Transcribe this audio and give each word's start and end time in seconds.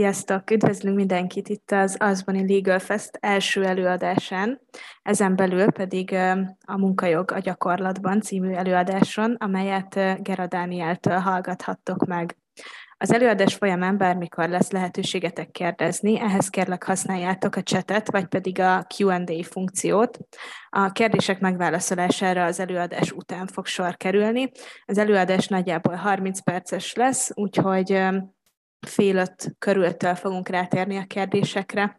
Sziasztok! 0.00 0.50
Üdvözlünk 0.50 0.96
mindenkit 0.96 1.48
itt 1.48 1.70
az 1.70 1.96
Asbani 1.98 2.52
Legal 2.52 2.78
Fest 2.78 3.18
első 3.20 3.64
előadásán, 3.64 4.60
ezen 5.02 5.36
belül 5.36 5.70
pedig 5.70 6.12
a 6.66 6.76
Munkajog 6.76 7.30
a 7.30 7.38
gyakorlatban 7.38 8.20
című 8.20 8.52
előadáson, 8.52 9.34
amelyet 9.38 9.94
Gera 10.22 10.46
Dánieltől 10.46 11.18
hallgathattok 11.18 12.06
meg. 12.06 12.36
Az 12.98 13.12
előadás 13.12 13.54
folyamán 13.54 13.96
bármikor 13.96 14.48
lesz 14.48 14.70
lehetőségetek 14.70 15.50
kérdezni, 15.50 16.20
ehhez 16.20 16.48
kérlek 16.48 16.84
használjátok 16.84 17.56
a 17.56 17.62
chatet, 17.62 18.10
vagy 18.10 18.26
pedig 18.26 18.60
a 18.60 18.86
Q&A 18.98 19.42
funkciót. 19.42 20.18
A 20.70 20.92
kérdések 20.92 21.40
megválaszolására 21.40 22.44
az 22.44 22.60
előadás 22.60 23.12
után 23.12 23.46
fog 23.46 23.66
sor 23.66 23.96
kerülni. 23.96 24.50
Az 24.86 24.98
előadás 24.98 25.48
nagyjából 25.48 25.94
30 25.94 26.40
perces 26.40 26.94
lesz, 26.94 27.30
úgyhogy 27.34 28.02
fél 28.86 29.16
öt 29.16 29.54
körültől 29.58 30.14
fogunk 30.14 30.48
rátérni 30.48 30.96
a 30.96 31.06
kérdésekre. 31.06 31.96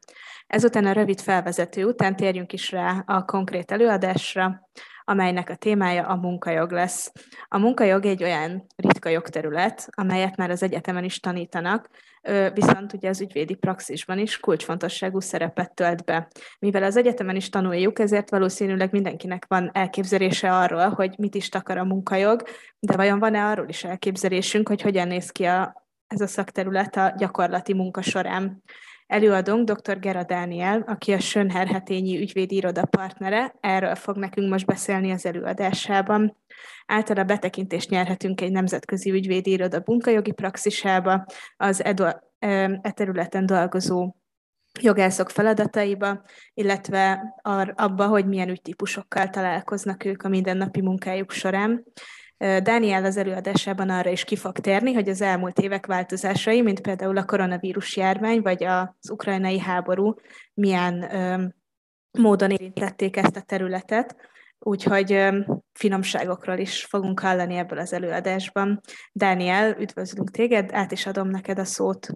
Ezután 0.48 0.86
a 0.86 0.92
rövid 0.92 1.22
felvezető 1.22 1.86
után 1.86 2.16
térjünk 2.16 2.54
is 2.54 2.72
rá 2.72 3.04
a 3.06 3.26
konkrét 3.26 3.72
előadásra, 3.72 4.70
amelynek 5.04 5.50
a 5.50 5.56
témája 5.56 6.08
a 6.08 6.16
munkajog 6.16 6.72
lesz. 6.72 7.12
A 7.48 7.58
munkajog 7.58 8.06
egy 8.06 8.24
olyan 8.24 8.66
ritka 8.76 9.10
jogterület, 9.10 9.88
amelyet 9.92 10.36
már 10.36 10.50
az 10.50 10.64
egyetemen 10.64 11.04
is 11.04 11.20
tanítanak, 11.20 11.90
viszont 12.54 12.94
ugye 12.94 13.10
az 13.10 13.22
ügyvédi 13.22 13.56
praxisban 13.56 14.18
is 14.18 14.40
kulcsfontosságú 14.40 15.20
szerepet 15.20 15.74
tölt 15.74 16.06
be. 16.06 16.28
Mivel 16.60 16.84
az 16.84 16.98
egyetemen 16.98 17.36
is 17.36 17.50
tanuljuk, 17.50 18.00
ezért 18.00 18.30
valószínűleg 18.30 18.92
mindenkinek 18.92 19.46
van 19.48 19.70
elképzelése 19.74 20.56
arról, 20.56 20.90
hogy 20.90 21.14
mit 21.18 21.36
is 21.36 21.50
takar 21.50 21.78
a 21.78 21.84
munkajog, 21.84 22.44
de 22.80 22.96
vajon 22.96 23.20
van-e 23.20 23.46
arról 23.46 23.70
is 23.70 23.84
elképzelésünk, 23.84 24.68
hogy 24.68 24.82
hogyan 24.82 25.08
néz 25.08 25.32
ki 25.32 25.44
a 25.44 25.81
ez 26.12 26.22
a 26.22 26.28
szakterület 26.28 26.96
a 26.96 27.14
gyakorlati 27.18 27.74
munka 27.74 28.02
során. 28.02 28.64
Előadónk 29.08 29.72
dr. 29.72 30.00
Gera 30.00 30.24
Dániel, 30.24 30.84
aki 30.88 31.14
a 31.14 31.20
Sönherhetényi 31.20 32.20
ügyvédi 32.20 32.56
iroda 32.56 32.86
partnere, 32.86 33.56
erről 33.60 33.96
fog 33.96 34.18
nekünk 34.18 34.50
most 34.50 34.66
beszélni 34.66 35.12
az 35.12 35.26
előadásában. 35.26 36.38
Általa 36.86 37.24
betekintést 37.24 37.90
nyerhetünk 37.90 38.42
egy 38.42 38.52
nemzetközi 38.52 39.12
ügyvédi 39.12 39.52
iroda 39.52 39.82
munkajogi 39.86 40.32
praxisába, 40.32 41.26
az 41.58 41.84
e, 42.40 42.94
területen 42.94 43.46
dolgozó 43.46 44.16
jogászok 44.82 45.30
feladataiba, 45.30 46.24
illetve 46.54 47.34
abba, 47.76 48.08
hogy 48.08 48.28
milyen 48.28 48.50
ügytípusokkal 48.50 49.30
találkoznak 49.30 50.06
ők 50.06 50.24
a 50.24 50.30
mindennapi 50.30 50.82
munkájuk 50.82 51.32
során. 51.32 51.86
Dániel 52.64 53.06
az 53.06 53.18
előadásában 53.18 53.90
arra 53.90 54.10
is 54.10 54.24
ki 54.24 54.36
fog 54.36 54.60
térni, 54.60 54.94
hogy 54.94 55.10
az 55.10 55.22
elmúlt 55.22 55.60
évek 55.60 55.86
változásai, 55.86 56.62
mint 56.62 56.82
például 56.82 57.18
a 57.18 57.26
koronavírus 57.26 57.98
járvány, 57.98 58.42
vagy 58.42 58.64
az 58.64 59.12
ukrajnai 59.12 59.60
háború, 59.60 60.16
milyen 60.54 61.12
módon 62.12 62.52
érintették 62.52 63.18
ezt 63.18 63.36
a 63.36 63.42
területet, 63.42 64.16
úgyhogy 64.60 65.30
finomságokról 65.74 66.58
is 66.58 66.86
fogunk 66.86 67.20
hallani 67.20 67.56
ebből 67.56 67.80
az 67.80 67.94
előadásban. 67.94 68.82
Dániel, 69.12 69.76
üdvözlünk 69.80 70.32
téged, 70.32 70.70
át 70.74 70.92
is 70.92 71.06
adom 71.06 71.28
neked 71.28 71.60
a 71.60 71.66
szót. 71.66 72.08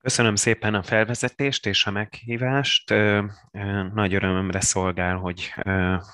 Köszönöm 0.00 0.34
szépen 0.34 0.74
a 0.74 0.82
felvezetést 0.82 1.66
és 1.66 1.86
a 1.86 1.90
meghívást. 1.90 2.94
Nagy 3.92 4.14
örömömre 4.14 4.60
szolgál, 4.60 5.16
hogy 5.16 5.54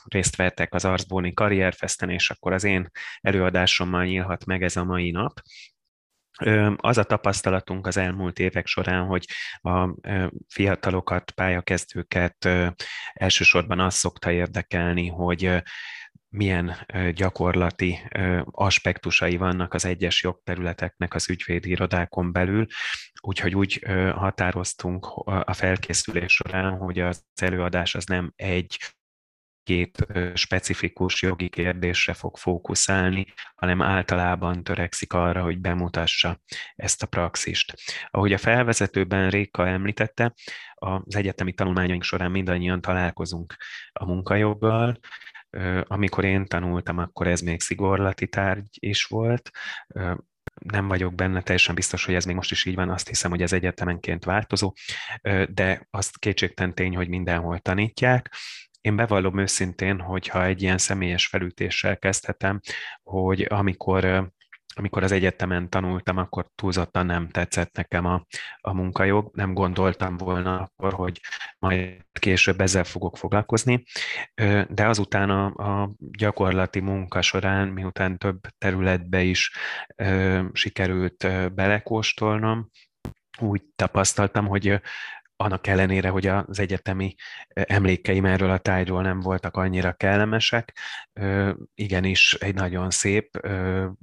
részt 0.05 0.37
vettek 0.37 0.75
az 0.75 0.85
Arzbóni 0.85 1.33
Karrierfesten, 1.33 2.11
és 2.11 2.31
akkor 2.31 2.53
az 2.53 2.65
én 2.65 2.91
előadásommal 3.21 4.05
nyílhat 4.05 4.45
meg 4.45 4.63
ez 4.63 4.77
a 4.77 4.85
mai 4.85 5.11
nap. 5.11 5.41
Az 6.77 6.99
a 6.99 7.05
tapasztalatunk 7.05 7.87
az 7.87 7.97
elmúlt 7.97 8.39
évek 8.39 8.67
során, 8.67 9.07
hogy 9.07 9.25
a 9.61 9.95
fiatalokat, 10.49 11.31
pályakezdőket 11.31 12.49
elsősorban 13.13 13.81
az 13.81 13.95
szokta 13.95 14.31
érdekelni, 14.31 15.09
hogy 15.09 15.63
milyen 16.35 16.87
gyakorlati 17.15 17.99
aspektusai 18.51 19.37
vannak 19.37 19.75
az 19.75 19.85
egyes 19.85 20.23
jogterületeknek 20.23 21.15
az 21.15 21.31
ügyvédi 21.31 21.71
irodákon 21.71 22.33
belül, 22.33 22.67
úgyhogy 23.21 23.55
úgy 23.55 23.87
határoztunk 24.15 25.07
a 25.25 25.53
felkészülés 25.53 26.33
során, 26.33 26.77
hogy 26.77 26.99
az 26.99 27.25
előadás 27.41 27.95
az 27.95 28.05
nem 28.05 28.33
egy 28.37 28.79
két 29.63 30.07
specifikus 30.35 31.23
jogi 31.23 31.49
kérdésre 31.49 32.13
fog 32.13 32.37
fókuszálni, 32.37 33.27
hanem 33.55 33.83
általában 33.83 34.65
törekszik 34.65 35.13
arra, 35.13 35.43
hogy 35.43 35.61
bemutassa 35.61 36.41
ezt 36.75 37.03
a 37.03 37.07
praxist. 37.07 37.75
Ahogy 38.11 38.33
a 38.33 38.39
felvezetőben 38.39 39.31
Réka 39.31 39.69
említette, 39.69 40.35
az 40.75 41.17
egyetemi 41.17 41.53
tanulmányaink 41.53 42.03
során 42.03 42.31
mindannyian 42.31 42.81
találkozunk 42.81 43.57
a 43.93 44.05
munkajoggal, 44.05 44.99
amikor 45.83 46.25
én 46.25 46.47
tanultam, 46.47 46.99
akkor 46.99 47.27
ez 47.27 47.41
még 47.41 47.61
szigorlati 47.61 48.27
tárgy 48.29 48.69
is 48.71 49.05
volt. 49.05 49.51
Nem 50.65 50.89
vagyok 50.89 51.15
benne 51.15 51.43
teljesen 51.43 51.75
biztos, 51.75 52.05
hogy 52.05 52.15
ez 52.15 52.25
még 52.25 52.35
most 52.35 52.51
is 52.51 52.65
így 52.65 52.75
van, 52.75 52.91
azt 52.91 53.09
hiszem, 53.09 53.31
hogy 53.31 53.43
ez 53.43 53.53
egyetemenként 53.53 54.25
változó, 54.25 54.73
de 55.49 55.87
azt 55.91 56.19
kétségtelen 56.19 56.75
tény, 56.75 56.97
hogy 56.97 57.09
mindenhol 57.09 57.59
tanítják. 57.59 58.35
Én 58.81 58.97
bevallom 58.97 59.39
őszintén, 59.39 60.01
hogyha 60.01 60.45
egy 60.45 60.63
ilyen 60.63 60.79
személyes 60.79 61.27
felütéssel 61.27 61.99
kezdhetem, 61.99 62.61
hogy 63.03 63.47
amikor 63.49 64.33
amikor 64.75 65.03
az 65.03 65.13
egyetemen 65.13 65.71
tanultam, 65.71 66.17
akkor 66.17 66.47
túlzottan 66.55 67.07
nem 67.07 67.29
tetszett 67.29 67.77
nekem 67.77 68.05
a, 68.05 68.27
a 68.61 68.73
munkajog, 68.73 69.31
nem 69.33 69.55
gondoltam 69.55 70.17
volna 70.17 70.61
akkor, 70.61 70.93
hogy 70.93 71.21
majd 71.59 72.03
később 72.13 72.61
ezzel 72.61 72.85
fogok 72.85 73.17
foglalkozni, 73.17 73.85
de 74.69 74.87
azután 74.87 75.31
a, 75.31 75.45
a 75.45 75.91
gyakorlati 75.99 76.81
munka 76.81 77.23
során, 77.23 77.69
miután 77.69 78.19
több 78.19 78.41
területbe 78.59 79.23
is 79.23 79.53
sikerült 80.53 81.27
belekóstolnom, 81.55 82.71
úgy 83.39 83.63
tapasztaltam, 83.77 84.47
hogy 84.47 84.81
annak 85.45 85.67
ellenére, 85.67 86.09
hogy 86.09 86.27
az 86.27 86.59
egyetemi 86.59 87.15
emlékeim 87.49 88.25
erről 88.25 88.51
a 88.51 88.59
tájról 88.59 89.03
nem 89.03 89.21
voltak 89.21 89.57
annyira 89.57 89.93
kellemesek, 89.93 90.79
igenis 91.75 92.35
egy 92.35 92.55
nagyon 92.55 92.91
szép, 92.91 93.49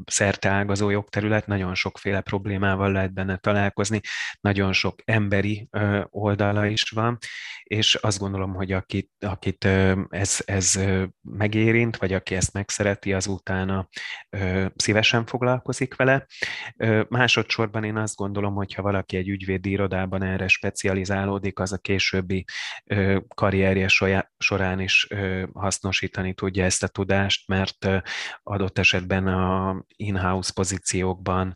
szerteágazó 0.05 0.89
jogterület, 0.89 1.47
nagyon 1.47 1.75
sokféle 1.75 2.21
problémával 2.21 2.91
lehet 2.91 3.13
benne 3.13 3.37
találkozni, 3.37 4.01
nagyon 4.41 4.73
sok 4.73 4.95
emberi 5.05 5.69
oldala 6.09 6.65
is 6.65 6.89
van, 6.89 7.17
és 7.63 7.95
azt 7.95 8.19
gondolom, 8.19 8.53
hogy 8.53 8.71
akit, 8.71 9.11
akit 9.19 9.65
ez, 10.09 10.41
ez 10.45 10.79
megérint, 11.21 11.97
vagy 11.97 12.13
aki 12.13 12.35
ezt 12.35 12.53
megszereti, 12.53 13.13
az 13.13 13.27
utána 13.27 13.87
szívesen 14.75 15.25
foglalkozik 15.25 15.95
vele. 15.95 16.25
Másodszorban 17.09 17.83
én 17.83 17.97
azt 17.97 18.15
gondolom, 18.15 18.53
hogy 18.53 18.73
ha 18.73 18.81
valaki 18.81 19.17
egy 19.17 19.29
ügyvédi 19.29 19.69
irodában 19.69 20.23
erre 20.23 20.47
specializálódik, 21.31 21.59
az 21.59 21.71
a 21.71 21.77
későbbi 21.77 22.45
karrierje 23.35 23.87
során 24.37 24.79
is 24.79 25.07
hasznosítani 25.53 26.33
tudja 26.33 26.63
ezt 26.63 26.83
a 26.83 26.87
tudást, 26.87 27.47
mert 27.47 27.87
adott 28.43 28.77
esetben 28.77 29.27
a 29.27 29.83
in-house 29.95 30.51
pozíciókban 30.53 31.55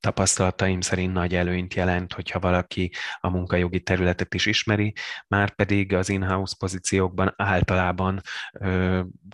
tapasztalataim 0.00 0.80
szerint 0.80 1.12
nagy 1.12 1.34
előnyt 1.34 1.74
jelent, 1.74 2.12
hogyha 2.12 2.38
valaki 2.38 2.92
a 3.20 3.28
munkajogi 3.28 3.80
területet 3.80 4.34
is 4.34 4.46
ismeri, 4.46 4.94
már 5.28 5.54
pedig 5.54 5.94
az 5.94 6.08
in-house 6.08 6.54
pozíciókban 6.58 7.34
általában 7.36 8.20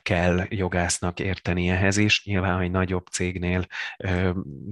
kell 0.02 0.46
jogásznak 0.48 1.20
érteni 1.20 1.68
ehhez 1.68 1.96
is. 1.96 2.24
Nyilván, 2.24 2.56
hogy 2.56 2.70
nagyobb 2.70 3.06
cégnél 3.06 3.66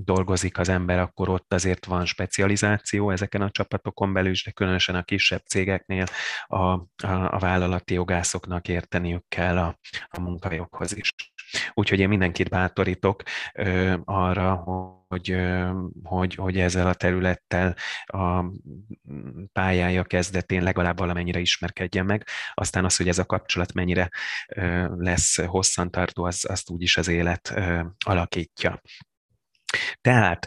dolgozik 0.04 0.58
az 0.58 0.68
ember, 0.68 0.98
akkor 0.98 1.28
ott 1.28 1.52
azért 1.52 1.84
van 1.84 2.04
specializáció 2.06 3.10
ezeken 3.10 3.42
a 3.42 3.50
csapatokon 3.50 4.12
belül 4.12 4.34
is, 4.36 4.44
de 4.44 4.50
különösen 4.50 4.94
a 4.94 5.02
kisebb 5.02 5.42
cégeknél 5.46 6.04
a, 6.46 6.56
a, 6.56 6.84
a 7.06 7.38
vállalati 7.38 7.94
jogászoknak 7.94 8.68
érteniük 8.68 9.24
kell 9.28 9.58
a, 9.58 9.78
a 10.08 10.20
munkajoghoz 10.20 10.96
is. 10.96 11.10
Úgyhogy 11.74 12.00
én 12.00 12.08
mindenkit 12.08 12.48
bátorítok 12.48 13.22
ö, 13.54 13.96
arra, 14.04 14.54
hogy, 15.08 15.36
hogy, 16.02 16.34
hogy 16.34 16.58
ezzel 16.58 16.86
a 16.86 16.94
területtel 16.94 17.76
a 18.06 18.44
pályája 19.52 20.04
kezdetén 20.04 20.62
legalább 20.62 20.98
valamennyire 20.98 21.38
ismerkedjen 21.38 22.04
meg. 22.04 22.26
Aztán 22.54 22.84
az, 22.84 22.96
hogy 22.96 23.08
ez 23.08 23.18
a 23.18 23.26
kapcsolat 23.26 23.72
mennyire 23.72 24.10
lesz 24.96 25.44
hosszantartó, 25.44 26.24
az, 26.24 26.44
azt 26.48 26.70
úgyis 26.70 26.96
az 26.96 27.08
élet 27.08 27.54
alakítja. 28.04 28.80
Tehát 30.00 30.46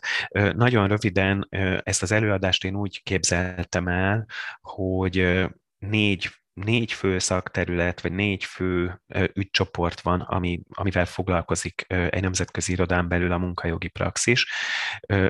nagyon 0.53 0.87
röviden 0.87 1.47
ezt 1.83 2.01
az 2.01 2.11
előadást 2.11 2.63
én 2.63 2.75
úgy 2.75 3.03
képzeltem 3.03 3.87
el, 3.87 4.25
hogy 4.61 5.47
négy 5.77 6.29
négy 6.63 6.93
fő 6.93 7.19
szakterület, 7.19 8.01
vagy 8.01 8.11
négy 8.11 8.43
fő 8.43 9.01
ügycsoport 9.33 10.01
van, 10.01 10.21
ami, 10.21 10.61
amivel 10.69 11.05
foglalkozik 11.05 11.85
egy 11.87 12.21
nemzetközi 12.21 12.71
irodán 12.71 13.07
belül 13.07 13.31
a 13.31 13.37
munkajogi 13.37 13.87
praxis. 13.87 14.51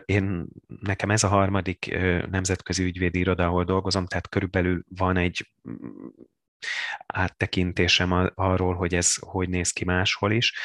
Én, 0.05 0.47
nekem 0.81 1.11
ez 1.11 1.23
a 1.23 1.27
harmadik 1.27 1.97
nemzetközi 2.29 2.83
ügyvédi 2.83 3.19
iroda, 3.19 3.45
ahol 3.45 3.63
dolgozom, 3.63 4.05
tehát 4.05 4.29
körülbelül 4.29 4.83
van 4.87 5.17
egy 5.17 5.51
áttekintésem 7.05 8.31
arról, 8.35 8.75
hogy 8.75 8.95
ez 8.95 9.15
hogy 9.19 9.49
néz 9.49 9.71
ki 9.71 9.85
máshol 9.85 10.31
is. 10.31 10.57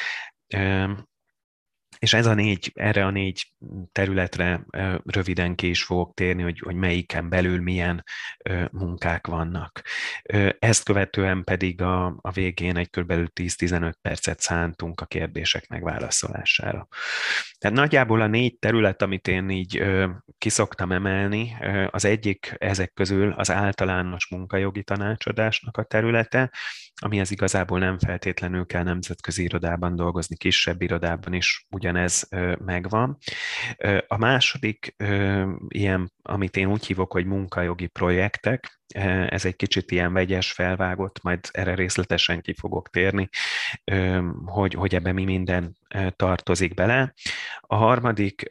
És 1.99 2.13
ez 2.13 2.25
a 2.25 2.33
négy, 2.33 2.71
erre 2.75 3.05
a 3.05 3.09
négy 3.09 3.53
területre 3.91 4.65
röviden 5.05 5.55
ki 5.55 5.69
is 5.69 5.83
fogok 5.83 6.13
térni, 6.13 6.41
hogy, 6.41 6.59
hogy 6.59 6.75
melyiken 6.75 7.29
belül 7.29 7.61
milyen 7.61 8.03
munkák 8.71 9.27
vannak. 9.27 9.81
Ezt 10.59 10.83
követően 10.83 11.43
pedig 11.43 11.81
a, 11.81 12.05
a 12.21 12.31
végén 12.31 12.77
egy 12.77 12.89
kb. 12.89 13.11
10-15 13.11 13.93
percet 14.01 14.39
szántunk 14.39 15.01
a 15.01 15.05
kérdések 15.05 15.67
megválaszolására. 15.67 16.87
Tehát 17.57 17.77
nagyjából 17.77 18.21
a 18.21 18.27
négy 18.27 18.57
terület, 18.59 19.01
amit 19.01 19.27
én 19.27 19.49
így 19.49 19.83
kiszoktam 20.37 20.91
emelni, 20.91 21.55
az 21.89 22.05
egyik 22.05 22.55
ezek 22.57 22.93
közül 22.93 23.31
az 23.31 23.51
általános 23.51 24.27
munkajogi 24.29 24.83
tanácsadásnak 24.83 25.77
a 25.77 25.83
területe, 25.83 26.51
amihez 27.01 27.31
igazából 27.31 27.79
nem 27.79 27.99
feltétlenül 27.99 28.65
kell 28.65 28.83
nemzetközi 28.83 29.43
irodában 29.43 29.95
dolgozni, 29.95 30.35
kisebb 30.35 30.81
irodában 30.81 31.33
is 31.33 31.65
ugyanez 31.69 32.27
megvan. 32.65 33.17
A 34.07 34.17
második 34.17 34.95
ilyen, 35.67 36.11
amit 36.21 36.57
én 36.57 36.67
úgy 36.67 36.85
hívok, 36.85 37.11
hogy 37.11 37.25
munkajogi 37.25 37.87
projektek, 37.87 38.79
ez 39.29 39.45
egy 39.45 39.55
kicsit 39.55 39.91
ilyen 39.91 40.13
vegyes 40.13 40.51
felvágott, 40.51 41.21
majd 41.23 41.39
erre 41.51 41.75
részletesen 41.75 42.41
ki 42.41 42.53
fogok 42.53 42.89
térni, 42.89 43.29
hogy, 44.45 44.73
hogy 44.73 44.95
ebbe 44.95 45.11
mi 45.11 45.23
minden 45.23 45.75
tartozik 46.15 46.73
bele. 46.73 47.13
A 47.61 47.75
harmadik 47.75 48.47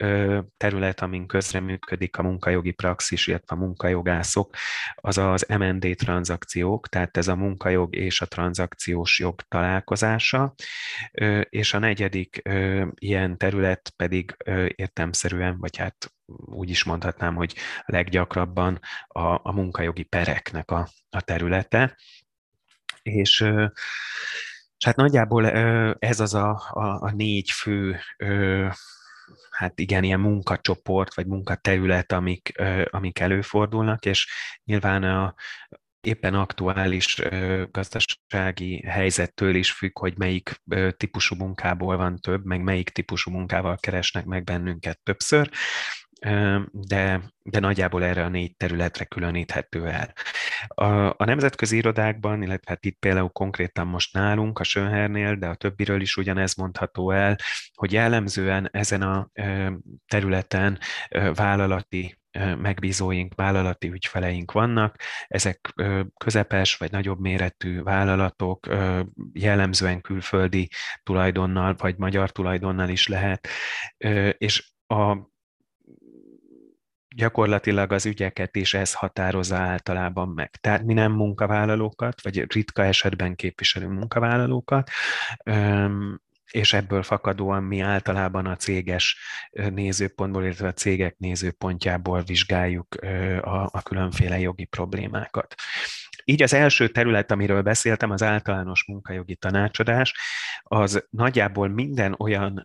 terület, 0.57 1.01
amin 1.01 1.27
közreműködik 1.27 2.17
a 2.19 2.23
munkajogi 2.23 2.71
praxis, 2.71 3.27
illetve 3.27 3.57
a 3.57 3.59
munkajogászok, 3.59 4.55
az 4.95 5.19
az 5.19 5.47
MND 5.59 5.95
tranzakciók, 5.97 6.89
tehát 6.89 7.17
ez 7.17 7.29
a 7.29 7.37
munkajog 7.37 7.97
és 7.97 8.21
a 8.21 8.27
tranzakciós 8.27 9.19
jog 9.19 9.41
találkozása, 9.41 10.55
és 11.49 11.75
a 11.75 11.79
negyedik 11.79 12.43
ilyen 12.95 13.39
terület 13.39 13.93
pedig 13.97 14.37
értemszerűen, 14.77 15.59
vagy 15.59 15.77
hát 15.77 16.15
úgy 16.26 16.71
is 16.71 16.85
mondhatnám, 16.85 17.35
hogy 17.35 17.55
leggyakrabban 17.85 18.81
a, 19.06 19.41
a 19.43 19.53
munkajogi 19.53 20.03
pereknek 20.03 20.71
a, 20.71 20.88
a 21.11 21.21
területe. 21.21 21.97
És, 23.03 23.41
és 24.76 24.85
hát 24.85 24.97
nagyjából 24.97 25.50
ez 25.99 26.21
az 26.21 26.35
a, 26.35 26.62
a, 26.71 27.03
a 27.03 27.11
négy 27.11 27.50
fő 27.50 28.00
hát 29.50 29.81
igen, 29.81 30.05
ilyen 30.05 30.21
munkacsoport, 30.21 31.15
vagy 31.15 31.26
munkaterület, 31.26 32.12
amik, 32.12 32.62
amik 32.91 33.19
előfordulnak, 33.19 34.06
és 34.06 34.29
nyilván 34.65 35.03
a, 35.03 35.35
éppen 36.00 36.35
aktuális 36.35 37.23
gazdasági 37.71 38.82
helyzettől 38.87 39.55
is 39.55 39.73
függ, 39.73 39.99
hogy 39.99 40.19
melyik 40.19 40.62
típusú 40.97 41.37
munkából 41.37 41.97
van 41.97 42.19
több, 42.19 42.44
meg 42.44 42.62
melyik 42.62 42.91
típusú 42.91 43.31
munkával 43.31 43.76
keresnek 43.76 44.25
meg 44.25 44.44
bennünket 44.44 45.00
többször 45.03 45.50
de, 46.70 47.20
de 47.43 47.61
nagyjából 47.61 48.05
erre 48.05 48.25
a 48.25 48.28
négy 48.28 48.56
területre 48.56 49.05
különíthető 49.05 49.88
el. 49.88 50.12
A, 50.66 50.84
a 51.06 51.25
nemzetközi 51.25 51.76
irodákban, 51.76 52.43
illetve 52.43 52.70
hát 52.70 52.84
itt 52.84 52.99
például 52.99 53.28
konkrétan 53.28 53.87
most 53.87 54.12
nálunk, 54.12 54.58
a 54.58 54.64
Sönhernél, 54.64 55.34
de 55.34 55.46
a 55.46 55.55
többiről 55.55 56.00
is 56.00 56.16
ugyanez 56.16 56.55
mondható 56.55 57.11
el, 57.11 57.37
hogy 57.75 57.93
jellemzően 57.93 58.69
ezen 58.72 59.02
a 59.02 59.31
területen 60.06 60.78
vállalati 61.34 62.19
megbízóink, 62.58 63.34
vállalati 63.34 63.90
ügyfeleink 63.90 64.52
vannak. 64.52 64.96
Ezek 65.26 65.72
közepes 66.16 66.76
vagy 66.76 66.90
nagyobb 66.90 67.20
méretű 67.20 67.82
vállalatok, 67.82 68.66
jellemzően 69.32 70.00
külföldi 70.00 70.70
tulajdonnal 71.02 71.75
vagy 71.78 71.96
magyar 71.96 72.31
tulajdonnal 72.31 72.88
is 72.88 73.08
lehet, 73.08 73.49
és 74.38 74.72
a 74.87 75.32
gyakorlatilag 77.14 77.93
az 77.93 78.06
ügyeket 78.06 78.56
is 78.56 78.75
ez 78.75 78.94
határozza 78.94 79.56
általában 79.56 80.28
meg. 80.28 80.50
Tehát 80.50 80.84
mi 80.84 80.93
nem 80.93 81.12
munkavállalókat, 81.12 82.22
vagy 82.22 82.52
ritka 82.52 82.84
esetben 82.84 83.34
képviselünk 83.34 83.93
munkavállalókat, 83.93 84.90
és 86.50 86.72
ebből 86.72 87.02
fakadóan 87.02 87.62
mi 87.62 87.81
általában 87.81 88.46
a 88.46 88.56
céges 88.56 89.19
nézőpontból, 89.50 90.44
illetve 90.44 90.69
a 90.69 90.72
cégek 90.72 91.16
nézőpontjából 91.19 92.22
vizsgáljuk 92.22 92.94
a, 93.40 93.69
a 93.72 93.82
különféle 93.82 94.38
jogi 94.38 94.64
problémákat. 94.64 95.55
Így 96.25 96.43
az 96.43 96.55
első 96.55 96.88
terület, 96.88 97.31
amiről 97.31 97.62
beszéltem, 97.62 98.11
az 98.11 98.23
általános 98.23 98.85
munkajogi 98.87 99.37
tanácsadás, 99.37 100.15
az 100.62 101.06
nagyjából 101.11 101.69
minden 101.69 102.15
olyan 102.19 102.65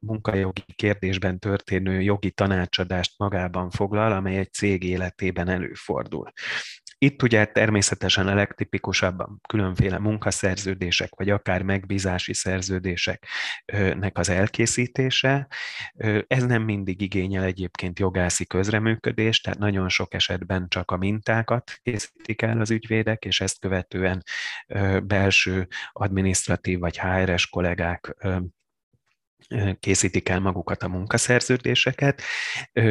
munkajogi 0.00 0.64
kérdésben 0.74 1.38
történő 1.38 2.00
jogi 2.00 2.30
tanácsadást 2.30 3.12
magában 3.18 3.70
foglal, 3.70 4.12
amely 4.12 4.36
egy 4.36 4.52
cég 4.52 4.82
életében 4.82 5.48
előfordul. 5.48 6.32
Itt 7.00 7.22
ugye 7.22 7.44
természetesen 7.44 8.26
a 8.26 8.34
legtipikusabb 8.34 9.16
különféle 9.48 9.98
munkaszerződések, 9.98 11.14
vagy 11.14 11.30
akár 11.30 11.62
megbízási 11.62 12.34
szerződéseknek 12.34 14.18
az 14.18 14.28
elkészítése. 14.28 15.48
Ez 16.26 16.44
nem 16.44 16.62
mindig 16.62 17.00
igényel 17.00 17.44
egyébként 17.44 17.98
jogászi 17.98 18.46
közreműködést, 18.46 19.42
tehát 19.42 19.58
nagyon 19.58 19.88
sok 19.88 20.14
esetben 20.14 20.68
csak 20.68 20.90
a 20.90 20.96
mintákat 20.96 21.78
készítik 21.82 22.42
el 22.42 22.60
az 22.60 22.70
ügyvédek, 22.70 23.24
és 23.24 23.40
ezt 23.40 23.60
követően 23.60 24.22
belső 25.02 25.66
adminisztratív 25.92 26.78
vagy 26.78 26.98
HRS 26.98 27.46
kollégák 27.48 28.16
készítik 29.80 30.28
el 30.28 30.40
magukat 30.40 30.82
a 30.82 30.88
munkaszerződéseket. 30.88 32.22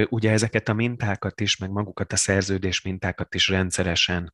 Ugye 0.10 0.32
ezeket 0.32 0.70
a 0.70 0.74
mintákat 0.74 1.42
is, 1.42 1.58
meg 1.58 1.70
magukat 1.70 2.14
a 2.14 2.16
szerződés 2.16 2.82
mintákat 2.82 3.36
is 3.36 3.48
rendszeresen 3.48 4.32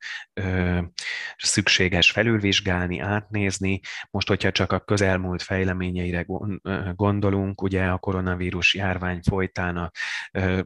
szükséges 1.38 2.12
felülvizsgálni, 2.12 3.00
átnézni. 3.00 3.80
Most, 4.12 4.28
hogyha 4.28 4.52
csak 4.52 4.72
a 4.72 4.80
közelmúlt 4.80 5.42
fejleményeire 5.42 6.26
gondolunk, 6.96 7.62
ugye 7.62 7.86
a 7.86 7.98
koronavírus 7.98 8.74
járvány 8.74 9.20
folytán 9.30 9.78
a 9.78 9.92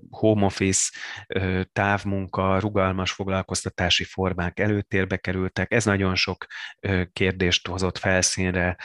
home 0.10 0.46
office, 0.46 0.92
távmunka, 1.74 2.60
rugalmas 2.60 3.12
foglalkoztatási 3.12 4.04
formák 4.04 4.60
előtérbe 4.60 5.18
kerültek. 5.18 5.72
Ez 5.72 5.86
nagyon 5.86 6.16
sok 6.16 6.46
kérdést 7.14 7.68
hozott 7.68 7.98
felszínre 7.98 8.78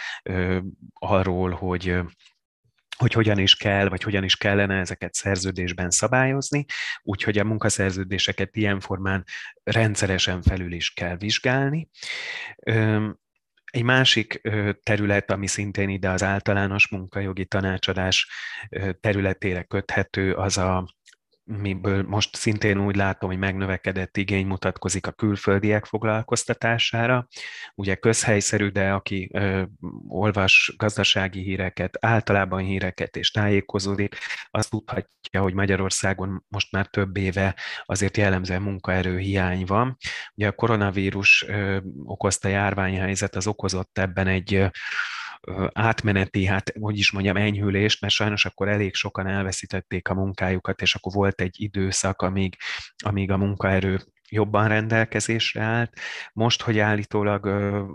arról, 0.93 1.51
hogy 1.51 2.01
hogy 3.03 3.13
hogyan 3.13 3.39
is 3.39 3.57
kell, 3.57 3.89
vagy 3.89 4.03
hogyan 4.03 4.25
is 4.25 4.37
kellene 4.37 4.79
ezeket 4.79 5.15
szerződésben 5.15 5.91
szabályozni, 5.91 6.65
úgyhogy 7.03 7.39
a 7.39 7.45
munkaszerződéseket 7.45 8.57
ilyen 8.57 8.81
formán 8.81 9.25
rendszeresen 9.63 10.43
felül 10.43 10.73
is 10.73 10.91
kell 10.91 11.17
vizsgálni. 11.17 11.89
Egy 13.65 13.83
másik 13.83 14.41
terület, 14.83 15.31
ami 15.31 15.47
szintén 15.47 15.89
ide 15.89 16.11
az 16.11 16.23
általános 16.23 16.89
munkajogi 16.89 17.47
tanácsadás 17.47 18.29
területére 19.01 19.63
köthető, 19.63 20.33
az 20.33 20.59
a 20.59 20.95
miből 21.45 22.03
most 22.03 22.37
szintén 22.37 22.79
úgy 22.81 22.97
látom, 22.97 23.31
hogy 23.31 23.39
megnövekedett 23.39 24.17
igény 24.17 24.47
mutatkozik 24.47 25.07
a 25.07 25.13
külföldiek 25.13 25.85
foglalkoztatására. 25.85 27.29
Ugye 27.75 27.95
közhelyszerű, 27.95 28.69
de 28.69 28.93
aki 28.93 29.31
ö, 29.33 29.63
olvas 30.09 30.75
gazdasági 30.77 31.43
híreket, 31.43 31.97
általában 32.01 32.63
híreket 32.63 33.17
és 33.17 33.31
tájékozódik, 33.31 34.17
az 34.51 34.67
tudhatja, 34.67 35.41
hogy 35.41 35.55
Magyarországon 35.55 36.45
most 36.49 36.73
már 36.73 36.87
több 36.87 37.17
éve 37.17 37.57
azért 37.85 38.17
jellemzően 38.17 38.63
munkaerő 38.63 39.19
hiány 39.19 39.65
van. 39.65 39.97
Ugye 40.35 40.47
a 40.47 40.53
koronavírus 40.53 41.45
ö, 41.49 41.79
okozta 42.05 42.49
járványhelyzet 42.49 43.37
az 43.37 43.47
okozott 43.47 43.99
ebben 43.99 44.27
egy 44.27 44.71
átmeneti, 45.73 46.45
hát 46.45 46.73
hogy 46.81 46.99
is 46.99 47.11
mondjam, 47.11 47.37
enyhülést, 47.37 48.01
mert 48.01 48.13
sajnos 48.13 48.45
akkor 48.45 48.69
elég 48.69 48.95
sokan 48.95 49.27
elveszítették 49.27 50.09
a 50.09 50.15
munkájukat, 50.15 50.81
és 50.81 50.95
akkor 50.95 51.13
volt 51.13 51.41
egy 51.41 51.61
időszak, 51.61 52.23
amíg, 52.23 52.57
amíg 53.05 53.31
a 53.31 53.37
munkaerő 53.37 54.01
jobban 54.29 54.69
rendelkezésre 54.69 55.63
állt. 55.63 55.99
Most, 56.33 56.63
hogy 56.63 56.79
állítólag 56.79 57.47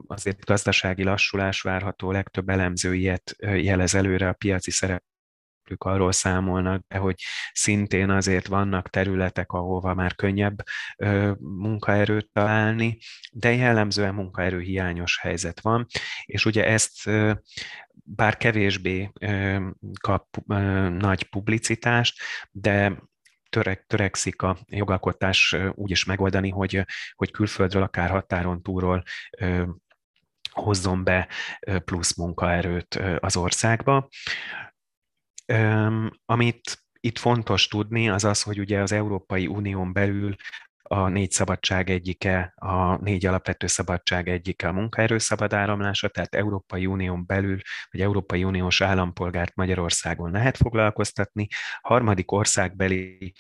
azért 0.08 0.46
gazdasági 0.46 1.04
lassulás 1.04 1.62
várható, 1.62 2.12
legtöbb 2.12 2.50
elemző 2.50 2.94
ilyet 2.96 3.36
jelez 3.40 3.96
előre 3.96 4.28
a 4.28 4.34
piaci 4.34 4.72
szerep 4.72 5.04
szereplők 5.68 5.84
arról 5.84 6.12
számolnak 6.12 6.88
be, 6.88 6.98
hogy 6.98 7.16
szintén 7.52 8.10
azért 8.10 8.48
vannak 8.48 8.90
területek, 8.90 9.52
ahova 9.52 9.94
már 9.94 10.16
könnyebb 10.16 10.64
munkaerőt 11.40 12.30
találni, 12.34 12.98
de 13.32 13.54
jellemzően 13.54 14.14
munkaerő 14.14 14.60
hiányos 14.60 15.20
helyzet 15.20 15.62
van, 15.62 15.86
és 16.26 16.46
ugye 16.46 16.66
ezt 16.66 17.10
bár 18.04 18.38
kevésbé 18.38 19.12
kap 20.02 20.26
nagy 20.98 21.24
publicitást, 21.30 22.22
de 22.52 23.04
törek, 23.50 23.86
törekszik 23.88 24.42
a 24.42 24.58
jogalkotás 24.68 25.56
úgy 25.74 25.92
is 25.92 26.06
megoldani, 26.06 26.50
hogy, 26.50 26.86
hogy 27.16 27.32
külföldről, 27.32 27.84
akár 27.84 28.10
határon 28.10 28.62
túlról 28.62 29.04
hozzon 30.58 31.04
be 31.04 31.28
plusz 31.86 32.16
munkaerőt 32.18 33.00
az 33.20 33.38
országba. 33.38 34.10
Amit 36.26 36.86
itt 37.00 37.18
fontos 37.18 37.68
tudni, 37.68 38.10
az 38.10 38.24
az, 38.24 38.42
hogy 38.42 38.60
ugye 38.60 38.80
az 38.80 38.92
Európai 38.92 39.48
Unión 39.48 39.94
belül 39.94 40.36
a 40.90 41.08
négy 41.08 41.32
szabadság 41.32 41.90
egyike, 41.90 42.54
a 42.56 43.02
négy 43.02 43.26
alapvető 43.26 43.68
szabadság 43.68 44.30
egyike 44.30 44.68
a 44.68 44.72
munkaerő 44.72 45.18
szabad 45.18 45.54
áramlása, 45.54 46.08
tehát 46.08 46.36
Európai 46.36 46.86
Unión 46.86 47.26
belül, 47.26 47.60
vagy 47.92 48.02
Európai 48.02 48.44
Uniós 48.44 48.82
állampolgárt 48.82 49.56
Magyarországon 49.56 50.32
lehet 50.32 50.58
foglalkoztatni, 50.58 51.48
harmadik 51.82 52.32
országbeli 52.32 53.34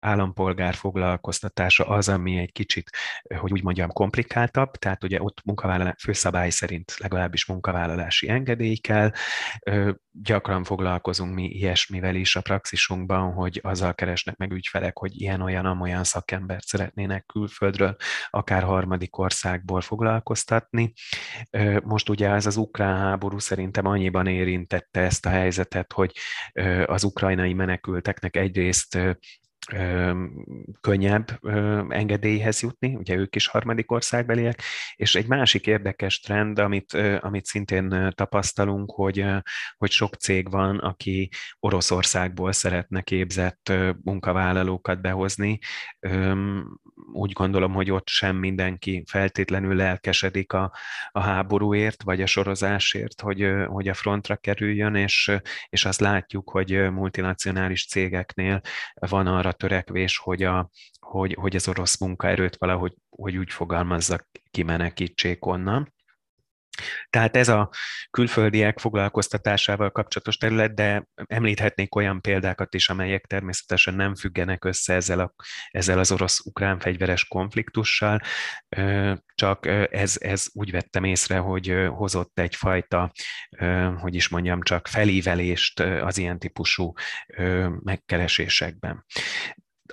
állampolgár 0.00 0.74
foglalkoztatása 0.74 1.86
az, 1.86 2.08
ami 2.08 2.38
egy 2.38 2.52
kicsit, 2.52 2.90
hogy 3.38 3.52
úgy 3.52 3.62
mondjam, 3.62 3.92
komplikáltabb, 3.92 4.70
tehát 4.70 5.04
ugye 5.04 5.22
ott 5.22 5.44
munkavállalás 5.44 6.02
főszabály 6.02 6.50
szerint 6.50 6.94
legalábbis 6.98 7.46
munkavállalási 7.46 8.28
engedély 8.28 8.76
kell. 8.76 9.10
Gyakran 10.10 10.64
foglalkozunk 10.64 11.34
mi 11.34 11.44
ilyesmivel 11.44 12.14
is 12.14 12.36
a 12.36 12.40
praxisunkban, 12.40 13.32
hogy 13.32 13.60
azzal 13.62 13.94
keresnek 13.94 14.36
meg 14.36 14.52
ügyfelek, 14.52 14.98
hogy 14.98 15.20
ilyen-olyan, 15.20 15.66
amolyan 15.66 16.04
szakembert 16.04 16.66
szeretnének 16.66 17.26
külföldről, 17.26 17.96
akár 18.30 18.62
harmadik 18.62 19.18
országból 19.18 19.80
foglalkoztatni. 19.80 20.92
Most 21.84 22.08
ugye 22.08 22.30
ez 22.30 22.46
az 22.46 22.56
ukrán 22.56 22.96
háború 22.96 23.38
szerintem 23.38 23.86
annyiban 23.86 24.26
érintette 24.26 25.00
ezt 25.00 25.26
a 25.26 25.30
helyzetet, 25.30 25.92
hogy 25.92 26.12
az 26.86 27.04
ukrajnai 27.04 27.52
menekülteknek 27.52 28.36
egyrészt 28.36 28.98
könnyebb 30.80 31.40
engedélyhez 31.88 32.62
jutni, 32.62 32.94
ugye 32.94 33.14
ők 33.14 33.36
is 33.36 33.46
harmadik 33.46 33.90
országbeliek, 33.90 34.62
és 34.94 35.14
egy 35.14 35.26
másik 35.26 35.66
érdekes 35.66 36.20
trend, 36.20 36.58
amit, 36.58 36.92
amit 37.20 37.44
szintén 37.44 38.12
tapasztalunk, 38.14 38.90
hogy, 38.90 39.24
hogy 39.76 39.90
sok 39.90 40.14
cég 40.14 40.50
van, 40.50 40.78
aki 40.78 41.28
Oroszországból 41.58 42.52
szeretne 42.52 43.00
képzett 43.00 43.72
munkavállalókat 44.02 45.00
behozni. 45.00 45.58
Úgy 47.12 47.32
gondolom, 47.32 47.72
hogy 47.72 47.90
ott 47.90 48.08
sem 48.08 48.36
mindenki 48.36 49.04
feltétlenül 49.06 49.74
lelkesedik 49.74 50.52
a, 50.52 50.72
a 51.10 51.20
háborúért, 51.20 52.02
vagy 52.02 52.22
a 52.22 52.26
sorozásért, 52.26 53.20
hogy, 53.20 53.52
hogy 53.66 53.88
a 53.88 53.94
frontra 53.94 54.36
kerüljön, 54.36 54.94
és, 54.94 55.32
és 55.68 55.84
azt 55.84 56.00
látjuk, 56.00 56.50
hogy 56.50 56.90
multinacionális 56.90 57.86
cégeknél 57.86 58.60
van 58.94 59.26
arra 59.26 59.52
törekvés, 59.52 60.18
hogy, 60.18 60.42
a, 60.42 60.70
hogy, 61.00 61.34
hogy 61.34 61.56
az 61.56 61.68
orosz 61.68 62.00
munkaerőt 62.00 62.56
valahogy 62.56 62.94
hogy 63.22 63.36
úgy 63.36 63.52
fogalmazzak, 63.52 64.26
kimenekítsék 64.50 65.46
onnan. 65.46 65.92
Tehát 67.10 67.36
ez 67.36 67.48
a 67.48 67.70
külföldiek 68.10 68.78
foglalkoztatásával 68.78 69.90
kapcsolatos 69.90 70.36
terület, 70.36 70.74
de 70.74 71.06
említhetnék 71.14 71.94
olyan 71.94 72.20
példákat 72.20 72.74
is, 72.74 72.88
amelyek 72.88 73.24
természetesen 73.26 73.94
nem 73.94 74.14
függenek 74.14 74.64
össze 74.64 74.94
ezzel, 74.94 75.20
a, 75.20 75.34
ezzel 75.70 75.98
az 75.98 76.12
orosz-ukrán 76.12 76.78
fegyveres 76.78 77.24
konfliktussal, 77.24 78.20
csak 79.34 79.66
ez, 79.90 80.16
ez 80.20 80.46
úgy 80.52 80.70
vettem 80.70 81.04
észre, 81.04 81.38
hogy 81.38 81.86
hozott 81.88 82.38
egyfajta, 82.38 83.12
hogy 83.96 84.14
is 84.14 84.28
mondjam, 84.28 84.62
csak 84.62 84.88
felívelést 84.88 85.80
az 85.80 86.18
ilyen 86.18 86.38
típusú 86.38 86.92
megkeresésekben. 87.82 89.04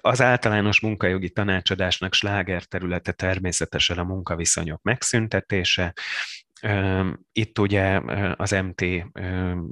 Az 0.01 0.22
általános 0.22 0.80
munkajogi 0.80 1.30
tanácsadásnak 1.30 2.13
sláger 2.13 2.63
területe 2.63 3.12
természetesen 3.12 3.98
a 3.98 4.04
munkaviszonyok 4.04 4.82
megszüntetése, 4.82 5.94
itt 7.31 7.60
ugye 7.60 8.01
az 8.36 8.51
MT 8.51 8.86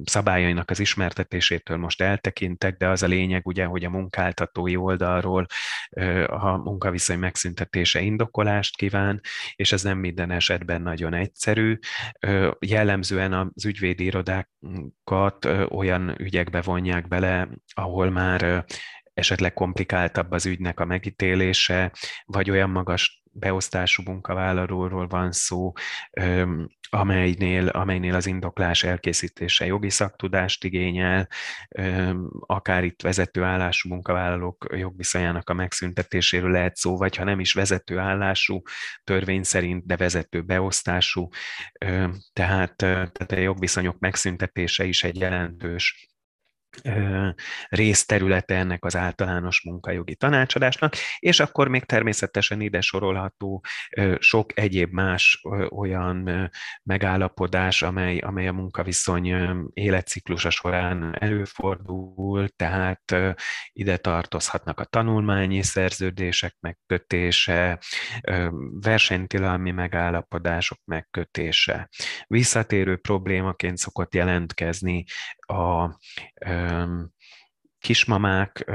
szabályainak 0.03 0.69
az 0.69 0.79
ismertetésétől 0.79 1.77
most 1.77 2.01
eltekintek, 2.01 2.77
de 2.77 2.87
az 2.87 3.03
a 3.03 3.07
lényeg 3.07 3.47
ugye, 3.47 3.65
hogy 3.65 3.83
a 3.83 3.89
munkáltatói 3.89 4.75
oldalról 4.75 5.45
a 6.25 6.57
munkaviszony 6.57 7.19
megszüntetése 7.19 8.01
indokolást 8.01 8.77
kíván, 8.77 9.19
és 9.55 9.71
ez 9.71 9.83
nem 9.83 9.97
minden 9.97 10.31
esetben 10.31 10.81
nagyon 10.81 11.13
egyszerű. 11.13 11.77
Jellemzően 12.59 13.33
az 13.33 13.65
ügyvédi 13.65 14.03
irodákat 14.03 15.45
olyan 15.69 16.15
ügyekbe 16.21 16.61
vonják 16.61 17.07
bele, 17.07 17.49
ahol 17.73 18.09
már 18.09 18.65
esetleg 19.13 19.53
komplikáltabb 19.53 20.31
az 20.31 20.45
ügynek 20.45 20.79
a 20.79 20.85
megítélése, 20.85 21.91
vagy 22.25 22.49
olyan 22.49 22.69
magas 22.69 23.22
beosztású 23.33 24.03
munkavállalóról 24.05 25.07
van 25.07 25.31
szó, 25.31 25.71
amelynél, 26.89 27.67
amelynél 27.67 28.15
az 28.15 28.25
indoklás 28.25 28.83
elkészítése 28.83 29.65
jogi 29.65 29.89
szaktudást 29.89 30.63
igényel, 30.63 31.27
akár 32.39 32.83
itt 32.83 33.01
vezető 33.01 33.43
állású 33.43 33.89
munkavállalók 33.89 34.67
jogviszonyának 34.77 35.49
a 35.49 35.53
megszüntetéséről 35.53 36.51
lehet 36.51 36.75
szó, 36.75 36.97
vagy 36.97 37.15
ha 37.15 37.23
nem 37.23 37.39
is 37.39 37.53
vezető 37.53 37.97
állású 37.97 38.61
törvény 39.03 39.43
szerint, 39.43 39.85
de 39.85 39.97
vezető 39.97 40.41
beosztású, 40.41 41.27
tehát, 42.33 42.75
tehát 42.75 43.31
a 43.31 43.35
jogviszonyok 43.39 43.99
megszüntetése 43.99 44.83
is 44.83 45.03
egy 45.03 45.19
jelentős 45.19 46.12
részterülete 47.69 48.55
ennek 48.55 48.85
az 48.85 48.95
általános 48.95 49.61
munkajogi 49.61 50.15
tanácsadásnak, 50.15 50.93
és 51.19 51.39
akkor 51.39 51.67
még 51.67 51.83
természetesen 51.83 52.61
ide 52.61 52.81
sorolható 52.81 53.63
sok 54.19 54.59
egyéb 54.59 54.91
más 54.91 55.41
olyan 55.69 56.51
megállapodás, 56.83 57.81
amely, 57.81 58.17
amely 58.17 58.47
a 58.47 58.51
munkaviszony 58.51 59.35
életciklusa 59.73 60.49
során 60.49 61.15
előfordul, 61.19 62.47
tehát 62.55 63.15
ide 63.73 63.97
tartozhatnak 63.97 64.79
a 64.79 64.85
tanulmányi 64.85 65.63
szerződések 65.63 66.55
megkötése, 66.59 67.79
versenytilalmi 68.81 69.71
megállapodások 69.71 70.79
megkötése. 70.85 71.89
Visszatérő 72.27 72.97
problémaként 72.97 73.77
szokott 73.77 74.13
jelentkezni 74.13 75.05
a 75.39 75.89
kismamák 77.79 78.71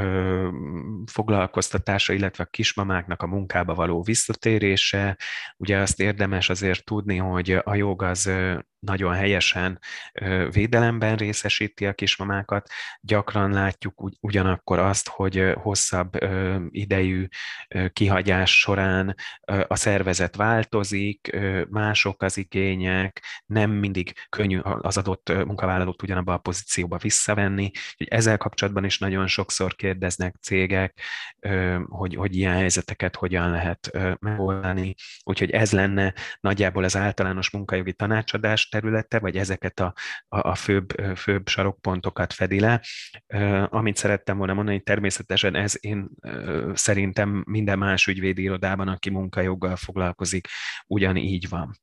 foglalkoztatása, 1.06 2.12
illetve 2.12 2.44
a 2.44 2.50
kismamáknak 2.50 3.22
a 3.22 3.26
munkába 3.26 3.74
való 3.74 4.02
visszatérése. 4.02 5.16
Ugye 5.56 5.78
azt 5.78 6.00
érdemes 6.00 6.50
azért 6.50 6.84
tudni, 6.84 7.16
hogy 7.16 7.50
a 7.50 7.74
jog 7.74 8.02
az 8.02 8.30
nagyon 8.78 9.14
helyesen 9.14 9.78
védelemben 10.50 11.16
részesíti 11.16 11.86
a 11.86 11.92
kismamákat. 11.92 12.68
Gyakran 13.00 13.52
látjuk 13.52 14.10
ugyanakkor 14.20 14.78
azt, 14.78 15.08
hogy 15.08 15.52
hosszabb 15.54 16.18
idejű 16.70 17.26
kihagyás 17.92 18.58
során 18.58 19.14
a 19.66 19.76
szervezet 19.76 20.36
változik, 20.36 21.36
mások 21.70 22.22
az 22.22 22.36
igények, 22.36 23.24
nem 23.46 23.70
mindig 23.70 24.12
könnyű 24.28 24.58
az 24.58 24.96
adott 24.96 25.28
munkavállalót 25.28 26.02
ugyanabba 26.02 26.32
a 26.32 26.38
pozícióba 26.38 26.96
visszavenni. 26.96 27.70
Ezzel 27.96 28.36
kapcsolatban 28.36 28.84
is 28.84 28.98
nagyon 28.98 29.26
sokszor 29.26 29.74
kérdeznek 29.74 30.36
cégek, 30.40 31.00
hogy, 31.86 32.14
hogy 32.14 32.36
ilyen 32.36 32.54
helyzeteket 32.54 33.16
hogyan 33.16 33.50
lehet 33.50 33.90
megoldani. 34.20 34.94
Úgyhogy 35.22 35.50
ez 35.50 35.72
lenne 35.72 36.14
nagyjából 36.40 36.84
az 36.84 36.96
általános 36.96 37.50
munkajogi 37.50 37.92
tanácsadás 37.92 38.67
területe, 38.70 39.18
vagy 39.18 39.36
ezeket 39.36 39.80
a, 39.80 39.94
a, 40.28 40.48
a 40.48 40.54
főbb, 40.54 41.16
főbb 41.16 41.48
sarokpontokat 41.48 42.32
fedi 42.32 42.60
le. 42.60 42.82
Amit 43.68 43.96
szerettem 43.96 44.36
volna 44.36 44.54
mondani, 44.54 44.80
természetesen 44.80 45.54
ez 45.54 45.74
én 45.80 46.08
szerintem 46.74 47.42
minden 47.46 47.78
más 47.78 48.06
ügyvédi 48.06 48.42
irodában, 48.42 48.88
aki 48.88 49.10
munkajoggal 49.10 49.76
foglalkozik, 49.76 50.48
ugyanígy 50.86 51.48
van. 51.48 51.78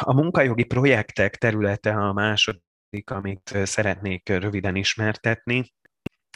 A 0.00 0.12
munkajogi 0.12 0.64
projektek 0.64 1.36
területe 1.36 1.90
a 1.90 2.12
második, 2.12 3.10
amit 3.10 3.58
szeretnék 3.64 4.28
röviden 4.28 4.76
ismertetni. 4.76 5.72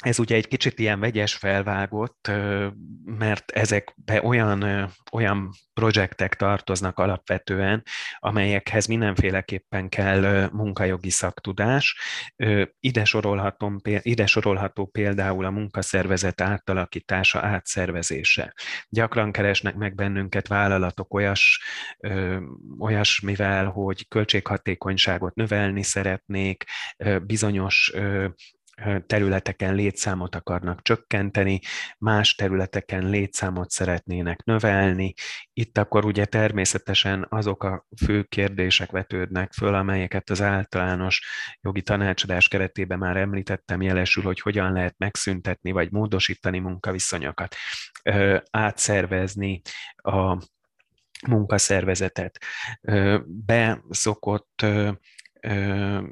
Ez 0.02 0.18
ugye 0.18 0.34
egy 0.34 0.48
kicsit 0.48 0.78
ilyen 0.78 1.00
vegyes 1.00 1.34
felvágott, 1.34 2.30
mert 3.04 3.50
ezekbe 3.50 4.22
olyan, 4.22 4.90
olyan 5.12 5.50
projektek 5.74 6.34
tartoznak 6.34 6.98
alapvetően, 6.98 7.82
amelyekhez 8.18 8.86
mindenféleképpen 8.86 9.88
kell 9.88 10.48
munkajogi 10.52 11.10
szaktudás. 11.10 11.98
Ide, 12.80 13.04
sorolhatom, 13.04 13.76
ide 13.82 14.26
sorolható 14.26 14.86
például 14.86 15.44
a 15.44 15.50
munkaszervezet 15.50 16.40
átalakítása, 16.40 17.40
átszervezése. 17.40 18.54
Gyakran 18.88 19.32
keresnek 19.32 19.74
meg 19.74 19.94
bennünket 19.94 20.48
vállalatok 20.48 21.14
olyas, 21.14 21.62
olyasmivel, 22.78 23.66
hogy 23.66 24.08
költséghatékonyságot 24.08 25.34
növelni 25.34 25.82
szeretnék, 25.82 26.64
bizonyos 27.22 27.92
területeken 29.06 29.74
létszámot 29.74 30.34
akarnak 30.34 30.82
csökkenteni, 30.82 31.60
más 31.98 32.34
területeken 32.34 33.08
létszámot 33.08 33.70
szeretnének 33.70 34.44
növelni. 34.44 35.14
Itt 35.52 35.78
akkor 35.78 36.04
ugye 36.04 36.24
természetesen 36.24 37.26
azok 37.28 37.62
a 37.64 37.86
fő 38.04 38.22
kérdések 38.22 38.90
vetődnek 38.90 39.52
föl, 39.52 39.74
amelyeket 39.74 40.30
az 40.30 40.42
általános 40.42 41.26
jogi 41.60 41.82
tanácsadás 41.82 42.48
keretében 42.48 42.98
már 42.98 43.16
említettem, 43.16 43.82
jelesül, 43.82 44.22
hogy 44.22 44.40
hogyan 44.40 44.72
lehet 44.72 44.94
megszüntetni 44.98 45.70
vagy 45.70 45.90
módosítani 45.90 46.58
munkaviszonyokat, 46.58 47.54
átszervezni 48.50 49.60
a 49.96 50.38
munkaszervezetet. 51.26 52.38
Be 53.26 53.82
szokott 53.90 54.66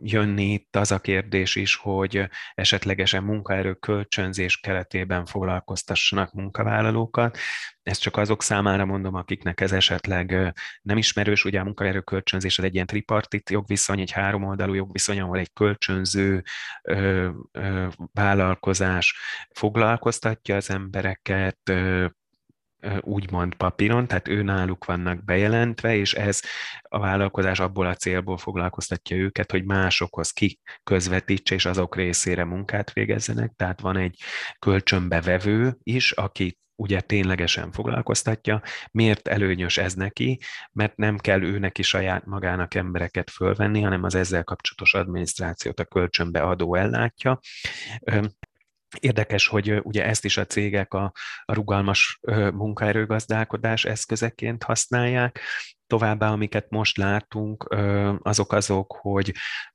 jönni 0.01 0.53
itt 0.53 0.77
az 0.77 0.93
a 0.93 0.99
kérdés 0.99 1.55
is, 1.55 1.77
hogy 1.77 2.29
esetlegesen 2.55 3.23
munkaerő 3.23 3.75
kölcsönzés 3.75 4.61
keretében 4.61 5.27
foglalkoztassanak 5.27 6.33
munkavállalókat. 6.33 7.39
Ezt 7.83 8.01
csak 8.01 8.17
azok 8.17 8.43
számára 8.43 8.85
mondom, 8.85 9.15
akiknek 9.15 9.61
ez 9.61 9.73
esetleg 9.73 10.55
nem 10.83 10.97
ismerős, 10.97 11.45
ugye 11.45 11.61
a 11.61 11.65
munkaerő 11.65 12.01
kölcsönzés 12.01 12.59
az 12.59 12.65
egy 12.65 12.75
ilyen 12.75 12.87
tripartit 12.87 13.51
jogviszony, 13.51 14.01
egy 14.01 14.11
háromoldalú 14.11 14.75
jogviszony, 14.75 15.21
ahol 15.21 15.39
egy 15.39 15.53
kölcsönző 15.53 16.43
vállalkozás 18.13 19.17
foglalkoztatja 19.51 20.57
az 20.57 20.71
embereket, 20.71 21.73
úgymond 23.01 23.55
papíron, 23.55 24.07
tehát 24.07 24.29
ő 24.29 24.43
náluk 24.43 24.85
vannak 24.85 25.25
bejelentve, 25.25 25.95
és 25.95 26.15
ez 26.15 26.41
a 26.83 26.99
vállalkozás 26.99 27.61
abból 27.61 27.87
a 27.87 27.95
célból 27.95 28.37
foglalkoztatja 28.37 29.17
őket, 29.17 29.51
hogy 29.51 29.65
másokhoz 29.65 30.31
ki 30.31 30.59
közvetítse, 30.83 31.55
és 31.55 31.65
azok 31.65 31.97
részére 31.97 32.45
munkát 32.45 32.93
végezzenek. 32.93 33.53
Tehát 33.57 33.81
van 33.81 33.97
egy 33.97 34.19
kölcsönbevevő 34.59 35.77
is, 35.83 36.13
aki 36.13 36.57
ugye 36.77 37.01
ténylegesen 37.01 37.73
foglalkoztatja. 37.73 38.63
Miért 38.91 39.29
előnyös 39.29 39.79
ez 39.79 39.95
neki? 39.95 40.41
Mert 40.73 40.97
nem 40.97 41.19
kell 41.19 41.43
ő 41.43 41.59
neki 41.59 41.83
saját 41.83 42.27
magának 42.27 42.75
embereket 42.75 43.31
fölvenni, 43.31 43.81
hanem 43.81 44.05
az 44.05 44.15
ezzel 44.15 44.45
kapcsolatos 44.45 44.95
adminisztrációt 44.95 45.81
a 45.81 45.85
kölcsönbe 45.85 46.41
adó 46.41 46.75
ellátja. 46.75 47.39
Érdekes, 49.01 49.47
hogy 49.47 49.81
ugye 49.83 50.05
ezt 50.05 50.25
is 50.25 50.37
a 50.37 50.47
cégek 50.47 50.95
a, 50.95 51.13
a 51.45 51.55
rugalmas 51.55 52.21
munkaerőgazdálkodás 52.53 53.85
eszközeként 53.85 54.63
használják, 54.63 55.41
Továbbá, 55.93 56.31
amiket 56.31 56.71
most 56.71 56.97
látunk, 56.97 57.75
azok 58.23 58.53
azok, 58.53 58.97
hogy, 59.01 59.33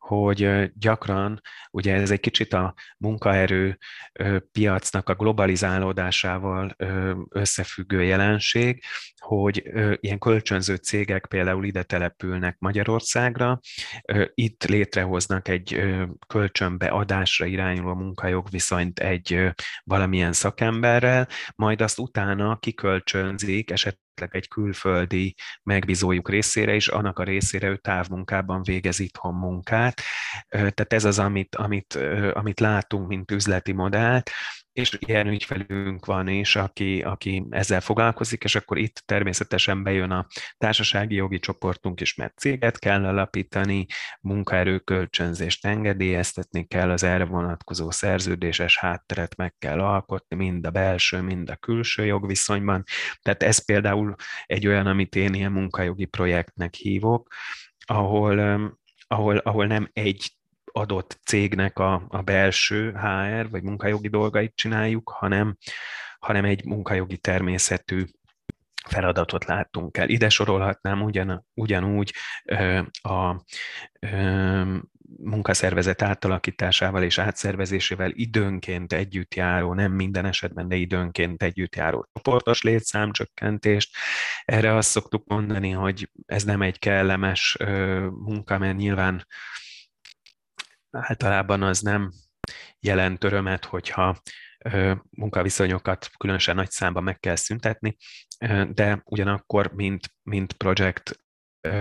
hogy 0.07 0.71
gyakran, 0.73 1.41
ugye 1.71 1.93
ez 1.93 2.11
egy 2.11 2.19
kicsit 2.19 2.53
a 2.53 2.73
munkaerő 2.97 3.77
piacnak 4.51 5.09
a 5.09 5.15
globalizálódásával 5.15 6.75
összefüggő 7.29 8.03
jelenség, 8.03 8.83
hogy 9.17 9.63
ilyen 9.99 10.19
kölcsönző 10.19 10.75
cégek 10.75 11.25
például 11.25 11.65
ide 11.65 11.83
települnek 11.83 12.55
Magyarországra, 12.59 13.59
itt 14.33 14.63
létrehoznak 14.63 15.47
egy 15.47 15.81
kölcsönbeadásra 16.27 17.45
irányuló 17.45 17.93
munkajog 17.93 18.49
viszont 18.49 18.99
egy 18.99 19.49
valamilyen 19.83 20.33
szakemberrel, 20.33 21.27
majd 21.55 21.81
azt 21.81 21.99
utána 21.99 22.57
kikölcsönzik, 22.57 23.71
esetleg 23.71 24.29
egy 24.29 24.47
külföldi 24.47 25.35
megbízójuk 25.63 26.29
részére, 26.29 26.73
és 26.73 26.87
annak 26.87 27.19
a 27.19 27.23
részére 27.23 27.67
ő 27.67 27.77
távmunkában 27.77 28.61
végez 28.63 28.99
itthon 28.99 29.33
munkát. 29.33 29.96
Tehát 30.49 30.93
ez 30.93 31.05
az, 31.05 31.19
amit, 31.19 31.55
amit, 31.55 31.99
amit 32.33 32.59
látunk, 32.59 33.07
mint 33.07 33.31
üzleti 33.31 33.71
modellt, 33.71 34.29
és 34.77 34.97
ilyen 34.99 35.27
ügyfelünk 35.27 36.05
van 36.05 36.27
is, 36.27 36.55
aki, 36.55 37.01
aki 37.01 37.45
ezzel 37.49 37.81
foglalkozik, 37.81 38.43
és 38.43 38.55
akkor 38.55 38.77
itt 38.77 39.03
természetesen 39.05 39.83
bejön 39.83 40.11
a 40.11 40.27
társasági 40.57 41.15
jogi 41.15 41.39
csoportunk 41.39 42.01
is, 42.01 42.15
mert 42.15 42.37
céget 42.37 42.79
kell 42.79 43.05
alapítani, 43.05 43.85
munkaerőkölcsönzést 44.21 45.65
engedélyeztetni 45.65 46.65
kell, 46.65 46.91
az 46.91 47.03
erre 47.03 47.25
vonatkozó 47.25 47.91
szerződéses 47.91 48.79
hátteret 48.79 49.35
meg 49.35 49.55
kell 49.59 49.79
alkotni, 49.79 50.35
mind 50.35 50.65
a 50.65 50.71
belső, 50.71 51.21
mind 51.21 51.49
a 51.49 51.55
külső 51.55 52.05
jogviszonyban. 52.05 52.83
Tehát 53.21 53.43
ez 53.43 53.65
például 53.65 54.15
egy 54.45 54.67
olyan, 54.67 54.87
amit 54.87 55.15
én 55.15 55.33
ilyen 55.33 55.51
munkajogi 55.51 56.05
projektnek 56.05 56.73
hívok, 56.73 57.27
ahol 57.85 58.59
ahol, 59.07 59.37
ahol 59.37 59.65
nem 59.65 59.89
egy 59.93 60.31
adott 60.71 61.19
cégnek 61.25 61.79
a, 61.79 62.05
a 62.07 62.21
belső 62.21 62.91
HR 62.91 63.49
vagy 63.49 63.63
munkajogi 63.63 64.07
dolgait 64.07 64.55
csináljuk, 64.55 65.09
hanem, 65.09 65.57
hanem 66.19 66.45
egy 66.45 66.65
munkajogi 66.65 67.17
természetű 67.17 68.03
feladatot 68.87 69.45
láttunk 69.45 69.97
el. 69.97 70.09
Ide 70.09 70.29
sorolhatnám 70.29 71.01
ugyan, 71.01 71.45
ugyanúgy 71.53 72.13
ö, 72.45 72.81
a 73.01 73.43
ö, 73.99 74.77
munkaszervezet 75.17 76.01
átalakításával 76.01 77.03
és 77.03 77.17
átszervezésével 77.17 78.11
időnként 78.13 78.93
együtt 78.93 79.33
járó, 79.33 79.73
nem 79.73 79.91
minden 79.91 80.25
esetben, 80.25 80.67
de 80.67 80.75
időnként 80.75 81.43
együtt 81.43 81.75
járó 81.75 82.07
csoportos 82.13 82.61
létszámcsökkentést. 82.61 83.95
Erre 84.45 84.75
azt 84.75 84.89
szoktuk 84.89 85.27
mondani, 85.27 85.71
hogy 85.71 86.11
ez 86.25 86.43
nem 86.43 86.61
egy 86.61 86.79
kellemes 86.79 87.57
munka, 88.09 88.57
mert 88.57 88.77
nyilván 88.77 89.25
általában 90.89 91.63
az 91.63 91.79
nem 91.79 92.11
jelent 92.79 93.23
örömet, 93.23 93.65
hogyha 93.65 94.21
munkaviszonyokat 95.09 96.09
különösen 96.17 96.55
nagy 96.55 96.71
számban 96.71 97.03
meg 97.03 97.19
kell 97.19 97.35
szüntetni, 97.35 97.97
de 98.69 99.01
ugyanakkor, 99.05 99.71
mint, 99.73 100.13
mint 100.23 100.53
projekt 100.53 101.19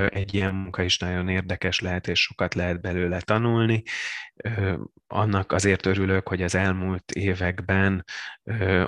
egy 0.08 0.34
ilyen 0.34 0.54
munka 0.54 0.82
is 0.82 0.98
nagyon 0.98 1.28
érdekes 1.28 1.80
lehet, 1.80 2.08
és 2.08 2.20
sokat 2.20 2.54
lehet 2.54 2.80
belőle 2.80 3.20
tanulni. 3.20 3.82
Annak 5.06 5.52
azért 5.52 5.86
örülök, 5.86 6.28
hogy 6.28 6.42
az 6.42 6.54
elmúlt 6.54 7.12
években, 7.12 8.04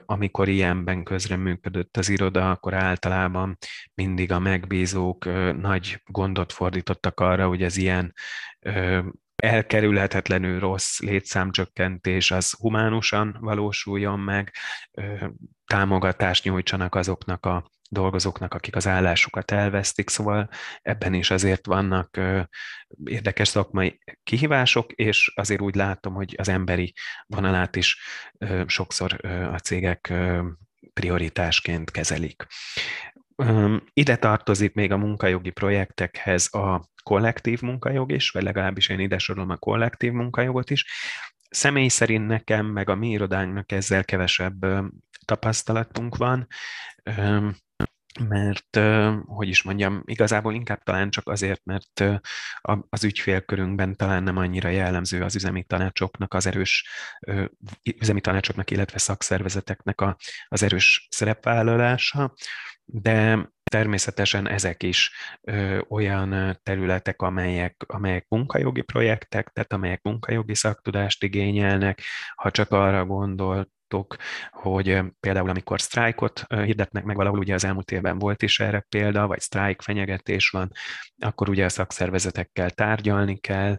amikor 0.07 0.48
ilyenben 0.48 1.05
közreműködött 1.05 1.96
az 1.96 2.09
iroda, 2.09 2.51
akkor 2.51 2.74
általában 2.74 3.59
mindig 3.94 4.33
a 4.33 4.38
megbízók 4.38 5.24
nagy 5.61 6.03
gondot 6.07 6.53
fordítottak 6.53 7.20
arra, 7.20 7.46
hogy 7.48 7.62
az 7.62 7.77
ilyen 7.77 8.14
elkerülhetetlenül 9.37 10.59
rossz 10.59 10.98
létszámcsökkentés 10.98 12.31
az 12.31 12.53
humánusan 12.53 13.37
valósuljon 13.40 14.20
meg, 14.20 14.53
támogatást 15.66 16.44
nyújtsanak 16.44 16.94
azoknak 16.94 17.46
a 17.46 17.70
dolgozóknak, 17.88 18.55
akik 18.55 18.77
az 18.77 18.87
állásukat 18.87 19.51
elvesztik, 19.51 20.09
szóval 20.09 20.48
ebben 20.83 21.14
is 21.14 21.31
azért 21.31 21.66
vannak 21.66 22.20
érdekes 23.05 23.48
szakmai 23.48 24.01
kihívások, 24.22 24.92
és 24.92 25.33
azért 25.35 25.61
úgy 25.61 25.74
látom, 25.74 26.14
hogy 26.14 26.35
az 26.38 26.48
emberi 26.48 26.94
vonalát 27.27 27.77
is 27.77 27.98
sokszor 28.66 29.27
a 29.53 29.59
cégek 29.59 30.12
prioritásként 30.92 31.90
kezelik. 31.90 32.46
Ide 33.92 34.16
tartozik 34.16 34.74
még 34.74 34.92
a 34.92 34.96
munkajogi 34.96 35.51
projektekhez 35.51 36.55
a 36.55 36.88
kollektív 37.03 37.61
munkajog 37.61 38.12
is, 38.12 38.31
vagy 38.31 38.42
legalábbis 38.42 38.88
én 38.88 39.01
ide 39.01 39.18
sorolom 39.18 39.51
a 39.51 39.57
kollektív 39.57 40.12
munkajogot 40.12 40.70
is. 40.70 40.87
Személy 41.51 41.88
szerint 41.88 42.27
nekem, 42.27 42.66
meg 42.66 42.88
a 42.88 42.94
mi 42.94 43.09
irodánknak 43.09 43.72
ezzel 43.72 44.05
kevesebb 44.05 44.66
tapasztalatunk 45.24 46.16
van, 46.16 46.46
mert, 48.21 48.79
hogy 49.27 49.49
is 49.49 49.63
mondjam, 49.63 50.03
igazából 50.05 50.55
inkább 50.55 50.83
talán 50.83 51.11
csak 51.11 51.29
azért, 51.29 51.65
mert 51.65 52.05
az 52.89 53.05
ügyfélkörünkben 53.05 53.97
talán 53.97 54.23
nem 54.23 54.37
annyira 54.37 54.69
jellemző 54.69 55.23
az 55.23 55.35
üzemi 55.35 55.65
tanácsoknak 55.65 56.35
az 56.35 56.47
erős, 56.47 56.89
üzemi 57.99 58.21
tanácsoknak, 58.21 58.71
illetve 58.71 58.99
szakszervezeteknek 58.99 60.01
a, 60.01 60.17
az 60.49 60.63
erős 60.63 61.09
szerepvállalása, 61.11 62.35
de 62.85 63.49
Természetesen 63.69 64.49
ezek 64.49 64.83
is 64.83 65.13
olyan 65.89 66.61
területek, 66.63 67.23
amelyek, 67.23 67.85
amelyek 67.87 68.27
munkajogi 68.29 68.83
projektek, 68.83 69.49
tehát 69.49 69.73
amelyek 69.73 70.03
munkajogi 70.03 70.55
szaktudást 70.55 71.23
igényelnek. 71.25 72.03
Ha 72.35 72.51
csak 72.51 72.71
arra 72.71 73.05
gondol, 73.05 73.69
láttok, 73.88 74.16
hogy 74.51 75.01
például 75.20 75.48
amikor 75.48 75.81
sztrájkot 75.81 76.44
hirdetnek 76.48 77.05
meg 77.05 77.16
valahol, 77.16 77.38
ugye 77.38 77.55
az 77.55 77.64
elmúlt 77.64 77.90
évben 77.90 78.18
volt 78.18 78.42
is 78.42 78.61
erre 78.61 78.87
példa, 78.88 79.27
vagy 79.27 79.40
sztrájk 79.40 79.83
fenyegetés 79.83 80.48
van, 80.48 80.72
akkor 81.18 81.48
ugye 81.48 81.64
a 81.64 81.68
szakszervezetekkel 81.68 82.70
tárgyalni 82.70 83.38
kell, 83.38 83.77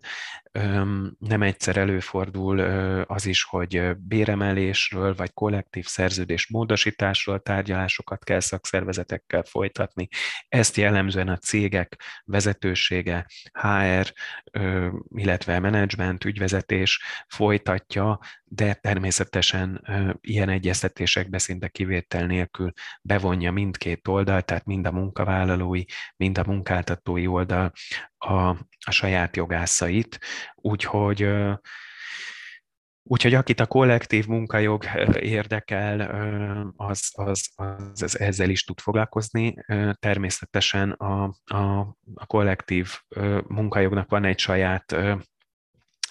nem 1.19 1.41
egyszer 1.41 1.77
előfordul 1.77 2.59
az 3.07 3.25
is, 3.25 3.43
hogy 3.43 3.97
béremelésről 3.97 5.15
vagy 5.15 5.33
kollektív 5.33 5.85
szerződés 5.85 6.47
módosításról 6.47 7.39
tárgyalásokat 7.39 8.23
kell 8.23 8.39
szakszervezetekkel 8.39 9.43
folytatni. 9.43 10.07
Ezt 10.47 10.77
jellemzően 10.77 11.27
a 11.27 11.37
cégek 11.37 12.03
vezetősége, 12.25 13.25
HR, 13.51 14.13
illetve 15.15 15.59
menedzsment, 15.59 16.25
ügyvezetés 16.25 17.01
folytatja, 17.27 18.19
de 18.49 18.73
természetesen 18.73 19.81
ilyen 20.21 20.49
egyeztetésekbe 20.49 21.37
szinte 21.37 21.67
kivétel 21.67 22.25
nélkül 22.25 22.71
bevonja 23.01 23.51
mindkét 23.51 24.07
oldal, 24.07 24.41
tehát 24.41 24.65
mind 24.65 24.85
a 24.85 24.91
munkavállalói, 24.91 25.83
mind 26.15 26.37
a 26.37 26.43
munkáltatói 26.47 27.27
oldal 27.27 27.71
a, 28.17 28.33
a 28.85 28.91
saját 28.91 29.35
jogászait, 29.35 30.19
úgyhogy 30.55 31.29
Úgyhogy 33.11 33.33
akit 33.33 33.59
a 33.59 33.65
kollektív 33.65 34.27
munkajog 34.27 34.83
érdekel, 35.19 35.99
az, 36.75 37.11
az, 37.13 37.49
az, 37.55 38.01
az 38.01 38.19
ezzel 38.19 38.49
is 38.49 38.63
tud 38.63 38.79
foglalkozni. 38.79 39.55
Természetesen 39.99 40.91
a, 40.91 41.23
a, 41.45 41.79
a 42.13 42.25
kollektív 42.25 42.99
munkajognak 43.47 44.09
van 44.09 44.25
egy 44.25 44.39
saját 44.39 44.95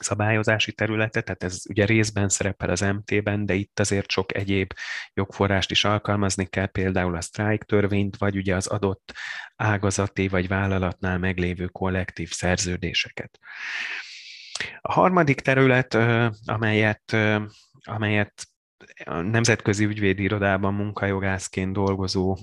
szabályozási 0.00 0.72
területe, 0.72 1.20
tehát 1.20 1.42
ez 1.42 1.62
ugye 1.68 1.84
részben 1.84 2.28
szerepel 2.28 2.70
az 2.70 2.80
MT-ben, 2.80 3.46
de 3.46 3.54
itt 3.54 3.80
azért 3.80 4.10
sok 4.10 4.34
egyéb 4.34 4.72
jogforrást 5.14 5.70
is 5.70 5.84
alkalmazni 5.84 6.46
kell, 6.46 6.66
például 6.66 7.16
a 7.16 7.20
sztrájk 7.20 7.64
törvényt, 7.64 8.16
vagy 8.16 8.36
ugye 8.36 8.54
az 8.54 8.66
adott 8.66 9.12
ágazati 9.56 10.28
vagy 10.28 10.48
vállalatnál 10.48 11.18
meglévő 11.18 11.66
kollektív 11.66 12.30
szerződéseket. 12.30 13.38
A 14.80 14.92
harmadik 14.92 15.40
terület, 15.40 15.94
amelyet, 16.44 17.16
amelyet 17.82 18.48
a 19.04 19.20
nemzetközi 19.20 19.84
ügyvédi 19.84 20.22
irodában 20.22 20.74
munkajogászként 20.74 21.72
dolgozó 21.72 22.36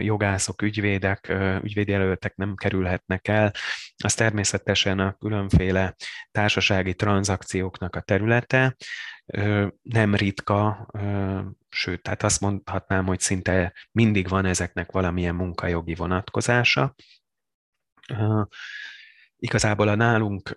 jogászok, 0.00 0.62
ügyvédek, 0.62 1.36
ügyvédjelöltek 1.62 2.36
nem 2.36 2.54
kerülhetnek 2.54 3.28
el. 3.28 3.52
Az 3.96 4.14
természetesen 4.14 4.98
a 4.98 5.16
különféle 5.18 5.94
társasági 6.30 6.94
tranzakcióknak 6.94 7.96
a 7.96 8.00
területe, 8.00 8.76
nem 9.82 10.14
ritka, 10.14 10.90
sőt, 11.68 12.02
tehát 12.02 12.22
azt 12.22 12.40
mondhatnám, 12.40 13.06
hogy 13.06 13.20
szinte 13.20 13.72
mindig 13.92 14.28
van 14.28 14.44
ezeknek 14.44 14.92
valamilyen 14.92 15.34
munkajogi 15.34 15.94
vonatkozása. 15.94 16.94
Igazából 19.36 19.88
a 19.88 19.94
nálunk 19.94 20.56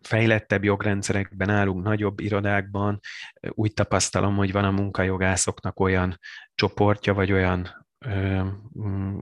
fejlettebb 0.00 0.64
jogrendszerekben 0.64 1.50
állunk, 1.50 1.84
nagyobb 1.84 2.20
irodákban, 2.20 3.00
úgy 3.48 3.74
tapasztalom, 3.74 4.36
hogy 4.36 4.52
van 4.52 4.64
a 4.64 4.70
munkajogászoknak 4.70 5.80
olyan 5.80 6.18
csoportja, 6.54 7.14
vagy 7.14 7.32
olyan 7.32 7.86
ö, 7.98 8.42
mm, 8.78 9.18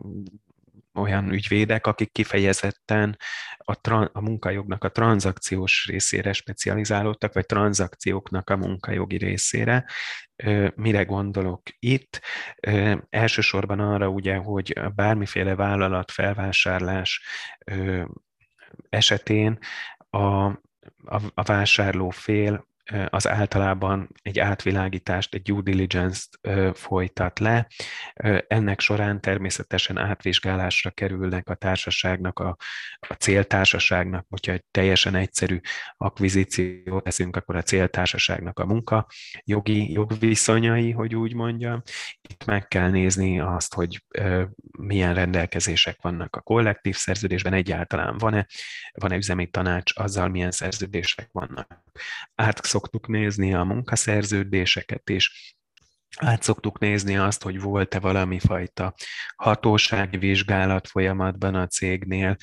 olyan 0.97 1.33
ügyvédek, 1.33 1.87
akik 1.87 2.13
kifejezetten 2.13 3.17
a, 3.57 3.81
tra- 3.81 4.11
a 4.15 4.21
munkajognak 4.21 4.85
a 4.85 4.91
tranzakciós 4.91 5.87
részére 5.87 6.33
specializálódtak, 6.33 7.33
vagy 7.33 7.47
tranzakcióknak 7.47 8.51
a 8.51 8.57
munkajogi 8.57 9.17
részére. 9.17 9.85
Mire 10.75 11.05
gondolok 11.05 11.63
itt? 11.79 12.21
Elsősorban 13.11 13.81
arra 13.81 14.09
ugye, 14.09 14.37
hogy 14.37 14.81
bármiféle 14.95 15.55
vállalat 15.55 16.11
felvásárlás 16.11 17.23
esetén 18.89 19.59
a, 20.17 20.47
a, 21.05 21.21
a 21.35 21.43
vásárló 21.43 22.11
fél 22.11 22.67
az 23.09 23.29
általában 23.29 24.09
egy 24.23 24.39
átvilágítást, 24.39 25.35
egy 25.35 25.43
due 25.43 25.63
diligence-t 25.63 26.41
folytat 26.77 27.39
le. 27.39 27.69
Ennek 28.47 28.81
során 28.81 29.21
természetesen 29.21 29.99
átvizsgálásra 29.99 30.91
kerülnek 30.91 31.49
a 31.49 31.55
társaságnak, 31.55 32.39
a, 32.39 32.57
a 33.09 33.13
céltársaságnak, 33.13 34.27
hogyha 34.29 34.53
egy 34.53 34.65
teljesen 34.71 35.15
egyszerű 35.15 35.61
akvizíciót 35.97 37.05
teszünk, 37.05 37.37
akkor 37.37 37.57
a 37.57 37.63
céltársaságnak 37.63 38.59
a 38.59 38.67
munka 38.67 39.07
jogi 39.45 39.93
jogviszonyai, 39.93 40.91
hogy 40.91 41.15
úgy 41.15 41.35
mondjam. 41.35 41.83
Itt 42.29 42.45
meg 42.45 42.69
kell 42.69 42.91
nézni 42.91 43.41
azt, 43.41 43.75
hogy 43.75 44.05
milyen 44.79 45.15
rendelkezések 45.15 46.03
vannak 46.03 46.37
a 46.37 46.41
kollektív 46.41 46.97
szerződésben, 46.97 47.53
egyáltalán 47.53 48.19
van-e, 48.19 48.47
van-e 48.93 49.17
üzemi 49.17 49.47
tanács, 49.47 49.93
azzal 49.99 50.29
milyen 50.29 50.51
szerződések 50.51 51.29
vannak. 51.33 51.85
Át 52.35 52.61
szoktuk 52.77 53.09
nézni 53.09 53.55
a 53.55 53.65
munkaszerződéseket 53.65 55.11
is, 55.11 55.55
át 56.17 56.43
szoktuk 56.43 56.79
nézni 56.79 57.17
azt, 57.17 57.43
hogy 57.43 57.61
volt-e 57.61 58.01
valami 58.01 58.39
fajta 58.39 58.95
hatóságvizsgálat 59.37 60.89
folyamatban 60.89 61.55
a 61.55 61.67
cégnél, 61.67 62.37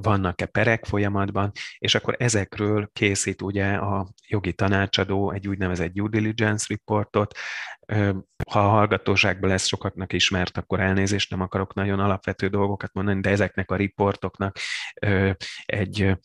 vannak-e 0.00 0.46
perek 0.46 0.84
folyamatban, 0.84 1.52
és 1.78 1.94
akkor 1.94 2.16
ezekről 2.18 2.90
készít 2.92 3.42
ugye 3.42 3.74
a 3.74 4.08
jogi 4.28 4.52
tanácsadó 4.52 5.30
egy 5.30 5.48
úgynevezett 5.48 5.92
due 5.92 6.08
diligence 6.08 6.66
reportot, 6.68 7.38
ha 8.50 8.60
a 8.60 8.68
hallgatóságban 8.68 9.50
lesz 9.50 9.66
sokaknak 9.66 10.12
ismert, 10.12 10.56
akkor 10.56 10.80
elnézést, 10.80 11.30
nem 11.30 11.40
akarok 11.40 11.74
nagyon 11.74 12.00
alapvető 12.00 12.48
dolgokat 12.48 12.92
mondani, 12.92 13.20
de 13.20 13.30
ezeknek 13.30 13.70
a 13.70 13.76
riportoknak 13.76 14.58
egy 15.64 16.16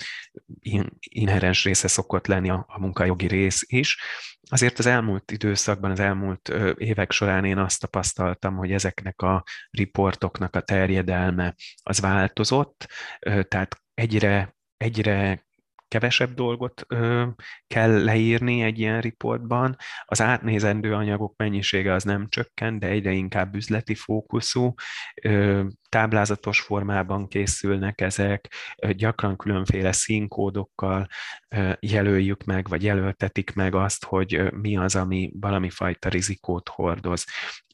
inherens 1.00 1.64
része 1.64 1.88
szokott 1.88 2.28
lenni 2.28 2.50
a 2.50 2.78
munkajogi 2.80 3.28
rész 3.28 3.64
is. 3.68 4.02
Azért 4.50 4.80
az 4.80 4.86
elmúlt 4.86 5.32
időszakban, 5.32 5.92
az 5.92 6.00
elmúlt 6.00 6.50
évek 6.78 7.12
során 7.12 7.46
én 7.46 7.58
azt 7.58 7.80
tapasztaltam, 7.80 8.56
hogy 8.56 8.72
ezeknek 8.72 9.22
a 9.22 9.44
riportoknak 9.70 10.56
a 10.56 10.62
terjedelme 10.62 11.56
az 11.84 12.00
változott, 12.00 12.88
tehát 13.48 13.82
egyre 13.94 14.58
egyre 14.78 15.48
kevesebb 15.90 16.34
dolgot 16.34 16.86
ö, 16.88 17.28
kell 17.68 18.04
leírni 18.04 18.62
egy 18.62 18.80
ilyen 18.80 19.02
riportban. 19.02 19.76
Az 20.06 20.22
átnézendő 20.22 20.94
anyagok 20.94 21.34
mennyisége 21.38 21.94
az 21.94 22.04
nem 22.04 22.28
csökken, 22.30 22.80
de 22.80 22.88
egyre 22.88 23.12
inkább 23.12 23.56
üzleti 23.56 23.96
fókuszú, 23.96 24.74
ö, 25.22 25.64
táblázatos 25.90 26.62
formában 26.62 27.28
készülnek 27.28 28.02
ezek, 28.02 28.54
gyakran 28.90 29.38
különféle 29.38 29.92
színkódokkal 29.92 31.08
jelöljük 31.80 32.44
meg, 32.44 32.68
vagy 32.68 32.84
jelöltetik 32.84 33.54
meg 33.54 33.76
azt, 33.76 34.06
hogy 34.06 34.54
mi 34.54 34.78
az, 34.78 34.96
ami 34.96 35.32
valami 35.40 35.70
fajta 35.70 36.10
rizikót 36.10 36.70
hordoz. 36.70 37.26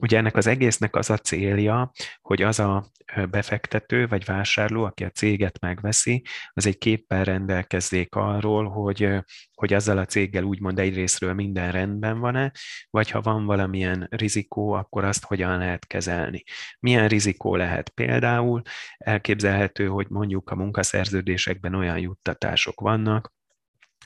Ugye 0.01 0.17
ennek 0.17 0.35
az 0.35 0.47
egésznek 0.47 0.95
az 0.95 1.09
a 1.09 1.17
célja, 1.17 1.91
hogy 2.21 2.41
az 2.41 2.59
a 2.59 2.85
befektető 3.29 4.07
vagy 4.07 4.25
vásárló, 4.25 4.83
aki 4.83 5.03
a 5.03 5.09
céget 5.09 5.59
megveszi, 5.59 6.23
az 6.53 6.65
egy 6.65 6.77
képpel 6.77 7.23
rendelkezzék 7.23 8.15
arról, 8.15 8.69
hogy, 8.69 9.09
hogy 9.53 9.73
azzal 9.73 9.97
a 9.97 10.05
céggel 10.05 10.43
úgymond 10.43 10.79
egyrésztről 10.79 11.33
minden 11.33 11.71
rendben 11.71 12.19
van-e, 12.19 12.51
vagy 12.89 13.09
ha 13.09 13.21
van 13.21 13.45
valamilyen 13.45 14.07
rizikó, 14.09 14.71
akkor 14.71 15.03
azt 15.03 15.25
hogyan 15.25 15.57
lehet 15.57 15.87
kezelni. 15.87 16.43
Milyen 16.79 17.07
rizikó 17.07 17.55
lehet? 17.55 17.89
Elképzelhető, 18.97 19.87
hogy 19.87 20.07
mondjuk 20.09 20.49
a 20.49 20.55
munkaszerződésekben 20.55 21.73
olyan 21.75 21.99
juttatások 21.99 22.79
vannak, 22.79 23.33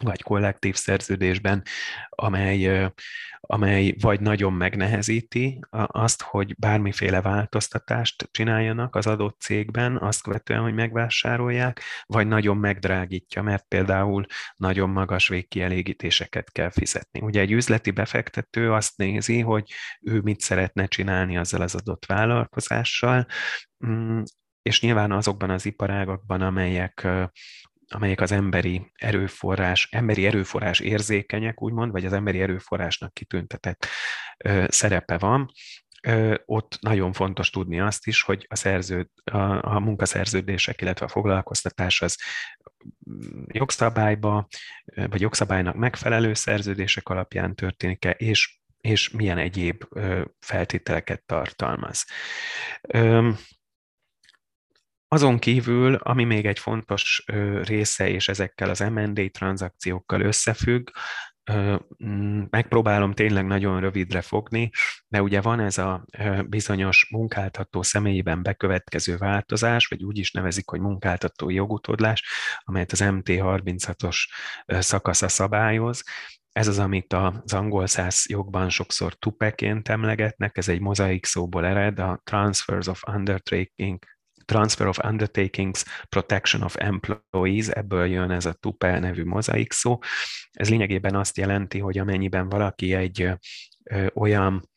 vagy 0.03 0.21
kollektív 0.21 0.75
szerződésben, 0.75 1.63
amely, 2.09 2.91
amely 3.39 3.95
vagy 3.99 4.19
nagyon 4.19 4.53
megnehezíti 4.53 5.59
azt, 5.87 6.21
hogy 6.21 6.55
bármiféle 6.57 7.21
változtatást 7.21 8.29
csináljanak 8.31 8.95
az 8.95 9.07
adott 9.07 9.39
cégben, 9.39 9.97
azt 9.97 10.21
követően, 10.21 10.61
hogy 10.61 10.73
megvásárolják, 10.73 11.81
vagy 12.05 12.27
nagyon 12.27 12.57
megdrágítja, 12.57 13.41
mert 13.41 13.65
például 13.67 14.25
nagyon 14.55 14.89
magas 14.89 15.27
végkielégítéseket 15.27 16.51
kell 16.51 16.69
fizetni. 16.69 17.21
Ugye 17.21 17.41
egy 17.41 17.51
üzleti 17.51 17.91
befektető 17.91 18.73
azt 18.73 18.97
nézi, 18.97 19.39
hogy 19.39 19.73
ő 20.01 20.21
mit 20.21 20.39
szeretne 20.39 20.85
csinálni 20.85 21.37
azzal 21.37 21.61
az 21.61 21.75
adott 21.75 22.05
vállalkozással, 22.05 23.25
mm, 23.85 24.21
és 24.61 24.81
nyilván 24.81 25.11
azokban 25.11 25.49
az 25.49 25.65
iparágakban, 25.65 26.41
amelyek 26.41 27.07
amelyek 27.89 28.21
az 28.21 28.31
emberi 28.31 28.91
erőforrás, 28.95 29.87
emberi 29.91 30.25
erőforrás 30.25 30.79
érzékenyek, 30.79 31.61
úgymond, 31.61 31.91
vagy 31.91 32.05
az 32.05 32.13
emberi 32.13 32.41
erőforrásnak 32.41 33.13
kitüntetett 33.13 33.85
szerepe 34.67 35.17
van, 35.17 35.51
ott 36.45 36.77
nagyon 36.81 37.13
fontos 37.13 37.49
tudni 37.49 37.79
azt 37.79 38.07
is, 38.07 38.21
hogy 38.21 38.45
a, 38.49 38.55
szerződ, 38.55 39.07
a, 39.23 39.73
a 39.75 39.79
munkaszerződések, 39.79 40.81
illetve 40.81 41.05
a 41.05 41.09
foglalkoztatás 41.09 42.01
az 42.01 42.17
mm, 43.09 43.43
jogszabályba, 43.47 44.47
vagy 44.95 45.21
jogszabálynak 45.21 45.75
megfelelő 45.75 46.33
szerződések 46.33 47.09
alapján 47.09 47.55
történik-e, 47.55 48.11
és 48.11 48.59
és 48.81 49.09
milyen 49.09 49.37
egyéb 49.37 49.83
feltételeket 50.39 51.23
tartalmaz. 51.25 52.05
Azon 55.11 55.39
kívül, 55.39 55.95
ami 55.95 56.23
még 56.23 56.45
egy 56.45 56.59
fontos 56.59 57.23
része, 57.61 58.09
és 58.09 58.27
ezekkel 58.27 58.69
az 58.69 58.79
M&A 58.79 59.29
tranzakciókkal 59.31 60.21
összefügg, 60.21 60.89
megpróbálom 62.49 63.13
tényleg 63.13 63.45
nagyon 63.45 63.79
rövidre 63.79 64.21
fogni, 64.21 64.69
de 65.07 65.21
ugye 65.21 65.41
van 65.41 65.59
ez 65.59 65.77
a 65.77 66.05
bizonyos 66.45 67.07
munkáltató 67.11 67.81
személyében 67.81 68.43
bekövetkező 68.43 69.17
változás, 69.17 69.87
vagy 69.87 70.03
úgy 70.03 70.17
is 70.17 70.31
nevezik, 70.31 70.69
hogy 70.69 70.79
munkáltató 70.79 71.49
jogutódlás, 71.49 72.23
amelyet 72.59 72.91
az 72.91 73.01
MT36-os 73.03 74.17
szakasza 74.65 75.27
szabályoz, 75.27 76.03
ez 76.51 76.67
az, 76.67 76.79
amit 76.79 77.13
az 77.13 77.53
angol 77.53 77.87
száz 77.87 78.25
jogban 78.29 78.69
sokszor 78.69 79.13
tupeként 79.13 79.89
emlegetnek, 79.89 80.57
ez 80.57 80.69
egy 80.69 80.79
mozaik 80.79 81.25
szóból 81.25 81.65
ered, 81.65 81.99
a 81.99 82.21
Transfers 82.23 82.87
of 82.87 83.01
Undertaking 83.07 83.99
Transfer 84.49 84.87
of 84.87 84.97
Undertakings, 85.03 85.83
Protection 86.09 86.61
of 86.61 86.75
Employees, 86.77 87.67
ebből 87.67 88.05
jön 88.05 88.31
ez 88.31 88.45
a 88.45 88.53
TUPE 88.53 88.99
nevű 88.99 89.23
mozaik 89.23 89.71
szó. 89.71 89.97
Ez 90.51 90.69
lényegében 90.69 91.15
azt 91.15 91.37
jelenti, 91.37 91.79
hogy 91.79 91.97
amennyiben 91.97 92.49
valaki 92.49 92.93
egy 92.93 93.29
olyan 94.13 94.69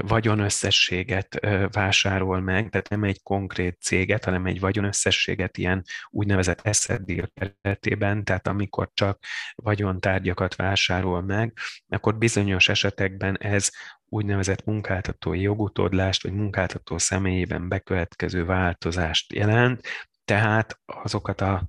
vagyonösszességet 0.00 1.40
vásárol 1.70 2.40
meg, 2.40 2.68
tehát 2.68 2.88
nem 2.88 3.04
egy 3.04 3.22
konkrét 3.22 3.80
céget, 3.80 4.24
hanem 4.24 4.46
egy 4.46 4.60
vagyonösszességet 4.60 5.58
ilyen 5.58 5.82
úgynevezett 6.10 6.66
asset 6.66 7.04
deal 7.04 7.30
keretében, 7.34 8.24
tehát 8.24 8.46
amikor 8.46 8.90
csak 8.94 9.18
vagyontárgyakat 9.54 10.56
vásárol 10.56 11.22
meg, 11.22 11.52
akkor 11.88 12.18
bizonyos 12.18 12.68
esetekben 12.68 13.38
ez 13.38 13.70
úgynevezett 14.08 14.64
munkáltatói 14.64 15.40
jogutódlást, 15.40 16.22
vagy 16.22 16.32
munkáltató 16.32 16.98
személyében 16.98 17.68
bekövetkező 17.68 18.44
változást 18.44 19.32
jelent, 19.32 19.86
tehát 20.24 20.80
azokat 20.86 21.40
a 21.40 21.68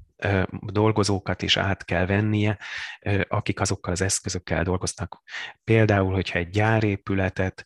dolgozókat 0.61 1.41
is 1.41 1.57
át 1.57 1.85
kell 1.85 2.05
vennie, 2.05 2.57
akik 3.27 3.59
azokkal 3.59 3.91
az 3.91 4.01
eszközökkel 4.01 4.63
dolgoznak. 4.63 5.21
Például, 5.63 6.13
hogyha 6.13 6.39
egy 6.39 6.49
gyárépületet 6.49 7.65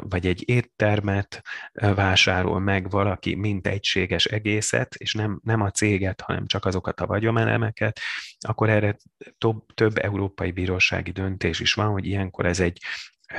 vagy 0.00 0.26
egy 0.26 0.48
éttermet 0.48 1.42
vásárol 1.72 2.60
meg 2.60 2.90
valaki, 2.90 3.34
mint 3.34 3.66
egységes 3.66 4.24
egészet, 4.24 4.94
és 4.94 5.14
nem, 5.14 5.40
nem 5.44 5.60
a 5.60 5.70
céget, 5.70 6.20
hanem 6.20 6.46
csak 6.46 6.64
azokat 6.64 7.00
a 7.00 7.06
vagyomelemeket, 7.06 8.00
akkor 8.40 8.70
erre 8.70 8.96
több, 9.38 9.64
több 9.74 9.98
európai 9.98 10.50
bírósági 10.50 11.10
döntés 11.10 11.60
is 11.60 11.74
van, 11.74 11.90
hogy 11.90 12.06
ilyenkor 12.06 12.46
ez 12.46 12.60
egy 12.60 12.80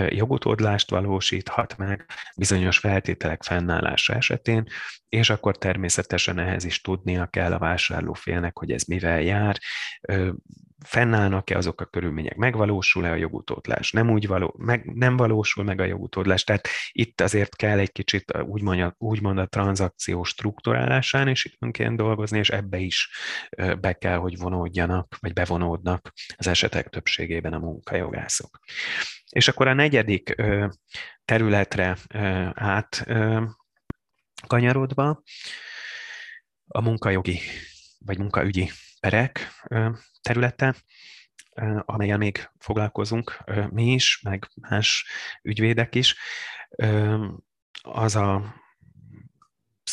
jogutódlást 0.10 0.90
valósíthat 0.90 1.78
meg 1.78 2.06
bizonyos 2.38 2.78
feltételek 2.78 3.44
fennállása 3.44 4.14
esetén, 4.14 4.64
és 5.10 5.30
akkor 5.30 5.58
természetesen 5.58 6.40
ehhez 6.40 6.64
is 6.64 6.82
tudnia 6.82 7.26
kell 7.26 7.54
a 7.54 7.60
vásárlófélnek, 7.60 8.58
hogy 8.58 8.72
ez 8.72 8.84
mivel 8.84 9.22
jár, 9.22 9.60
fennállnak-e 10.84 11.58
azok 11.58 11.82
a 11.82 11.86
körülmények, 11.86 12.36
megvalósul-e 12.36 13.12
a 13.12 13.16
jogutódlás, 13.16 13.92
nem, 13.92 14.10
úgy 14.10 14.28
való, 14.28 14.56
meg, 14.58 14.86
nem 14.86 15.18
valósul 15.18 15.64
meg 15.64 15.80
a 15.80 15.86
jogutódlás. 15.86 16.44
Tehát 16.44 16.68
itt 16.92 17.22
azért 17.22 17.56
kell 17.56 17.80
egy 17.80 17.92
kicsit 17.92 18.38
úgymond 18.38 18.80
a, 18.80 18.96
úgymond 18.98 19.38
a 19.38 19.46
tranzakció 19.46 20.24
struktúrálásán 20.24 21.28
is 21.28 21.46
időnként 21.46 21.98
dolgozni, 21.98 22.38
és 22.38 22.50
ebbe 22.50 22.78
is 22.78 23.10
be 23.80 23.94
kell, 23.94 24.18
hogy 24.18 24.38
vonódjanak, 24.38 25.18
vagy 25.20 25.34
bevonódnak 25.34 26.12
az 26.38 26.48
esetek 26.48 26.90
többségében 26.90 27.54
a 27.54 27.60
munkajogászok. 27.60 28.60
És 29.30 29.48
akkor 29.48 29.68
a 29.68 29.74
negyedik 29.74 30.36
területre 31.26 31.98
át 32.54 33.08
kanyarodva, 34.48 35.22
a 36.68 36.82
munkajogi 36.82 37.40
vagy 38.06 38.18
munkaügyi 38.18 38.72
perek 39.04 39.64
területe, 40.22 40.76
amelyen 41.82 42.18
még 42.18 42.50
foglalkozunk 42.60 43.44
mi 43.70 43.94
is, 43.94 44.22
meg 44.22 44.50
más 44.56 45.06
ügyvédek 45.42 45.96
is, 45.96 46.16
az 47.82 48.16
a 48.16 48.56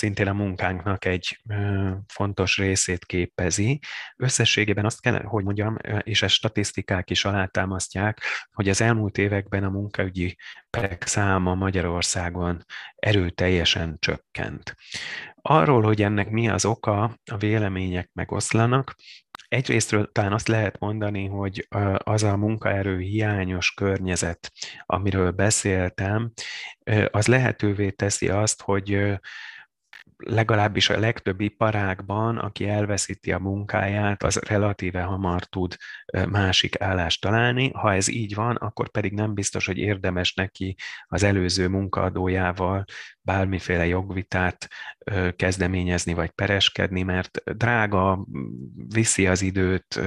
szintén 0.00 0.28
a 0.28 0.32
munkánknak 0.32 1.04
egy 1.04 1.42
fontos 2.06 2.56
részét 2.58 3.04
képezi. 3.04 3.80
Összességében 4.16 4.84
azt 4.84 5.00
kell, 5.00 5.22
hogy 5.22 5.44
mondjam, 5.44 5.76
és 6.02 6.22
ezt 6.22 6.34
statisztikák 6.34 7.10
is 7.10 7.24
alátámasztják, 7.24 8.20
hogy 8.52 8.68
az 8.68 8.80
elmúlt 8.80 9.18
években 9.18 9.64
a 9.64 9.70
munkaügyi 9.70 10.36
perek 10.70 11.06
száma 11.06 11.54
Magyarországon 11.54 12.64
erőteljesen 12.96 13.96
csökkent. 13.98 14.76
Arról, 15.34 15.82
hogy 15.82 16.02
ennek 16.02 16.30
mi 16.30 16.48
az 16.48 16.64
oka, 16.64 17.02
a 17.30 17.36
vélemények 17.38 18.10
megoszlanak. 18.12 18.94
Egyrésztről 19.48 20.12
talán 20.12 20.32
azt 20.32 20.48
lehet 20.48 20.78
mondani, 20.78 21.26
hogy 21.26 21.68
az 21.94 22.22
a 22.22 22.36
munkaerő 22.36 22.98
hiányos 22.98 23.74
környezet, 23.74 24.52
amiről 24.86 25.30
beszéltem, 25.30 26.32
az 27.10 27.26
lehetővé 27.26 27.90
teszi 27.90 28.28
azt, 28.28 28.62
hogy 28.62 29.18
legalábbis 30.26 30.90
a 30.90 30.98
legtöbb 30.98 31.40
iparágban, 31.40 32.38
aki 32.38 32.68
elveszíti 32.68 33.32
a 33.32 33.38
munkáját, 33.38 34.22
az 34.22 34.36
relatíve 34.36 35.02
hamar 35.02 35.44
tud 35.44 35.76
másik 36.28 36.80
állást 36.80 37.20
találni. 37.20 37.70
Ha 37.70 37.94
ez 37.94 38.08
így 38.08 38.34
van, 38.34 38.56
akkor 38.56 38.90
pedig 38.90 39.12
nem 39.12 39.34
biztos, 39.34 39.66
hogy 39.66 39.78
érdemes 39.78 40.34
neki 40.34 40.76
az 41.06 41.22
előző 41.22 41.68
munkaadójával 41.68 42.84
bármiféle 43.22 43.86
jogvitát 43.86 44.68
kezdeményezni 45.36 46.14
vagy 46.14 46.30
pereskedni, 46.30 47.02
mert 47.02 47.42
drága, 47.56 48.26
viszi 48.88 49.26
az 49.26 49.42
időt, 49.42 50.00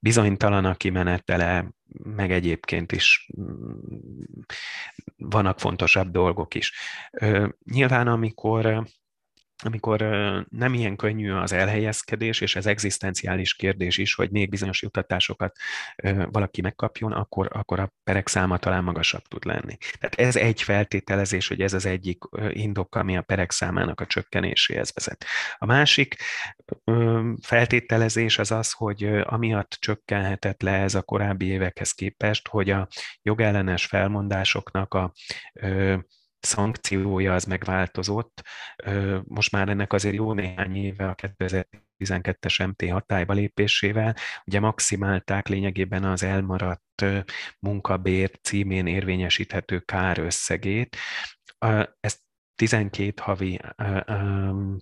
bizonytalan 0.00 0.64
a 0.64 0.74
kimenetele, 0.74 1.68
meg 2.02 2.32
egyébként 2.32 2.92
is 2.92 3.30
vannak 5.16 5.60
fontosabb 5.60 6.10
dolgok 6.10 6.54
is. 6.54 6.72
Nyilván, 7.64 8.06
amikor 8.06 8.86
amikor 9.62 10.00
nem 10.48 10.74
ilyen 10.74 10.96
könnyű 10.96 11.30
az 11.30 11.52
elhelyezkedés, 11.52 12.40
és 12.40 12.56
ez 12.56 12.66
egzisztenciális 12.66 13.54
kérdés 13.54 13.98
is, 13.98 14.14
hogy 14.14 14.30
még 14.30 14.48
bizonyos 14.48 14.82
jutatásokat 14.82 15.56
valaki 16.30 16.60
megkapjon, 16.60 17.12
akkor, 17.12 17.48
akkor 17.52 17.80
a 17.80 17.92
perek 18.04 18.28
száma 18.28 18.58
talán 18.58 18.84
magasabb 18.84 19.22
tud 19.22 19.44
lenni. 19.44 19.76
Tehát 19.98 20.14
ez 20.14 20.36
egy 20.36 20.62
feltételezés, 20.62 21.48
hogy 21.48 21.60
ez 21.60 21.72
az 21.72 21.86
egyik 21.86 22.22
indok, 22.48 22.94
ami 22.94 23.16
a 23.16 23.22
perek 23.22 23.50
számának 23.50 24.00
a 24.00 24.06
csökkenéséhez 24.06 24.92
vezet. 24.94 25.24
A 25.58 25.66
másik 25.66 26.16
feltételezés 27.40 28.38
az 28.38 28.50
az, 28.50 28.72
hogy 28.72 29.04
amiatt 29.22 29.76
csökkenhetett 29.80 30.62
le 30.62 30.72
ez 30.72 30.94
a 30.94 31.02
korábbi 31.02 31.46
évekhez 31.46 31.92
képest, 31.92 32.48
hogy 32.48 32.70
a 32.70 32.88
jogellenes 33.22 33.86
felmondásoknak 33.86 34.94
a 34.94 35.12
szankciója 36.42 37.34
az 37.34 37.44
megváltozott. 37.44 38.42
Most 39.24 39.52
már 39.52 39.68
ennek 39.68 39.92
azért 39.92 40.14
jó 40.14 40.32
néhány 40.32 40.76
éve 40.76 41.08
a 41.08 41.14
2012-es 41.14 42.68
MT 42.68 42.90
hatályba 42.90 43.32
lépésével, 43.32 44.16
ugye 44.44 44.60
maximálták 44.60 45.48
lényegében 45.48 46.04
az 46.04 46.22
elmaradt 46.22 47.04
munkabér 47.58 48.30
címén 48.42 48.86
érvényesíthető 48.86 49.78
kár 49.78 50.18
összegét. 50.18 50.96
Ezt 52.00 52.20
12 52.54 53.12
havi 53.22 53.60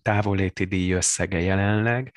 távoléti 0.03 0.65
díj 0.65 0.93
összege 0.93 1.41
jelenleg, 1.41 2.15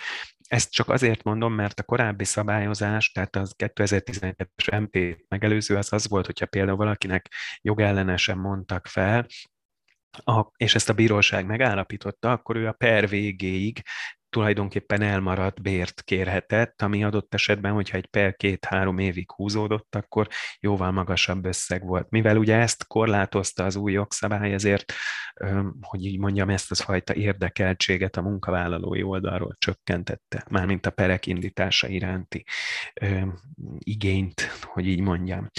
ezt 0.53 0.71
csak 0.71 0.89
azért 0.89 1.23
mondom, 1.23 1.53
mert 1.53 1.79
a 1.79 1.83
korábbi 1.83 2.23
szabályozás, 2.23 3.11
tehát 3.11 3.35
az 3.35 3.55
2012-es 3.57 4.79
MP 4.81 5.23
megelőző 5.27 5.75
az 5.75 5.93
az 5.93 6.07
volt, 6.07 6.25
hogyha 6.25 6.45
például 6.45 6.77
valakinek 6.77 7.33
jogellenesen 7.61 8.37
mondtak 8.37 8.87
fel, 8.87 9.25
a, 10.23 10.51
és 10.57 10.75
ezt 10.75 10.89
a 10.89 10.93
bíróság 10.93 11.45
megállapította, 11.45 12.31
akkor 12.31 12.55
ő 12.55 12.67
a 12.67 12.71
per 12.71 13.09
végéig 13.09 13.81
tulajdonképpen 14.33 15.01
elmaradt 15.01 15.61
bért 15.61 16.01
kérhetett, 16.01 16.81
ami 16.81 17.03
adott 17.03 17.33
esetben, 17.33 17.71
hogyha 17.71 17.97
egy 17.97 18.05
per 18.05 18.35
két-három 18.35 18.97
évig 18.97 19.31
húzódott, 19.31 19.95
akkor 19.95 20.27
jóval 20.59 20.91
magasabb 20.91 21.45
összeg 21.45 21.85
volt. 21.85 22.09
Mivel 22.09 22.37
ugye 22.37 22.55
ezt 22.55 22.87
korlátozta 22.87 23.65
az 23.65 23.75
új 23.75 23.91
jogszabály, 23.91 24.53
ezért, 24.53 24.93
hogy 25.81 26.05
így 26.05 26.19
mondjam, 26.19 26.49
ezt 26.49 26.71
az 26.71 26.79
fajta 26.79 27.13
érdekeltséget 27.13 28.17
a 28.17 28.21
munkavállalói 28.21 29.03
oldalról 29.03 29.55
csökkentette, 29.57 30.45
mármint 30.49 30.85
a 30.85 30.91
perek 30.91 31.25
indítása 31.25 31.87
iránti 31.87 32.45
igényt, 33.77 34.41
hogy 34.61 34.87
így 34.87 35.01
mondjam. 35.01 35.49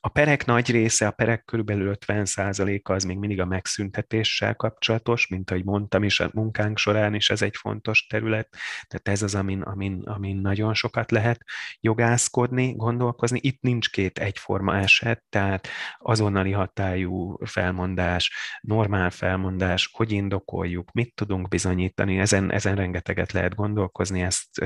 A 0.00 0.08
perek 0.08 0.44
nagy 0.44 0.70
része, 0.70 1.06
a 1.06 1.10
perek 1.10 1.44
körülbelül 1.44 1.96
50%-a 2.06 2.92
az 2.92 3.04
még 3.04 3.18
mindig 3.18 3.40
a 3.40 3.44
megszüntetéssel 3.44 4.54
kapcsolatos, 4.54 5.28
mint 5.28 5.50
ahogy 5.50 5.64
mondtam 5.64 6.02
is, 6.02 6.20
a 6.20 6.30
munkánk 6.32 6.78
során 6.78 7.14
is 7.14 7.30
ez 7.30 7.42
egy 7.42 7.56
fontos 7.56 8.06
terület, 8.06 8.48
tehát 8.86 9.08
ez 9.08 9.22
az, 9.22 9.34
amin, 9.34 9.60
amin, 9.60 10.02
amin 10.04 10.36
nagyon 10.36 10.74
sokat 10.74 11.10
lehet 11.10 11.44
jogászkodni, 11.80 12.72
gondolkozni. 12.72 13.38
Itt 13.42 13.60
nincs 13.60 13.90
két 13.90 14.18
egyforma 14.18 14.76
eset, 14.76 15.22
tehát 15.28 15.68
azonnali 15.98 16.52
hatályú 16.52 17.38
felmondás, 17.44 18.32
normál 18.60 19.10
felmondás, 19.10 19.90
hogy 19.92 20.12
indokoljuk, 20.12 20.92
mit 20.92 21.14
tudunk 21.14 21.48
bizonyítani, 21.48 22.18
ezen, 22.18 22.52
ezen 22.52 22.76
rengeteget 22.76 23.32
lehet 23.32 23.54
gondolkozni, 23.54 24.22
ezt 24.22 24.58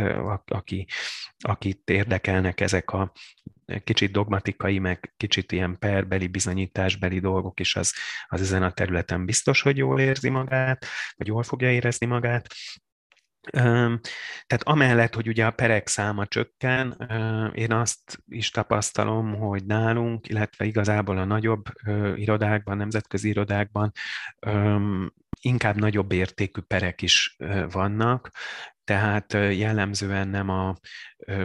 aki, 0.45 0.87
akit 1.39 1.91
érdekelnek 1.91 2.61
ezek 2.61 2.91
a 2.91 3.13
kicsit 3.85 4.13
dogmatikai, 4.13 4.79
meg 4.79 5.13
kicsit 5.17 5.53
ilyen 5.53 5.79
perbeli, 5.79 6.27
bizonyításbeli 6.27 7.21
dolgok 7.21 7.61
is, 7.61 7.77
az, 7.77 7.95
az 8.27 8.41
ezen 8.41 8.63
a 8.63 8.71
területen 8.71 9.25
biztos, 9.25 9.63
hogy 9.63 9.77
jól 9.77 10.01
érzi 10.01 10.29
magát, 10.29 10.87
vagy 11.17 11.27
jól 11.27 11.43
fogja 11.43 11.71
érezni 11.71 12.07
magát. 12.07 12.47
Tehát 14.47 14.63
amellett, 14.63 15.15
hogy 15.15 15.29
ugye 15.29 15.47
a 15.47 15.51
perek 15.51 15.89
száma 15.89 16.27
csökken, 16.27 17.11
én 17.55 17.73
azt 17.73 18.23
is 18.27 18.51
tapasztalom, 18.51 19.39
hogy 19.39 19.65
nálunk, 19.65 20.29
illetve 20.29 20.65
igazából 20.65 21.19
a 21.19 21.25
nagyobb 21.25 21.65
irodákban, 22.15 22.77
nemzetközi 22.77 23.29
irodákban 23.29 23.93
inkább 25.41 25.77
nagyobb 25.77 26.13
értékű 26.13 26.61
perek 26.61 27.03
is 27.03 27.37
vannak, 27.71 28.31
tehát 28.89 29.33
jellemzően 29.33 30.29
nem 30.29 30.49
a, 30.49 30.77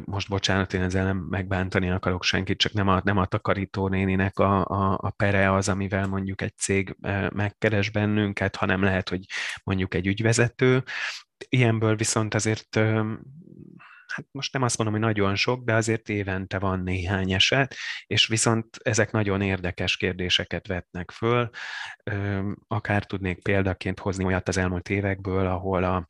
most 0.05 0.29
bocsánat, 0.29 0.73
én 0.73 0.81
ezzel 0.81 1.03
nem 1.03 1.17
megbántani 1.17 1.89
akarok 1.89 2.23
senkit, 2.23 2.57
csak 2.57 2.73
nem 2.73 2.87
a, 2.87 3.01
nem 3.03 3.17
a 3.17 3.25
takarítónéninek 3.25 4.39
a, 4.39 4.65
a, 4.65 4.97
a 5.01 5.09
pere 5.09 5.53
az, 5.53 5.69
amivel 5.69 6.07
mondjuk 6.07 6.41
egy 6.41 6.57
cég 6.57 6.95
megkeres 7.33 7.89
bennünket, 7.89 8.55
hanem 8.55 8.83
lehet, 8.83 9.09
hogy 9.09 9.25
mondjuk 9.63 9.93
egy 9.93 10.07
ügyvezető. 10.07 10.83
Ilyenből 11.49 11.95
viszont 11.95 12.33
azért 12.33 12.79
hát 14.15 14.25
most 14.31 14.53
nem 14.53 14.61
azt 14.61 14.77
mondom, 14.77 14.95
hogy 14.95 15.05
nagyon 15.13 15.35
sok, 15.35 15.63
de 15.63 15.73
azért 15.73 16.09
évente 16.09 16.59
van 16.59 16.79
néhány 16.79 17.31
eset, 17.31 17.75
és 18.07 18.27
viszont 18.27 18.77
ezek 18.83 19.11
nagyon 19.11 19.41
érdekes 19.41 19.97
kérdéseket 19.97 20.67
vetnek 20.67 21.11
föl. 21.11 21.49
Akár 22.67 23.05
tudnék 23.05 23.41
példaként 23.41 23.99
hozni 23.99 24.23
olyat 24.23 24.47
az 24.47 24.57
elmúlt 24.57 24.89
évekből, 24.89 25.47
ahol 25.47 25.83
a 25.83 26.07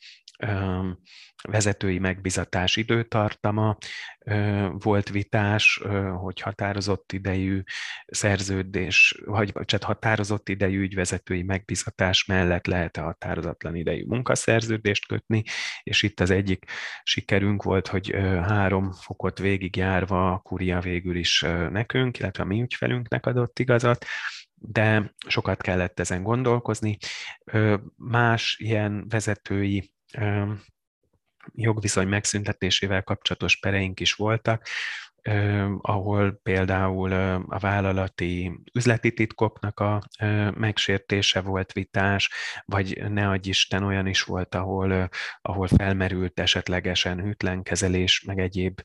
vezetői 1.49 1.99
megbizatás 1.99 2.75
időtartama 2.75 3.77
volt 4.71 5.10
vitás, 5.10 5.82
hogy 6.21 6.39
határozott 6.39 7.12
idejű 7.12 7.62
szerződés, 8.06 9.21
vagy 9.25 9.53
csak 9.65 9.84
határozott 9.84 10.49
idejű 10.49 10.82
ügyvezetői 10.82 11.43
megbizatás 11.43 12.25
mellett 12.25 12.65
lehet-e 12.65 13.01
határozatlan 13.01 13.75
idejű 13.75 14.06
munkaszerződést 14.06 15.08
kötni, 15.08 15.43
és 15.84 16.01
itt 16.01 16.19
az 16.19 16.29
egyik 16.29 16.65
sikerünk 17.03 17.63
volt, 17.63 17.88
hogy 17.88 18.15
három 18.47 18.91
fokot 18.91 19.39
végigjárva 19.39 20.32
a 20.32 20.39
kuria 20.39 20.79
végül 20.79 21.15
is 21.15 21.45
nekünk, 21.69 22.19
illetve 22.19 22.43
a 22.43 22.47
mi 22.47 22.62
ügyfelünknek 22.62 23.25
adott 23.25 23.60
igazat, 23.60 24.06
de 24.56 25.13
sokat 25.27 25.62
kellett 25.62 25.99
ezen 25.99 26.23
gondolkozni. 26.23 26.97
Más 27.95 28.58
ilyen 28.60 29.06
vezetői 29.10 29.91
jogviszony 31.52 32.08
megszüntetésével 32.08 33.04
kapcsolatos 33.04 33.60
pereink 33.60 33.99
is 33.99 34.13
voltak, 34.13 34.67
ahol 35.82 36.39
például 36.43 37.12
a 37.47 37.60
vállalati 37.60 38.60
üzleti 38.73 39.13
titkoknak 39.13 39.80
a 39.80 40.02
megsértése 40.56 41.41
volt 41.41 41.71
vitás, 41.71 42.30
vagy 42.65 43.10
ne 43.10 43.30
adj 43.30 43.49
Isten 43.49 43.84
olyan 43.84 44.08
is 44.08 44.21
volt, 44.21 44.56
ahol, 44.56 45.10
ahol 45.41 45.67
felmerült 45.67 46.39
esetlegesen 46.39 47.21
hűtlenkezelés, 47.21 48.23
meg 48.23 48.39
egyéb 48.39 48.82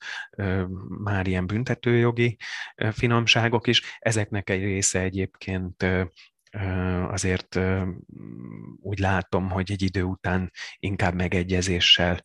már 0.88 1.26
ilyen 1.26 1.46
büntetőjogi 1.46 2.36
finomságok 2.92 3.66
is. 3.66 3.96
Ezeknek 3.98 4.50
egy 4.50 4.62
része 4.62 5.00
egyébként 5.00 5.86
azért 7.08 7.60
úgy 8.80 8.98
látom, 8.98 9.50
hogy 9.50 9.70
egy 9.70 9.82
idő 9.82 10.02
után 10.02 10.50
inkább 10.78 11.14
megegyezéssel 11.14 12.22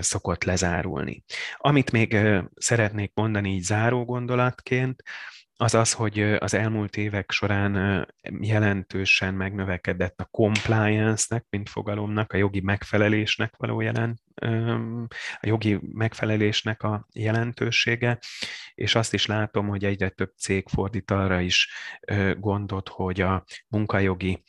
szokott 0.00 0.44
lezárulni. 0.44 1.24
Amit 1.56 1.92
még 1.92 2.16
szeretnék 2.56 3.10
mondani 3.14 3.50
így 3.50 3.62
záró 3.62 4.04
gondolatként, 4.04 5.02
az 5.62 5.74
az, 5.74 5.92
hogy 5.92 6.20
az 6.20 6.54
elmúlt 6.54 6.96
évek 6.96 7.30
során 7.30 8.06
jelentősen 8.40 9.34
megnövekedett 9.34 10.20
a 10.20 10.24
compliance-nek, 10.24 11.46
mint 11.50 11.68
fogalomnak, 11.68 12.32
a 12.32 12.36
jogi 12.36 12.60
megfelelésnek 12.60 13.54
való 13.56 13.80
jelent, 13.80 14.20
a 15.40 15.46
jogi 15.46 15.78
megfelelésnek 15.92 16.82
a 16.82 17.06
jelentősége, 17.12 18.18
és 18.74 18.94
azt 18.94 19.14
is 19.14 19.26
látom, 19.26 19.68
hogy 19.68 19.84
egyre 19.84 20.08
több 20.08 20.32
cég 20.38 20.68
fordít 20.68 21.10
arra 21.10 21.40
is 21.40 21.72
gondot, 22.38 22.88
hogy 22.88 23.20
a 23.20 23.44
munkajogi 23.68 24.42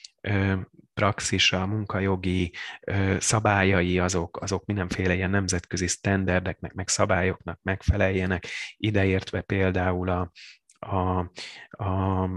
praxisa, 0.93 1.61
a 1.61 1.65
munkajogi 1.65 2.53
szabályai, 3.17 3.99
azok, 3.99 4.41
azok 4.41 4.65
mindenféle 4.65 5.13
ilyen 5.13 5.29
nemzetközi 5.29 5.87
sztenderdeknek, 5.87 6.73
meg 6.73 6.87
szabályoknak 6.87 7.59
megfeleljenek, 7.61 8.47
ideértve 8.77 9.41
például 9.41 10.09
a, 10.09 10.31
a, 10.83 11.31
a 11.69 12.29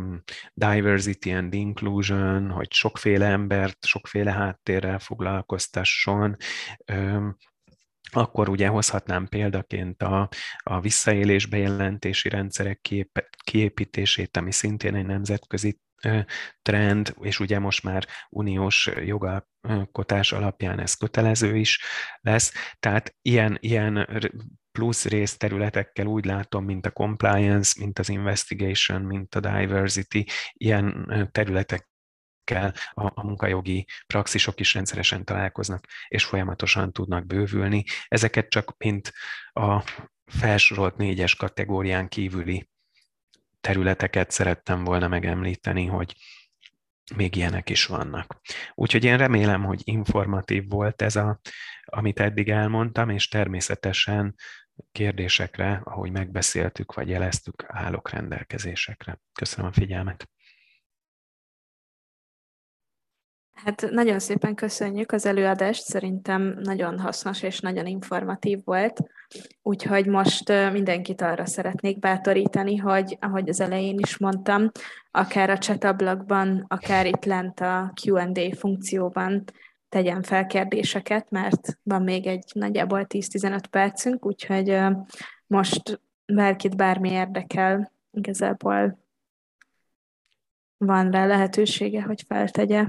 diversity 0.54 1.32
and 1.32 1.54
inclusion, 1.54 2.50
hogy 2.50 2.72
sokféle 2.72 3.26
embert, 3.26 3.84
sokféle 3.84 4.32
háttérrel 4.32 4.98
foglalkoztasson, 4.98 6.36
akkor 8.12 8.48
ugye 8.48 8.68
hozhatnám 8.68 9.28
példaként 9.28 10.02
a, 10.02 10.28
a 10.58 10.80
visszaélés 10.80 11.46
bejelentési 11.46 12.28
rendszerek 12.28 12.80
kép, 12.80 13.24
kiépítését, 13.44 14.36
ami 14.36 14.52
szintén 14.52 14.94
egy 14.94 15.06
nemzetközi 15.06 15.80
trend, 16.62 17.14
és 17.20 17.40
ugye 17.40 17.58
most 17.58 17.82
már 17.82 18.06
uniós 18.30 18.90
jogalkotás 19.04 20.32
alapján 20.32 20.80
ez 20.80 20.94
kötelező 20.94 21.56
is 21.56 21.80
lesz. 22.20 22.52
Tehát 22.80 23.14
ilyen, 23.22 23.56
ilyen 23.60 24.08
plusz 24.76 25.04
részterületekkel 25.04 26.06
úgy 26.06 26.24
látom, 26.24 26.64
mint 26.64 26.86
a 26.86 26.90
compliance, 26.90 27.72
mint 27.78 27.98
az 27.98 28.08
investigation, 28.08 29.02
mint 29.02 29.34
a 29.34 29.40
diversity, 29.40 30.24
ilyen 30.52 31.08
területek 31.32 31.88
a, 32.50 32.72
a 32.94 33.26
munkajogi 33.26 33.86
praxisok 34.06 34.60
is 34.60 34.74
rendszeresen 34.74 35.24
találkoznak, 35.24 35.84
és 36.08 36.24
folyamatosan 36.24 36.92
tudnak 36.92 37.26
bővülni. 37.26 37.84
Ezeket 38.08 38.48
csak 38.48 38.74
mint 38.78 39.12
a 39.52 39.84
felsorolt 40.24 40.96
négyes 40.96 41.34
kategórián 41.34 42.08
kívüli 42.08 42.68
területeket 43.60 44.30
szerettem 44.30 44.84
volna 44.84 45.08
megemlíteni, 45.08 45.86
hogy 45.86 46.14
még 47.14 47.36
ilyenek 47.36 47.70
is 47.70 47.86
vannak. 47.86 48.40
Úgyhogy 48.74 49.04
én 49.04 49.16
remélem, 49.16 49.64
hogy 49.64 49.80
informatív 49.84 50.68
volt 50.68 51.02
ez, 51.02 51.16
a, 51.16 51.40
amit 51.84 52.20
eddig 52.20 52.48
elmondtam, 52.48 53.08
és 53.08 53.28
természetesen 53.28 54.34
kérdésekre, 54.92 55.80
ahogy 55.84 56.10
megbeszéltük 56.10 56.94
vagy 56.94 57.08
jeleztük, 57.08 57.64
állok 57.66 58.10
rendelkezésekre. 58.10 59.20
Köszönöm 59.32 59.70
a 59.70 59.72
figyelmet. 59.72 60.28
Hát 63.56 63.90
nagyon 63.90 64.18
szépen 64.18 64.54
köszönjük 64.54 65.12
az 65.12 65.26
előadást, 65.26 65.82
szerintem 65.82 66.58
nagyon 66.62 66.98
hasznos 66.98 67.42
és 67.42 67.60
nagyon 67.60 67.86
informatív 67.86 68.64
volt, 68.64 69.00
úgyhogy 69.62 70.06
most 70.06 70.48
mindenkit 70.72 71.20
arra 71.20 71.46
szeretnék 71.46 71.98
bátorítani, 71.98 72.76
hogy 72.76 73.16
ahogy 73.20 73.48
az 73.48 73.60
elején 73.60 73.98
is 73.98 74.18
mondtam, 74.18 74.70
akár 75.10 75.50
a 75.50 75.58
chat 75.58 75.84
ablakban, 75.84 76.64
akár 76.68 77.06
itt 77.06 77.24
lent 77.24 77.60
a 77.60 77.92
Q&A 78.02 78.54
funkcióban 78.56 79.44
tegyen 79.88 80.22
fel 80.22 80.46
kérdéseket, 80.46 81.30
mert 81.30 81.78
van 81.82 82.02
még 82.02 82.26
egy 82.26 82.50
nagyjából 82.54 83.06
10-15 83.08 83.62
percünk, 83.70 84.26
úgyhogy 84.26 84.78
most 85.46 86.00
bárkit 86.26 86.76
bármi 86.76 87.10
érdekel, 87.10 87.92
igazából 88.10 89.04
van 90.76 91.10
rá 91.10 91.26
lehetősége, 91.26 92.02
hogy 92.02 92.22
feltegye. 92.26 92.88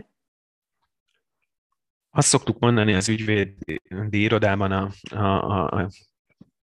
Azt 2.10 2.28
szoktuk 2.28 2.60
mondani 2.60 2.94
az 2.94 3.10
ügyvédi 3.10 4.22
irodában 4.22 4.72
a, 4.72 4.92
a, 5.10 5.82
a 5.82 5.90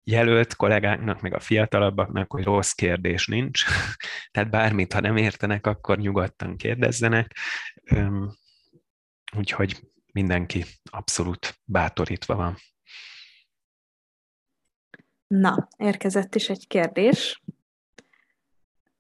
jelölt 0.05 0.57
kollégáknak, 0.57 1.21
meg 1.21 1.35
a 1.35 1.41
fiatalabbaknak, 1.41 2.33
hogy 2.33 2.45
rossz 2.45 2.73
kérdés 2.73 3.27
nincs. 3.27 3.65
Tehát 4.33 4.51
bármit, 4.51 4.93
ha 4.93 5.01
nem 5.01 5.17
értenek, 5.17 5.67
akkor 5.67 5.99
nyugodtan 5.99 6.57
kérdezzenek. 6.57 7.37
Úgyhogy 9.37 9.81
mindenki 10.13 10.65
abszolút 10.91 11.61
bátorítva 11.65 12.35
van. 12.35 12.57
Na, 15.27 15.69
érkezett 15.77 16.35
is 16.35 16.49
egy 16.49 16.67
kérdés. 16.67 17.43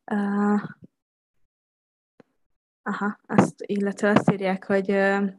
Uh, 0.05 0.63
aha, 2.83 3.21
azt, 3.27 3.63
illetve 3.63 4.11
azt 4.11 4.31
írják, 4.31 4.65
hogy 4.65 4.91
uh, 4.91 5.31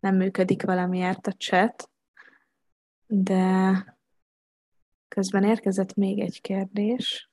nem 0.00 0.16
működik 0.16 0.62
valamiért 0.62 1.26
a 1.26 1.32
chat, 1.32 1.90
de 3.06 3.96
közben 5.08 5.44
érkezett 5.44 5.94
még 5.94 6.20
egy 6.20 6.40
kérdés, 6.40 7.30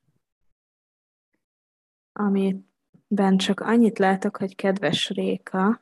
amiben 2.12 3.38
csak 3.38 3.60
annyit 3.60 4.00
látok, 4.00 4.38
hogy 4.38 4.56
kedves 4.56 5.10
Réka. 5.10 5.82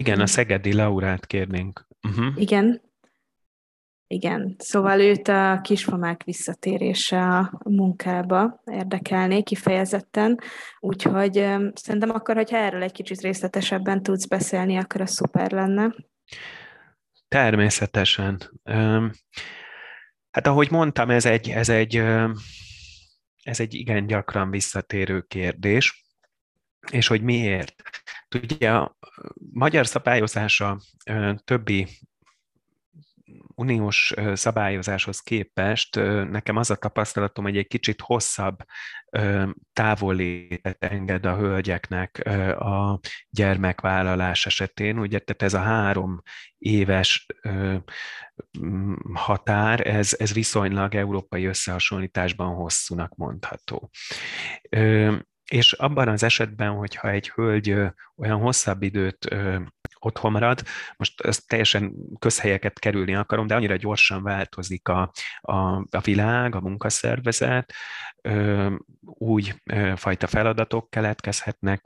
Igen, 0.00 0.20
a 0.20 0.26
Szegedi 0.26 0.72
Laurát 0.72 1.26
kérnénk. 1.26 1.86
Uh-huh. 2.08 2.40
Igen, 2.40 2.80
igen, 4.06 4.54
szóval 4.58 5.00
őt 5.00 5.28
a 5.28 5.60
kismamák 5.62 6.22
visszatérése 6.24 7.22
a 7.38 7.50
munkába 7.64 8.62
érdekelné 8.64 9.42
kifejezetten, 9.42 10.40
úgyhogy 10.80 11.32
szerintem 11.74 12.10
akkor, 12.10 12.34
hogyha 12.34 12.56
erről 12.56 12.82
egy 12.82 12.92
kicsit 12.92 13.20
részletesebben 13.20 14.02
tudsz 14.02 14.26
beszélni, 14.26 14.76
akkor 14.76 15.00
az 15.00 15.10
szuper 15.10 15.50
lenne. 15.50 15.94
Természetesen. 17.28 18.60
Hát 20.30 20.46
ahogy 20.46 20.70
mondtam, 20.70 21.10
ez 21.10 21.26
egy, 21.26 21.48
ez 21.48 21.68
egy, 21.68 21.96
ez 23.42 23.60
egy 23.60 23.74
igen 23.74 24.06
gyakran 24.06 24.50
visszatérő 24.50 25.20
kérdés, 25.20 26.04
és 26.90 27.06
hogy 27.06 27.22
miért? 27.22 27.82
Ugye 28.34 28.72
a 28.72 28.96
magyar 29.52 29.86
szabályozása 29.86 30.80
többi 31.44 31.86
uniós 33.54 34.14
szabályozáshoz 34.32 35.20
képest 35.20 35.94
nekem 36.30 36.56
az 36.56 36.70
a 36.70 36.76
tapasztalatom, 36.76 37.44
hogy 37.44 37.56
egy 37.56 37.66
kicsit 37.66 38.00
hosszabb 38.00 38.58
távollétet 39.72 40.84
enged 40.84 41.26
a 41.26 41.36
hölgyeknek 41.36 42.26
a 42.58 43.00
gyermekvállalás 43.30 44.46
esetén. 44.46 44.98
Ugye, 44.98 45.18
tehát 45.18 45.42
ez 45.42 45.54
a 45.54 45.62
három 45.62 46.22
éves 46.58 47.26
határ, 49.12 49.86
ez, 49.86 50.14
ez 50.18 50.32
viszonylag 50.32 50.94
európai 50.94 51.44
összehasonlításban 51.44 52.54
hosszúnak 52.54 53.14
mondható. 53.14 53.90
És 55.50 55.72
abban 55.72 56.08
az 56.08 56.22
esetben, 56.22 56.70
hogyha 56.70 57.10
egy 57.10 57.28
hölgy 57.28 57.74
olyan 58.16 58.40
hosszabb 58.40 58.82
időt 58.82 59.36
otthon 59.98 60.32
marad. 60.32 60.62
Most 60.96 61.20
ezt 61.20 61.48
teljesen 61.48 61.94
közhelyeket 62.18 62.78
kerülni 62.78 63.14
akarom, 63.14 63.46
de 63.46 63.54
annyira 63.54 63.76
gyorsan 63.76 64.22
változik 64.22 64.88
a, 64.88 65.12
a, 65.40 65.56
a 65.74 66.00
világ, 66.02 66.54
a 66.54 66.60
munkaszervezet, 66.60 67.72
új 69.18 69.42
fajta 69.94 70.26
feladatok 70.26 70.90
keletkezhetnek, 70.90 71.80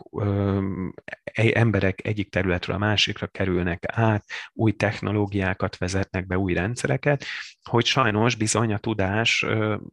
emberek 1.35 2.07
egyik 2.07 2.31
területről 2.31 2.77
a 2.77 2.79
másikra 2.79 3.27
kerülnek 3.27 3.85
át, 3.87 4.25
új 4.53 4.72
technológiákat 4.72 5.77
vezetnek 5.77 6.27
be, 6.27 6.39
új 6.39 6.53
rendszereket, 6.53 7.25
hogy 7.62 7.85
sajnos 7.85 8.35
bizony 8.35 8.72
a 8.72 8.79
tudás, 8.79 9.47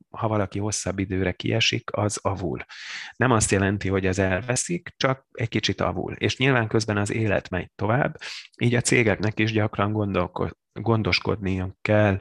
ha 0.10 0.28
valaki 0.28 0.60
hosszabb 0.60 1.00
időre 1.00 1.32
kiesik, 1.32 1.90
az 1.94 2.20
avul. 2.22 2.60
Nem 3.16 3.32
azt 3.32 3.52
jelenti, 3.52 3.90
hogy 3.90 4.06
ez 4.06 4.20
elveszik, 4.20 4.94
csak 4.98 5.26
egy 5.32 5.50
kicsit 5.50 5.82
avul. 5.82 6.14
És 6.14 6.38
nyilván 6.38 6.68
közben 6.68 6.98
az 6.98 7.12
élet 7.12 7.50
megy 7.50 7.72
tovább, 7.76 8.18
így 8.62 8.76
a 8.76 8.82
cégeknek 8.82 9.40
is 9.40 9.52
gyakran 9.52 10.20
gondoskodnia 10.74 11.76
kell 11.82 12.20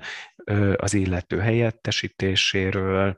az 0.77 0.95
illető 0.95 1.39
helyettesítéséről, 1.39 3.17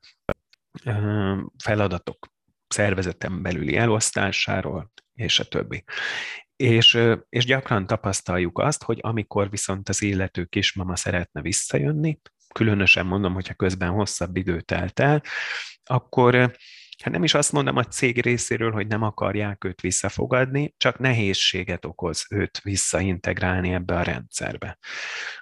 feladatok 1.62 2.26
szervezeten 2.68 3.42
belüli 3.42 3.76
elosztásáról, 3.76 4.92
és 5.14 5.40
a 5.40 5.44
többi. 5.44 5.84
És, 6.56 6.98
és 7.28 7.44
gyakran 7.44 7.86
tapasztaljuk 7.86 8.58
azt, 8.58 8.82
hogy 8.82 8.98
amikor 9.00 9.50
viszont 9.50 9.88
az 9.88 10.02
illető 10.02 10.44
kismama 10.44 10.96
szeretne 10.96 11.40
visszajönni, 11.40 12.20
különösen 12.54 13.06
mondom, 13.06 13.34
hogyha 13.34 13.54
közben 13.54 13.90
hosszabb 13.90 14.36
idő 14.36 14.60
telt 14.60 15.00
el, 15.00 15.22
akkor 15.84 16.56
hát 17.02 17.12
nem 17.12 17.24
is 17.24 17.34
azt 17.34 17.52
mondom 17.52 17.76
a 17.76 17.84
cég 17.84 18.20
részéről, 18.20 18.72
hogy 18.72 18.86
nem 18.86 19.02
akarják 19.02 19.64
őt 19.64 19.80
visszafogadni, 19.80 20.74
csak 20.76 20.98
nehézséget 20.98 21.84
okoz 21.84 22.26
őt 22.30 22.60
visszaintegrálni 22.62 23.72
ebbe 23.72 23.96
a 23.96 24.02
rendszerbe. 24.02 24.78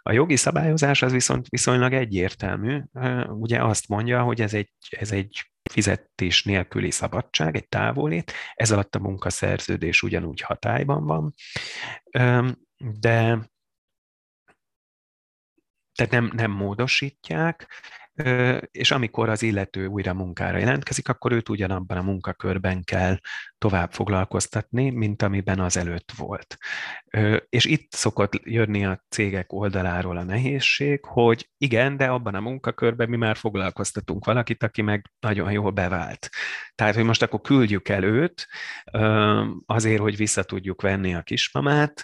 A 0.02 0.12
jogi 0.12 0.36
szabályozás 0.36 1.02
az 1.02 1.12
viszont 1.12 1.48
viszonylag 1.48 1.92
egyértelmű, 1.92 2.80
ugye 3.26 3.62
azt 3.64 3.88
mondja, 3.88 4.22
hogy 4.22 4.40
ez 4.40 4.54
egy, 4.54 4.70
ez 4.90 5.12
egy 5.12 5.50
fizetés 5.70 6.44
nélküli 6.44 6.90
szabadság, 6.90 7.56
egy 7.56 7.68
távolét, 7.68 8.32
ez 8.54 8.70
alatt 8.70 8.94
a 8.94 8.98
munkaszerződés 8.98 10.02
ugyanúgy 10.02 10.40
hatályban 10.40 11.04
van, 11.04 11.34
de 13.00 13.48
tehát 15.94 16.12
nem, 16.12 16.30
nem 16.34 16.50
módosítják, 16.50 17.66
és 18.70 18.90
amikor 18.90 19.28
az 19.28 19.42
illető 19.42 19.86
újra 19.86 20.14
munkára 20.14 20.58
jelentkezik, 20.58 21.08
akkor 21.08 21.32
őt 21.32 21.48
ugyanabban 21.48 21.96
a 21.96 22.02
munkakörben 22.02 22.84
kell 22.84 23.18
tovább 23.58 23.92
foglalkoztatni, 23.92 24.90
mint 24.90 25.22
amiben 25.22 25.60
az 25.60 25.76
előtt 25.76 26.12
volt. 26.16 26.56
És 27.48 27.64
itt 27.64 27.92
szokott 27.92 28.32
jönni 28.44 28.84
a 28.84 29.04
cégek 29.08 29.52
oldaláról 29.52 30.16
a 30.16 30.22
nehézség, 30.22 31.04
hogy 31.04 31.50
igen, 31.56 31.96
de 31.96 32.06
abban 32.06 32.34
a 32.34 32.40
munkakörben 32.40 33.08
mi 33.08 33.16
már 33.16 33.36
foglalkoztatunk 33.36 34.24
valakit, 34.24 34.62
aki 34.62 34.82
meg 34.82 35.10
nagyon 35.20 35.52
jól 35.52 35.70
bevált. 35.70 36.28
Tehát, 36.74 36.94
hogy 36.94 37.04
most 37.04 37.22
akkor 37.22 37.40
küldjük 37.40 37.88
el 37.88 38.04
őt 38.04 38.46
azért, 39.66 40.00
hogy 40.00 40.16
vissza 40.16 40.42
tudjuk 40.42 40.82
venni 40.82 41.14
a 41.14 41.22
kismamát, 41.22 42.02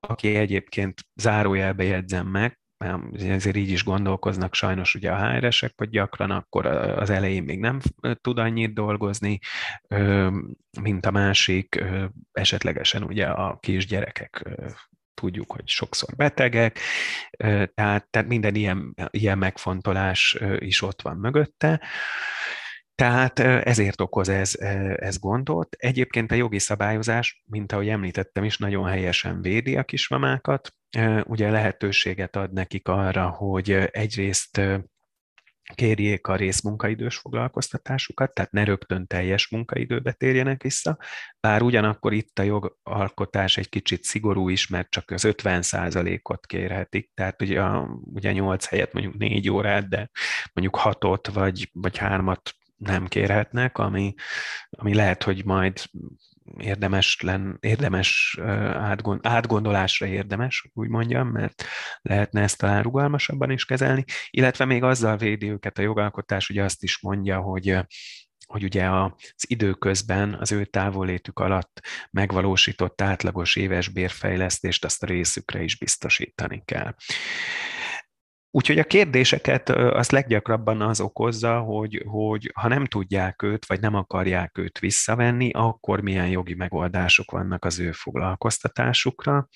aki 0.00 0.34
egyébként 0.34 1.00
zárójelbe 1.14 1.84
jegyzem 1.84 2.26
meg, 2.26 2.60
ezért 3.28 3.56
így 3.56 3.70
is 3.70 3.84
gondolkoznak 3.84 4.54
sajnos 4.54 4.94
ugye 4.94 5.10
a 5.10 5.28
HR-esek, 5.28 5.72
hogy 5.76 5.88
gyakran 5.88 6.30
akkor 6.30 6.66
az 6.66 7.10
elején 7.10 7.42
még 7.42 7.58
nem 7.58 7.80
tud 8.20 8.38
annyit 8.38 8.74
dolgozni, 8.74 9.38
mint 10.80 11.06
a 11.06 11.10
másik, 11.10 11.84
esetlegesen 12.32 13.02
ugye 13.02 13.26
a 13.26 13.58
kisgyerekek 13.60 14.48
tudjuk, 15.14 15.52
hogy 15.52 15.68
sokszor 15.68 16.16
betegek, 16.16 16.78
tehát, 17.74 18.06
tehát 18.10 18.28
minden 18.28 18.54
ilyen, 18.54 18.94
ilyen 19.10 19.38
megfontolás 19.38 20.38
is 20.58 20.82
ott 20.82 21.02
van 21.02 21.16
mögötte. 21.16 21.80
Tehát 22.94 23.38
ezért 23.38 24.00
okoz 24.00 24.28
ez, 24.28 24.54
ez 24.96 25.18
gondot. 25.18 25.74
Egyébként 25.78 26.32
a 26.32 26.34
jogi 26.34 26.58
szabályozás, 26.58 27.42
mint 27.46 27.72
ahogy 27.72 27.88
említettem 27.88 28.44
is, 28.44 28.58
nagyon 28.58 28.86
helyesen 28.86 29.42
védi 29.42 29.76
a 29.76 29.84
kismamákat. 29.84 30.74
Ugye 31.24 31.50
lehetőséget 31.50 32.36
ad 32.36 32.52
nekik 32.52 32.88
arra, 32.88 33.28
hogy 33.28 33.70
egyrészt 33.90 34.60
kérjék 35.74 36.26
a 36.26 36.36
részmunkaidős 36.36 37.16
foglalkoztatásukat, 37.16 38.34
tehát 38.34 38.50
ne 38.50 38.64
rögtön 38.64 39.06
teljes 39.06 39.48
munkaidőbe 39.48 40.12
térjenek 40.12 40.62
vissza, 40.62 40.98
bár 41.40 41.62
ugyanakkor 41.62 42.12
itt 42.12 42.38
a 42.38 42.42
jogalkotás 42.42 43.56
egy 43.56 43.68
kicsit 43.68 44.04
szigorú 44.04 44.48
is, 44.48 44.66
mert 44.66 44.90
csak 44.90 45.10
az 45.10 45.24
50 45.24 45.62
ot 46.22 46.46
kérhetik, 46.46 47.10
tehát 47.14 47.42
ugye, 47.42 47.62
a, 47.62 48.00
ugye 48.04 48.32
8 48.32 48.66
helyet 48.66 48.92
mondjuk 48.92 49.16
4 49.16 49.50
órát, 49.50 49.88
de 49.88 50.10
mondjuk 50.52 50.80
6-ot 50.82 51.30
vagy, 51.32 51.70
vagy 51.72 51.96
3-at 52.00 52.40
nem 52.82 53.06
kérhetnek, 53.06 53.78
ami, 53.78 54.14
ami 54.70 54.94
lehet, 54.94 55.22
hogy 55.22 55.44
majd 55.44 55.82
érdemes, 56.56 57.20
len, 57.20 57.56
érdemes 57.60 58.38
átgond, 58.74 59.20
átgondolásra 59.22 60.06
érdemes, 60.06 60.70
úgy 60.74 60.88
mondjam, 60.88 61.28
mert 61.28 61.64
lehetne 62.02 62.40
ezt 62.40 62.58
talán 62.58 62.82
rugalmasabban 62.82 63.50
is 63.50 63.64
kezelni, 63.64 64.04
illetve 64.30 64.64
még 64.64 64.82
azzal 64.82 65.16
védi 65.16 65.50
őket 65.50 65.78
a 65.78 65.82
jogalkotás, 65.82 66.48
ugye 66.48 66.62
azt 66.62 66.82
is 66.82 67.00
mondja, 67.00 67.40
hogy 67.40 67.78
hogy 68.46 68.64
ugye 68.64 68.90
az 68.90 69.44
időközben 69.46 70.34
az 70.34 70.52
ő 70.52 70.64
távolétük 70.64 71.38
alatt 71.38 71.80
megvalósított 72.10 73.00
átlagos 73.00 73.56
éves 73.56 73.88
bérfejlesztést 73.88 74.84
azt 74.84 75.02
a 75.02 75.06
részükre 75.06 75.62
is 75.62 75.78
biztosítani 75.78 76.62
kell. 76.64 76.94
Úgyhogy 78.54 78.78
a 78.78 78.84
kérdéseket 78.84 79.68
azt 79.68 80.10
leggyakrabban 80.10 80.80
az 80.80 81.00
okozza, 81.00 81.60
hogy, 81.60 82.02
hogy 82.06 82.50
ha 82.54 82.68
nem 82.68 82.84
tudják 82.84 83.42
őt, 83.42 83.66
vagy 83.66 83.80
nem 83.80 83.94
akarják 83.94 84.58
őt 84.58 84.78
visszavenni, 84.78 85.50
akkor 85.52 86.00
milyen 86.00 86.28
jogi 86.28 86.54
megoldások 86.54 87.30
vannak 87.30 87.64
az 87.64 87.78
ő 87.78 87.92
foglalkoztatásukra, 87.92 89.48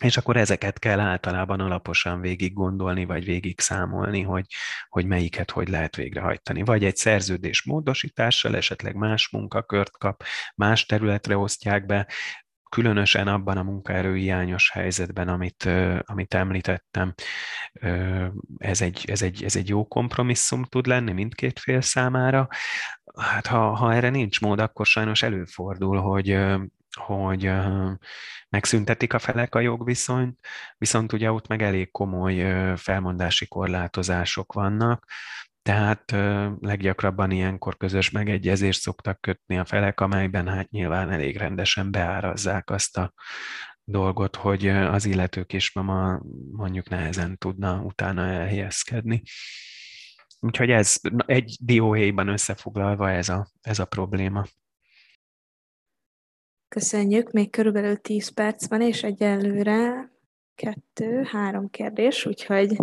és 0.00 0.16
akkor 0.16 0.36
ezeket 0.36 0.78
kell 0.78 1.00
általában 1.00 1.60
alaposan 1.60 2.20
végig 2.20 2.52
gondolni, 2.52 3.04
vagy 3.04 3.24
végig 3.24 3.60
számolni, 3.60 4.22
hogy, 4.22 4.46
hogy 4.88 5.06
melyiket 5.06 5.50
hogy 5.50 5.68
lehet 5.68 5.96
végrehajtani. 5.96 6.62
Vagy 6.62 6.84
egy 6.84 6.96
szerződés 6.96 7.64
módosítással, 7.64 8.56
esetleg 8.56 8.94
más 8.94 9.28
munkakört 9.28 9.98
kap, 9.98 10.22
más 10.54 10.86
területre 10.86 11.36
osztják 11.36 11.86
be, 11.86 12.06
különösen 12.70 13.28
abban 13.28 13.56
a 13.56 13.62
munkaerő 13.62 14.14
hiányos 14.14 14.70
helyzetben, 14.70 15.28
amit, 15.28 15.68
amit 16.04 16.34
említettem, 16.34 17.14
ez 18.58 18.80
egy, 18.80 19.04
ez, 19.06 19.22
egy, 19.22 19.44
ez 19.44 19.56
egy 19.56 19.68
jó 19.68 19.86
kompromisszum 19.86 20.64
tud 20.64 20.86
lenni 20.86 21.12
mindkét 21.12 21.58
fél 21.58 21.80
számára. 21.80 22.48
Hát 23.16 23.46
ha, 23.46 23.74
ha 23.74 23.94
erre 23.94 24.08
nincs 24.08 24.40
mód, 24.40 24.60
akkor 24.60 24.86
sajnos 24.86 25.22
előfordul, 25.22 26.00
hogy, 26.00 26.38
hogy 26.90 27.50
megszüntetik 28.48 29.12
a 29.12 29.18
felek 29.18 29.54
a 29.54 29.60
jogviszonyt, 29.60 30.38
viszont 30.78 31.12
ugye 31.12 31.32
ott 31.32 31.46
meg 31.46 31.62
elég 31.62 31.90
komoly 31.90 32.74
felmondási 32.76 33.46
korlátozások 33.46 34.52
vannak, 34.52 35.06
tehát 35.62 36.10
leggyakrabban 36.60 37.30
ilyenkor 37.30 37.76
közös 37.76 38.10
megegyezést 38.10 38.80
szoktak 38.80 39.20
kötni 39.20 39.58
a 39.58 39.64
felek, 39.64 40.00
amelyben 40.00 40.48
hát 40.48 40.70
nyilván 40.70 41.10
elég 41.10 41.36
rendesen 41.36 41.90
beárazzák 41.90 42.70
azt 42.70 42.96
a 42.96 43.12
dolgot, 43.84 44.36
hogy 44.36 44.68
az 44.68 45.04
illető 45.04 45.44
kismama 45.44 46.20
mondjuk 46.52 46.88
nehezen 46.88 47.38
tudna 47.38 47.82
utána 47.82 48.26
elhelyezkedni. 48.26 49.22
Úgyhogy 50.40 50.70
ez 50.70 50.96
egy 51.26 51.56
dióhéjban 51.60 52.28
összefoglalva 52.28 53.10
ez 53.10 53.28
a, 53.28 53.50
ez 53.60 53.78
a 53.78 53.84
probléma. 53.84 54.44
Köszönjük, 56.68 57.30
még 57.30 57.50
körülbelül 57.50 57.96
10 57.96 58.28
perc 58.28 58.68
van, 58.68 58.80
és 58.80 59.02
egyelőre 59.02 60.10
kettő, 60.54 61.22
három 61.22 61.70
kérdés, 61.70 62.26
úgyhogy 62.26 62.76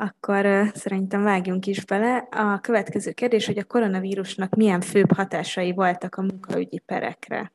akkor 0.00 0.70
szerintem 0.74 1.22
vágjunk 1.22 1.66
is 1.66 1.84
bele. 1.84 2.16
A 2.30 2.60
következő 2.60 3.12
kérdés, 3.12 3.46
hogy 3.46 3.58
a 3.58 3.64
koronavírusnak 3.64 4.54
milyen 4.54 4.80
főbb 4.80 5.12
hatásai 5.12 5.72
voltak 5.72 6.14
a 6.14 6.22
munkaügyi 6.22 6.78
perekre? 6.78 7.52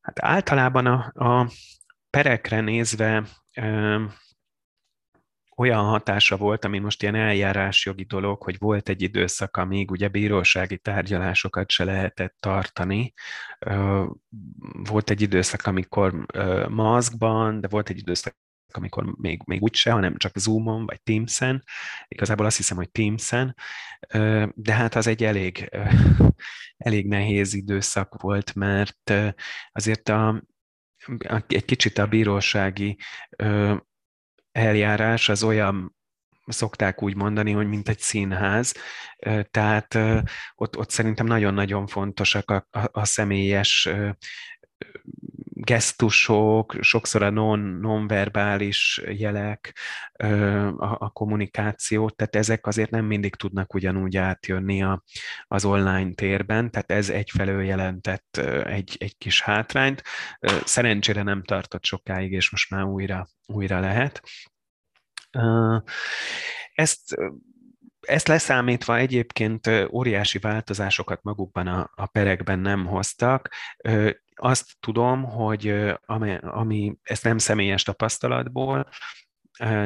Hát 0.00 0.18
általában 0.20 0.86
a, 0.86 1.12
a 1.14 1.50
perekre 2.10 2.60
nézve 2.60 3.24
olyan 5.56 5.84
hatása 5.84 6.36
volt, 6.36 6.64
ami 6.64 6.78
most 6.78 7.02
ilyen 7.02 7.14
eljárásjogi 7.14 8.04
dolog, 8.04 8.42
hogy 8.42 8.58
volt 8.58 8.88
egy 8.88 9.02
időszak, 9.02 9.56
amíg 9.56 9.90
ugye 9.90 10.08
bírósági 10.08 10.78
tárgyalásokat 10.78 11.70
se 11.70 11.84
lehetett 11.84 12.36
tartani. 12.40 13.12
Volt 14.84 15.10
egy 15.10 15.20
időszak, 15.20 15.66
amikor 15.66 16.26
maszkban, 16.68 17.60
de 17.60 17.68
volt 17.68 17.88
egy 17.88 17.98
időszak, 17.98 18.36
amikor 18.76 19.04
még, 19.16 19.42
még 19.44 19.62
úgyse, 19.62 19.90
hanem 19.90 20.16
csak 20.16 20.38
Zoomon 20.38 20.86
vagy 20.86 21.02
Teams-en. 21.02 21.62
Igazából 22.08 22.46
azt 22.46 22.56
hiszem, 22.56 22.76
hogy 22.76 22.90
Teams-en. 22.90 23.54
De 24.54 24.72
hát 24.72 24.94
az 24.94 25.06
egy 25.06 25.24
elég, 25.24 25.70
elég 26.76 27.06
nehéz 27.06 27.54
időszak 27.54 28.22
volt, 28.22 28.54
mert 28.54 29.12
azért 29.72 30.08
a, 30.08 30.42
egy 31.46 31.64
kicsit 31.64 31.98
a 31.98 32.06
bírósági 32.06 32.98
eljárás 34.54 35.28
az 35.28 35.42
olyan, 35.42 35.96
szokták 36.46 37.02
úgy 37.02 37.16
mondani, 37.16 37.52
hogy 37.52 37.66
mint 37.66 37.88
egy 37.88 37.98
színház, 37.98 38.74
tehát 39.50 39.98
ott, 40.54 40.76
ott 40.78 40.90
szerintem 40.90 41.26
nagyon-nagyon 41.26 41.86
fontosak 41.86 42.50
a, 42.50 42.66
a, 42.70 42.88
a 42.92 43.04
személyes 43.04 43.88
gesztusok, 45.64 46.76
sokszor 46.80 47.22
a 47.22 47.30
non, 47.30 47.58
nonverbális 47.60 49.00
jelek, 49.04 49.78
a, 50.76 50.96
a 50.98 51.10
kommunikáció, 51.12 52.10
tehát 52.10 52.36
ezek 52.36 52.66
azért 52.66 52.90
nem 52.90 53.04
mindig 53.04 53.34
tudnak 53.34 53.74
ugyanúgy 53.74 54.16
átjönni 54.16 54.82
a, 54.82 55.02
az 55.46 55.64
online 55.64 56.12
térben, 56.12 56.70
tehát 56.70 56.90
ez 56.90 57.10
egyfelől 57.10 57.62
jelentett 57.62 58.36
egy, 58.64 58.96
egy 58.98 59.16
kis 59.18 59.42
hátrányt. 59.42 60.02
Szerencsére 60.64 61.22
nem 61.22 61.42
tartott 61.42 61.84
sokáig, 61.84 62.32
és 62.32 62.50
most 62.50 62.70
már 62.70 62.84
újra, 62.84 63.26
újra 63.46 63.80
lehet. 63.80 64.22
Ezt 66.74 67.16
ezt 68.04 68.28
leszámítva 68.28 68.96
egyébként 68.96 69.70
óriási 69.90 70.38
változásokat 70.38 71.22
magukban 71.22 71.66
a, 71.66 71.90
a 71.94 72.06
perekben 72.06 72.58
nem 72.58 72.86
hoztak. 72.86 73.50
Azt 74.34 74.76
tudom, 74.80 75.24
hogy 75.24 75.92
ami, 76.04 76.36
ami 76.40 76.96
ezt 77.02 77.24
nem 77.24 77.38
személyes 77.38 77.82
tapasztalatból, 77.82 78.88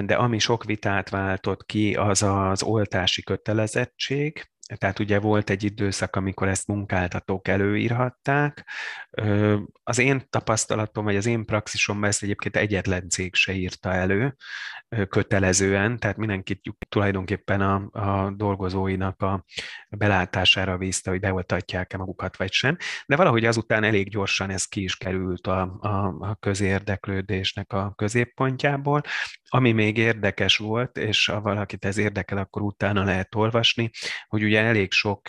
de 0.04 0.14
ami 0.14 0.38
sok 0.38 0.64
vitát 0.64 1.08
váltott 1.08 1.66
ki, 1.66 1.94
az 1.94 2.22
az 2.22 2.62
oltási 2.62 3.22
kötelezettség, 3.22 4.50
tehát 4.76 4.98
ugye 4.98 5.18
volt 5.18 5.50
egy 5.50 5.64
időszak, 5.64 6.16
amikor 6.16 6.48
ezt 6.48 6.66
munkáltatók 6.66 7.48
előírhatták. 7.48 8.70
Az 9.82 9.98
én 9.98 10.26
tapasztalatom, 10.30 11.04
vagy 11.04 11.16
az 11.16 11.26
én 11.26 11.44
praxisomban 11.44 12.08
ezt 12.08 12.22
egyébként 12.22 12.56
egyetlen 12.56 13.08
cég 13.08 13.34
se 13.34 13.52
írta 13.52 13.92
elő 13.92 14.36
kötelezően, 15.08 15.98
tehát 15.98 16.16
mindenkit 16.16 16.60
tulajdonképpen 16.88 17.60
a, 17.60 17.88
a 17.90 18.30
dolgozóinak 18.30 19.22
a 19.22 19.44
belátására 19.88 20.76
vízte, 20.76 21.10
hogy 21.10 21.20
beoltatják-e 21.20 21.96
magukat, 21.96 22.36
vagy 22.36 22.52
sem. 22.52 22.76
De 23.06 23.16
valahogy 23.16 23.44
azután 23.44 23.84
elég 23.84 24.08
gyorsan 24.10 24.50
ez 24.50 24.64
ki 24.64 24.82
is 24.82 24.96
került 24.96 25.46
a, 25.46 25.60
a, 25.80 26.16
a 26.20 26.36
közérdeklődésnek 26.40 27.72
a 27.72 27.92
középpontjából. 27.96 29.02
Ami 29.48 29.72
még 29.72 29.96
érdekes 29.96 30.56
volt, 30.56 30.96
és 30.96 31.26
ha 31.26 31.40
valakit 31.40 31.84
ez 31.84 31.98
érdekel, 31.98 32.38
akkor 32.38 32.62
utána 32.62 33.04
lehet 33.04 33.34
olvasni, 33.34 33.90
hogy 34.28 34.42
ugye 34.42 34.57
elég 34.64 34.92
sok 34.92 35.28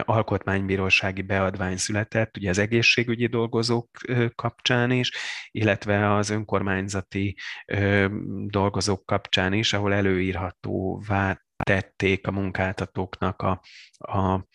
alkotmánybírósági 0.00 1.22
beadvány 1.22 1.76
született, 1.76 2.36
ugye 2.36 2.50
az 2.50 2.58
egészségügyi 2.58 3.26
dolgozók 3.26 3.88
kapcsán 4.34 4.90
is, 4.90 5.12
illetve 5.50 6.14
az 6.14 6.30
önkormányzati 6.30 7.36
dolgozók 8.46 9.06
kapcsán 9.06 9.52
is, 9.52 9.72
ahol 9.72 9.94
előírhatóvá 9.94 11.40
tették 11.62 12.26
a 12.26 12.30
munkáltatóknak 12.30 13.42
a, 13.42 13.62
a 13.98 14.46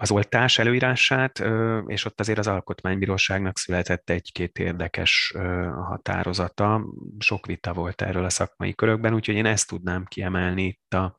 az 0.00 0.10
oltás 0.10 0.58
előírását, 0.58 1.42
és 1.86 2.04
ott 2.04 2.20
azért 2.20 2.38
az 2.38 2.46
Alkotmánybíróságnak 2.46 3.58
született 3.58 4.10
egy-két 4.10 4.58
érdekes 4.58 5.34
határozata. 5.74 6.84
Sok 7.18 7.46
vita 7.46 7.72
volt 7.72 8.02
erről 8.02 8.24
a 8.24 8.30
szakmai 8.30 8.74
körökben, 8.74 9.14
úgyhogy 9.14 9.34
én 9.34 9.46
ezt 9.46 9.68
tudnám 9.68 10.04
kiemelni 10.04 10.64
itt 10.64 10.94
a, 10.94 11.16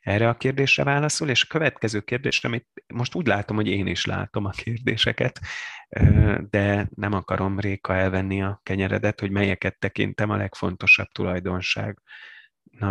erre 0.00 0.28
a 0.28 0.36
kérdésre 0.36 0.84
válaszol, 0.84 1.28
és 1.28 1.42
a 1.42 1.46
következő 1.48 2.00
kérdésre, 2.00 2.48
amit 2.48 2.68
most 2.94 3.14
úgy 3.14 3.26
látom, 3.26 3.56
hogy 3.56 3.68
én 3.68 3.86
is 3.86 4.04
látom 4.04 4.44
a 4.44 4.50
kérdéseket, 4.50 5.40
de 6.50 6.88
nem 6.94 7.12
akarom 7.12 7.58
Réka 7.58 7.96
elvenni 7.96 8.42
a 8.42 8.60
kenyeredet, 8.62 9.20
hogy 9.20 9.30
melyeket 9.30 9.78
tekintem 9.78 10.30
a 10.30 10.36
legfontosabb 10.36 11.08
tulajdonságnak 11.08 12.02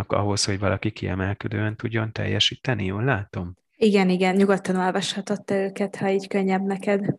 ahhoz, 0.06 0.44
hogy 0.44 0.58
valaki 0.58 0.90
kiemelkedően 0.90 1.76
tudjon 1.76 2.12
teljesíteni, 2.12 2.84
jól 2.84 3.04
látom? 3.04 3.62
Igen, 3.84 4.08
igen, 4.08 4.34
nyugodtan 4.34 4.76
olvashatod 4.76 5.44
te 5.44 5.54
őket, 5.64 5.96
ha 5.96 6.10
így 6.10 6.28
könnyebb 6.28 6.62
neked. 6.62 7.16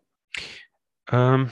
Um, 1.12 1.50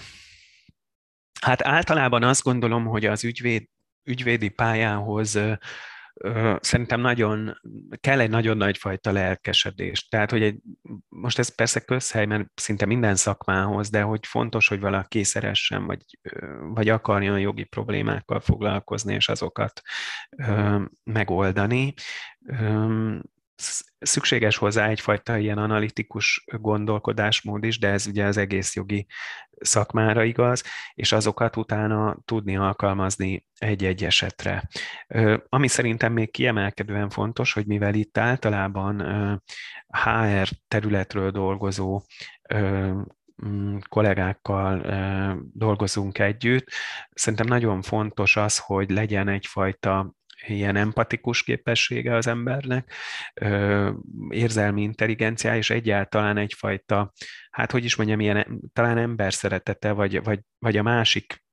hát 1.41 1.67
általában 1.67 2.23
azt 2.23 2.43
gondolom, 2.43 2.85
hogy 2.85 3.05
az 3.05 3.23
ügyvéd, 3.23 3.67
ügyvédi 4.03 4.49
pályához 4.49 5.39
szerintem 6.59 7.01
nagyon, 7.01 7.59
kell 7.99 8.19
egy 8.19 8.29
nagyon 8.29 8.57
nagy 8.57 8.77
fajta 8.77 9.11
lelkesedés. 9.11 10.07
Tehát, 10.07 10.31
hogy 10.31 10.43
egy, 10.43 10.59
most 11.07 11.39
ez 11.39 11.55
persze 11.55 11.79
közhely, 11.79 12.25
mert 12.25 12.47
szinte 12.55 12.85
minden 12.85 13.15
szakmához, 13.15 13.89
de 13.89 14.01
hogy 14.01 14.25
fontos, 14.25 14.67
hogy 14.67 14.79
valaki 14.79 15.23
szeressen, 15.23 15.85
vagy, 15.85 16.03
vagy 16.59 16.89
akarjon 16.89 17.39
jogi 17.39 17.63
problémákkal 17.63 18.39
foglalkozni, 18.39 19.13
és 19.13 19.29
azokat 19.29 19.81
megoldani 21.03 21.93
szükséges 23.99 24.57
hozzá 24.57 24.87
egyfajta 24.87 25.37
ilyen 25.37 25.57
analitikus 25.57 26.45
gondolkodásmód 26.57 27.63
is, 27.63 27.79
de 27.79 27.87
ez 27.87 28.07
ugye 28.07 28.25
az 28.25 28.37
egész 28.37 28.75
jogi 28.75 29.07
szakmára 29.59 30.23
igaz, 30.23 30.63
és 30.93 31.11
azokat 31.11 31.57
utána 31.57 32.17
tudni 32.25 32.57
alkalmazni 32.57 33.45
egy-egy 33.57 34.03
esetre. 34.03 34.69
Ami 35.49 35.67
szerintem 35.67 36.13
még 36.13 36.31
kiemelkedően 36.31 37.09
fontos, 37.09 37.53
hogy 37.53 37.65
mivel 37.65 37.93
itt 37.93 38.17
általában 38.17 39.01
HR 39.87 40.49
területről 40.67 41.31
dolgozó 41.31 42.01
mm, 43.45 43.77
kollégákkal 43.89 44.85
dolgozunk 45.53 46.19
együtt. 46.19 46.67
Szerintem 47.11 47.47
nagyon 47.47 47.81
fontos 47.81 48.35
az, 48.35 48.57
hogy 48.57 48.89
legyen 48.89 49.27
egyfajta 49.27 50.13
ilyen 50.47 50.75
empatikus 50.75 51.43
képessége 51.43 52.15
az 52.15 52.27
embernek, 52.27 52.93
érzelmi 54.29 54.81
intelligenciája, 54.81 55.57
és 55.57 55.69
egyáltalán 55.69 56.37
egyfajta, 56.37 57.11
hát 57.49 57.71
hogy 57.71 57.83
is 57.83 57.95
mondjam, 57.95 58.19
ilyen 58.19 58.61
talán 58.73 58.97
ember 58.97 59.33
szeretete, 59.33 59.91
vagy, 59.91 60.23
vagy, 60.23 60.39
vagy 60.59 60.77
a 60.77 60.83
másik, 60.83 61.43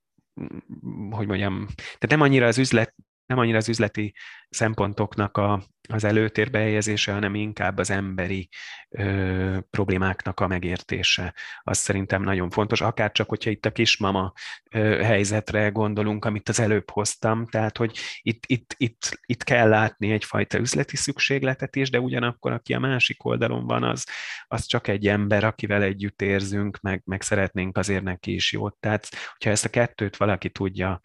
hogy 1.10 1.26
mondjam, 1.26 1.66
tehát 1.74 2.08
nem 2.08 2.20
annyira 2.20 2.46
az 2.46 2.58
üzlet, 2.58 2.94
nem 3.26 3.38
annyira 3.38 3.56
az 3.56 3.68
üzleti 3.68 4.14
szempontoknak 4.48 5.36
a, 5.36 5.62
az 5.90 6.04
előtérbe 6.04 6.58
helyezése, 6.58 7.12
hanem 7.12 7.34
inkább 7.34 7.78
az 7.78 7.90
emberi 7.90 8.48
ö, 8.88 9.58
problémáknak 9.70 10.40
a 10.40 10.46
megértése. 10.46 11.34
Az 11.62 11.78
szerintem 11.78 12.22
nagyon 12.22 12.50
fontos, 12.50 12.80
akár 12.80 13.12
csak, 13.12 13.28
hogyha 13.28 13.50
itt 13.50 13.66
a 13.66 13.72
kismama 13.72 14.32
ö, 14.70 15.02
helyzetre 15.02 15.68
gondolunk, 15.68 16.24
amit 16.24 16.48
az 16.48 16.60
előbb 16.60 16.90
hoztam, 16.90 17.46
tehát, 17.46 17.76
hogy 17.76 17.98
itt, 18.22 18.44
itt, 18.46 18.74
itt, 18.76 19.20
itt 19.26 19.42
kell 19.42 19.68
látni 19.68 20.12
egyfajta 20.12 20.58
üzleti 20.58 20.96
szükségletet 20.96 21.76
is, 21.76 21.90
de 21.90 22.00
ugyanakkor, 22.00 22.52
aki 22.52 22.74
a 22.74 22.78
másik 22.78 23.24
oldalon 23.24 23.66
van, 23.66 23.82
az, 23.82 24.06
az 24.46 24.66
csak 24.66 24.88
egy 24.88 25.06
ember, 25.06 25.44
akivel 25.44 25.82
együtt 25.82 26.22
érzünk, 26.22 26.80
meg, 26.80 27.02
meg 27.04 27.22
szeretnénk 27.22 27.78
azért 27.78 28.02
neki 28.02 28.34
is 28.34 28.52
jót. 28.52 28.76
Tehát, 28.80 29.08
hogyha 29.32 29.50
ezt 29.50 29.64
a 29.64 29.68
kettőt 29.68 30.16
valaki 30.16 30.50
tudja 30.50 31.00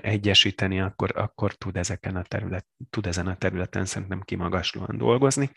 egyesíteni, 0.00 0.80
akkor, 0.80 1.10
akkor 1.14 1.54
tud, 1.54 1.76
ezeken 1.76 2.16
a 2.16 2.22
terület, 2.22 2.66
tud 2.90 3.06
ezen 3.06 3.26
a 3.26 3.36
területen 3.36 3.84
szerintem 3.84 4.03
kimagaslóan 4.24 4.98
dolgozni. 4.98 5.50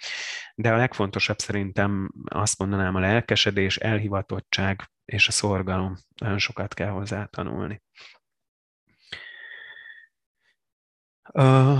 De 0.56 0.74
a 0.74 0.78
legfontosabb 0.78 1.40
szerintem 1.40 2.12
azt 2.26 2.60
mondanám 2.60 2.96
a 2.96 3.00
lelkesedés, 3.00 3.78
elhivatottság 3.78 4.92
és 5.06 5.28
a 5.28 5.32
szorgalom. 5.32 5.98
Nagyon 6.16 6.38
sokat 6.40 6.74
kell 6.74 6.90
hozzá 6.90 7.26
tanulni. 7.26 7.82
Uh, 11.34 11.80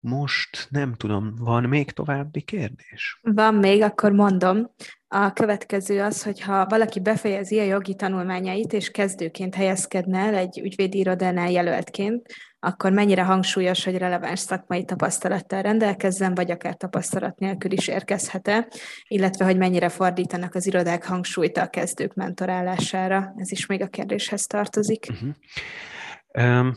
most 0.00 0.66
nem 0.70 0.94
tudom, 0.94 1.34
van 1.34 1.64
még 1.64 1.90
további 1.90 2.42
kérdés? 2.42 3.18
Van 3.22 3.54
még, 3.54 3.82
akkor 3.82 4.12
mondom. 4.12 4.70
A 5.16 5.32
következő 5.32 6.02
az, 6.02 6.22
hogy 6.22 6.40
ha 6.40 6.66
valaki 6.66 7.00
befejezi 7.00 7.58
a 7.58 7.62
jogi 7.62 7.94
tanulmányait, 7.94 8.72
és 8.72 8.90
kezdőként 8.90 9.54
helyezkedne 9.54 10.18
el 10.18 10.34
egy 10.34 10.60
ügyvédi 10.64 10.98
irodánál 10.98 11.50
jelöltként, 11.50 12.26
akkor 12.58 12.92
mennyire 12.92 13.22
hangsúlyos, 13.22 13.84
hogy 13.84 13.98
releváns 13.98 14.40
szakmai 14.40 14.84
tapasztalattal 14.84 15.62
rendelkezzen, 15.62 16.34
vagy 16.34 16.50
akár 16.50 16.76
tapasztalat 16.76 17.38
nélkül 17.38 17.72
is 17.72 17.88
érkezhet-e, 17.88 18.68
illetve 19.08 19.44
hogy 19.44 19.56
mennyire 19.56 19.88
fordítanak 19.88 20.54
az 20.54 20.66
irodák 20.66 21.06
hangsúlyt 21.06 21.56
a 21.56 21.68
kezdők 21.68 22.14
mentorálására. 22.14 23.34
Ez 23.36 23.50
is 23.50 23.66
még 23.66 23.82
a 23.82 23.88
kérdéshez 23.88 24.42
tartozik. 24.42 25.06
Uh-huh. 25.10 26.58
Um 26.58 26.74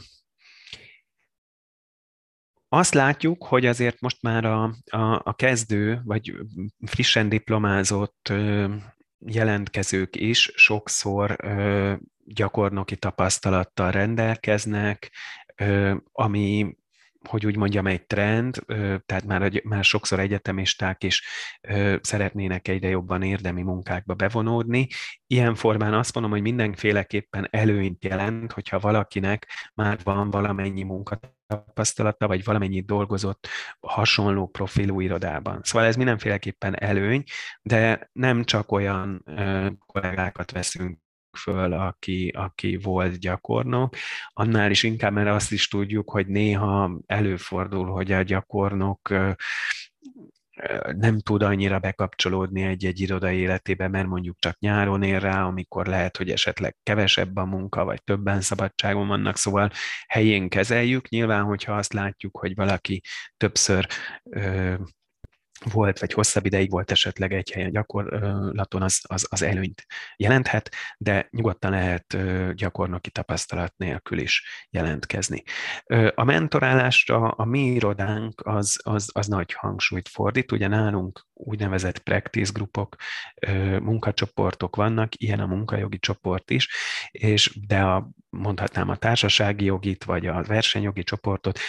azt 2.70 2.94
látjuk, 2.94 3.44
hogy 3.44 3.66
azért 3.66 4.00
most 4.02 4.22
már 4.22 4.46
a, 4.46 4.64
a, 4.86 5.22
a 5.24 5.34
kezdő, 5.36 6.02
vagy 6.04 6.36
frissen 6.86 7.30
diplomázott 7.30 8.34
jelentkezők 9.26 10.16
is 10.16 10.52
sokszor 10.56 11.36
gyakornoki 12.26 12.96
tapasztalattal 12.96 13.92
rendelkeznek, 13.92 15.12
ami 16.12 16.76
hogy 17.28 17.46
úgy 17.46 17.58
mondjam, 17.58 17.88
egy 17.88 18.06
trend, 18.06 18.64
tehát 19.06 19.26
már, 19.26 19.62
már 19.64 19.84
sokszor 19.84 20.20
egyetemisták 20.20 21.04
is 21.04 21.24
szeretnének 22.02 22.68
egyre 22.68 22.90
jobban 22.90 23.22
érdemi 23.22 23.62
munkákba 23.62 24.14
bevonódni. 24.14 24.88
Ilyen 25.28 25.56
formán 25.56 25.94
azt 25.94 26.14
mondom, 26.14 26.32
hogy 26.32 26.42
mindenféleképpen 26.42 27.48
előnyt 27.52 28.04
jelent, 28.04 28.52
hogyha 28.52 28.80
valakinek 28.80 29.48
már 29.74 30.00
van 30.04 30.30
valamennyi 30.30 30.84
munkatapasztalata, 31.48 32.28
vagy 32.28 32.44
valamennyit 32.44 32.86
dolgozott 32.86 33.48
hasonló 33.80 34.48
profilú 34.48 35.00
irodában. 35.00 35.60
Szóval 35.64 35.88
ez 35.88 35.96
mindenféleképpen 35.96 36.80
előny, 36.80 37.24
de 37.62 38.10
nem 38.14 38.44
csak 38.44 38.72
olyan 38.72 39.24
kollégákat 39.86 40.52
veszünk 40.52 41.00
föl, 41.38 41.74
aki, 41.74 42.28
aki 42.36 42.78
volt 42.78 43.20
gyakornok, 43.20 43.96
annál 44.34 44.72
is 44.72 44.84
inkább, 44.84 45.14
mert 45.14 45.30
azt 45.30 45.52
is 45.52 45.68
tudjuk, 45.68 46.10
hogy 46.10 46.28
néha 46.28 47.00
előfordul, 47.06 47.86
hogy 47.86 48.12
a 48.12 48.22
gyakornok 48.22 49.14
nem 50.98 51.20
tud 51.20 51.42
annyira 51.42 51.80
bekapcsolódni 51.80 52.62
egy-egy 52.62 53.00
iroda 53.00 53.32
életébe, 53.32 53.88
mert 53.88 54.08
mondjuk 54.08 54.40
csak 54.40 54.60
nyáron 54.60 55.04
ér 55.04 55.22
rá, 55.22 55.44
amikor 55.44 55.86
lehet, 55.86 56.18
hogy 56.18 56.30
esetleg 56.30 56.76
kevesebb 56.84 57.36
a 57.36 57.46
munka, 57.46 57.84
vagy 57.84 58.04
többen 58.04 58.42
szabadságon 58.42 59.08
vannak, 59.08 59.38
szóval 59.38 59.72
helyén 60.08 60.50
kezeljük. 60.50 61.10
Nyilván, 61.10 61.44
hogyha 61.44 61.76
azt 61.76 61.94
látjuk, 61.94 62.38
hogy 62.38 62.56
valaki 62.56 63.02
többször 63.38 63.88
volt, 65.64 66.00
vagy 66.00 66.14
hosszabb 66.14 66.46
ideig 66.46 66.72
volt 66.72 66.92
esetleg 66.92 67.34
egy 67.34 67.52
helyen 67.52 67.72
gyakorlaton, 67.72 68.82
az, 68.82 69.00
az, 69.04 69.28
az 69.30 69.42
előnyt 69.42 69.86
jelenthet, 70.16 70.76
de 70.98 71.28
nyugodtan 71.32 71.72
lehet 71.72 72.18
gyakornoki 72.56 73.10
tapasztalat 73.10 73.74
nélkül 73.78 74.20
is 74.20 74.68
jelentkezni. 74.70 75.44
A 76.16 76.24
mentorálásra 76.24 77.30
a 77.30 77.46
mi 77.46 77.66
irodánk 77.66 78.42
az, 78.46 78.80
az, 78.84 79.10
az 79.14 79.28
nagy 79.28 79.54
hangsúlyt 79.54 80.10
fordít, 80.10 80.52
ugye 80.52 80.68
nálunk 80.68 81.26
úgynevezett 81.34 82.00
practice 82.00 82.52
grupok, 82.54 82.96
munkacsoportok 83.82 84.76
vannak, 84.76 85.16
ilyen 85.16 85.40
a 85.40 85.46
munkajogi 85.46 86.00
csoport 86.00 86.52
is, 86.52 86.70
és 87.12 87.60
de 87.68 87.82
a, 87.82 88.10
mondhatnám 88.30 88.90
a 88.90 88.96
társasági 88.96 89.66
jogit, 89.66 90.04
vagy 90.04 90.28
a 90.28 90.44
versenyjogi 90.44 91.04
csoportot 91.04 91.60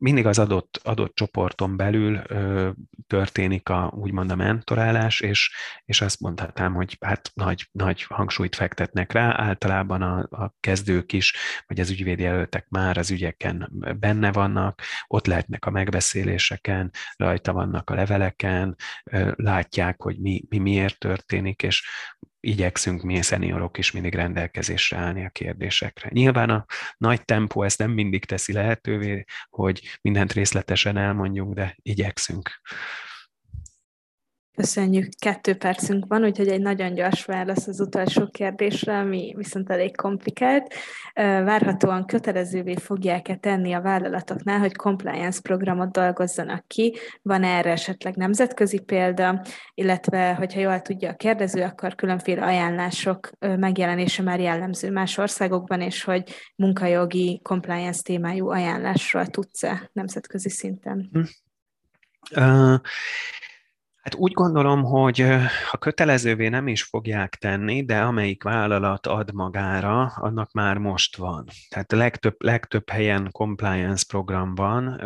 mindig 0.00 0.26
az 0.26 0.38
adott, 0.38 0.80
adott 0.82 1.14
csoporton 1.14 1.76
belül 1.76 2.20
ö, 2.26 2.70
történik 3.06 3.68
a, 3.68 3.92
úgymond 3.94 4.30
a 4.30 4.34
mentorálás, 4.34 5.20
és, 5.20 5.54
és 5.84 6.00
azt 6.00 6.20
mondhatnám, 6.20 6.74
hogy 6.74 6.96
hát 7.00 7.30
nagy, 7.34 7.68
nagy 7.72 8.02
hangsúlyt 8.02 8.54
fektetnek 8.54 9.12
rá, 9.12 9.40
általában 9.40 10.02
a, 10.02 10.42
a 10.42 10.54
kezdők 10.60 11.12
is, 11.12 11.34
vagy 11.66 11.80
az 11.80 11.90
ügyvédjelöltek 11.90 12.68
már 12.68 12.98
az 12.98 13.10
ügyeken 13.10 13.70
benne 14.00 14.32
vannak, 14.32 14.82
ott 15.06 15.26
lehetnek 15.26 15.66
a 15.66 15.70
megbeszéléseken, 15.70 16.90
rajta 17.16 17.52
vannak 17.52 17.90
a 17.90 17.94
leveleken, 17.94 18.76
ö, 19.04 19.32
látják, 19.36 20.02
hogy 20.02 20.18
mi, 20.18 20.42
mi 20.48 20.58
miért 20.58 20.98
történik, 20.98 21.62
és 21.62 21.88
igyekszünk 22.40 23.02
mi 23.02 23.22
szeniorok 23.22 23.78
is 23.78 23.90
mindig 23.90 24.14
rendelkezésre 24.14 24.96
állni 24.96 25.24
a 25.24 25.28
kérdésekre. 25.28 26.08
Nyilván 26.12 26.50
a 26.50 26.66
nagy 26.96 27.24
tempó 27.24 27.62
ezt 27.62 27.78
nem 27.78 27.90
mindig 27.90 28.24
teszi 28.24 28.52
lehetővé, 28.52 29.24
hogy 29.50 29.98
mindent 30.00 30.32
részletesen 30.32 30.96
elmondjunk, 30.96 31.54
de 31.54 31.76
igyekszünk. 31.82 32.60
Köszönjük, 34.60 35.08
kettő 35.18 35.54
percünk 35.54 36.04
van, 36.08 36.24
úgyhogy 36.24 36.48
egy 36.48 36.60
nagyon 36.60 36.94
gyors 36.94 37.24
válasz 37.24 37.66
az 37.66 37.80
utolsó 37.80 38.28
kérdésre, 38.28 38.98
ami 38.98 39.34
viszont 39.36 39.70
elég 39.70 39.96
komplikált. 39.96 40.74
Várhatóan 41.14 42.06
kötelezővé 42.06 42.74
fogják-e 42.74 43.36
tenni 43.36 43.72
a 43.72 43.80
vállalatoknál, 43.80 44.58
hogy 44.58 44.76
compliance 44.76 45.40
programot 45.40 45.92
dolgozzanak 45.92 46.66
ki? 46.66 46.96
Van 47.22 47.44
erre 47.44 47.70
esetleg 47.70 48.16
nemzetközi 48.16 48.78
példa, 48.78 49.42
illetve, 49.74 50.34
hogyha 50.34 50.60
jól 50.60 50.80
tudja 50.80 51.10
a 51.10 51.16
kérdező, 51.16 51.62
akkor 51.62 51.94
különféle 51.94 52.44
ajánlások 52.44 53.30
megjelenése 53.38 54.22
már 54.22 54.40
jellemző 54.40 54.90
más 54.90 55.18
országokban, 55.18 55.80
és 55.80 56.04
hogy 56.04 56.22
munkajogi 56.56 57.40
compliance 57.42 58.02
témájú 58.02 58.48
ajánlásról 58.48 59.26
tudsz-e 59.26 59.90
nemzetközi 59.92 60.48
szinten? 60.48 61.10
Uh... 62.36 62.80
Hát 64.00 64.14
úgy 64.14 64.32
gondolom, 64.32 64.82
hogy 64.82 65.26
ha 65.70 65.76
kötelezővé 65.76 66.48
nem 66.48 66.68
is 66.68 66.82
fogják 66.82 67.34
tenni, 67.34 67.84
de 67.84 68.00
amelyik 68.00 68.42
vállalat 68.42 69.06
ad 69.06 69.32
magára, 69.32 70.02
annak 70.04 70.52
már 70.52 70.78
most 70.78 71.16
van. 71.16 71.46
Tehát 71.68 71.92
legtöbb, 71.92 72.34
legtöbb 72.38 72.90
helyen 72.90 73.28
compliance 73.30 74.04
program 74.08 74.54
van, 74.54 75.00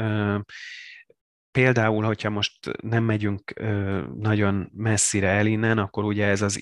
Például, 1.58 2.04
hogyha 2.04 2.30
most 2.30 2.52
nem 2.82 3.04
megyünk 3.04 3.52
nagyon 4.18 4.70
messzire 4.76 5.28
el 5.28 5.46
innen, 5.46 5.78
akkor 5.78 6.04
ugye 6.04 6.26
ez 6.26 6.42
az 6.42 6.60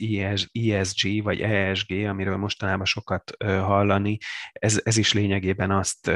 ESG 0.53 1.23
vagy 1.23 1.41
ESG, 1.41 1.93
amiről 1.93 2.37
mostanában 2.37 2.85
sokat 2.85 3.37
hallani, 3.45 4.19
ez, 4.53 4.81
ez 4.85 4.97
is 4.97 5.13
lényegében 5.13 5.71
azt 5.71 6.11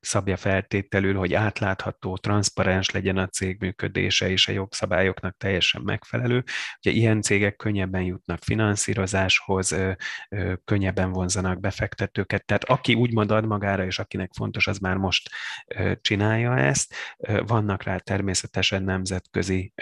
szabja 0.00 0.36
feltételül, 0.36 1.14
hogy 1.14 1.34
átlátható, 1.34 2.16
transzparens 2.16 2.90
legyen 2.90 3.16
a 3.16 3.26
cég 3.26 3.56
működése, 3.60 4.30
és 4.30 4.48
a 4.48 4.52
jogszabályoknak 4.52 5.36
teljesen 5.36 5.82
megfelelő. 5.84 6.44
Ugye 6.78 6.96
ilyen 6.96 7.22
cégek 7.22 7.56
könnyebben 7.56 8.02
jutnak 8.02 8.38
finanszírozáshoz, 8.42 9.76
könnyebben 10.64 11.12
vonzanak 11.12 11.60
befektetőket, 11.60 12.44
tehát 12.44 12.64
aki 12.64 12.94
úgymond 12.94 13.30
ad 13.30 13.46
magára, 13.46 13.84
és 13.84 13.98
akinek 13.98 14.30
fontos, 14.36 14.66
az 14.66 14.78
már 14.78 14.96
most 14.96 15.30
csinálja 16.00 16.58
ezt. 16.58 16.94
Vannak 17.46 17.82
rá 17.82 17.96
természetesen 18.18 18.82
nemzetközi 18.82 19.72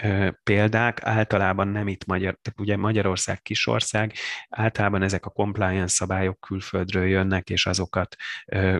példák, 0.43 0.99
általában 1.03 1.67
nem 1.67 1.87
itt 1.87 2.05
Magyar, 2.05 2.37
tehát 2.41 2.59
ugye 2.59 2.77
Magyarország 2.77 3.41
kisország, 3.41 4.13
általában 4.49 5.01
ezek 5.01 5.25
a 5.25 5.29
compliance 5.29 5.87
szabályok 5.87 6.39
külföldről 6.39 7.05
jönnek, 7.05 7.49
és 7.49 7.65
azokat 7.65 8.15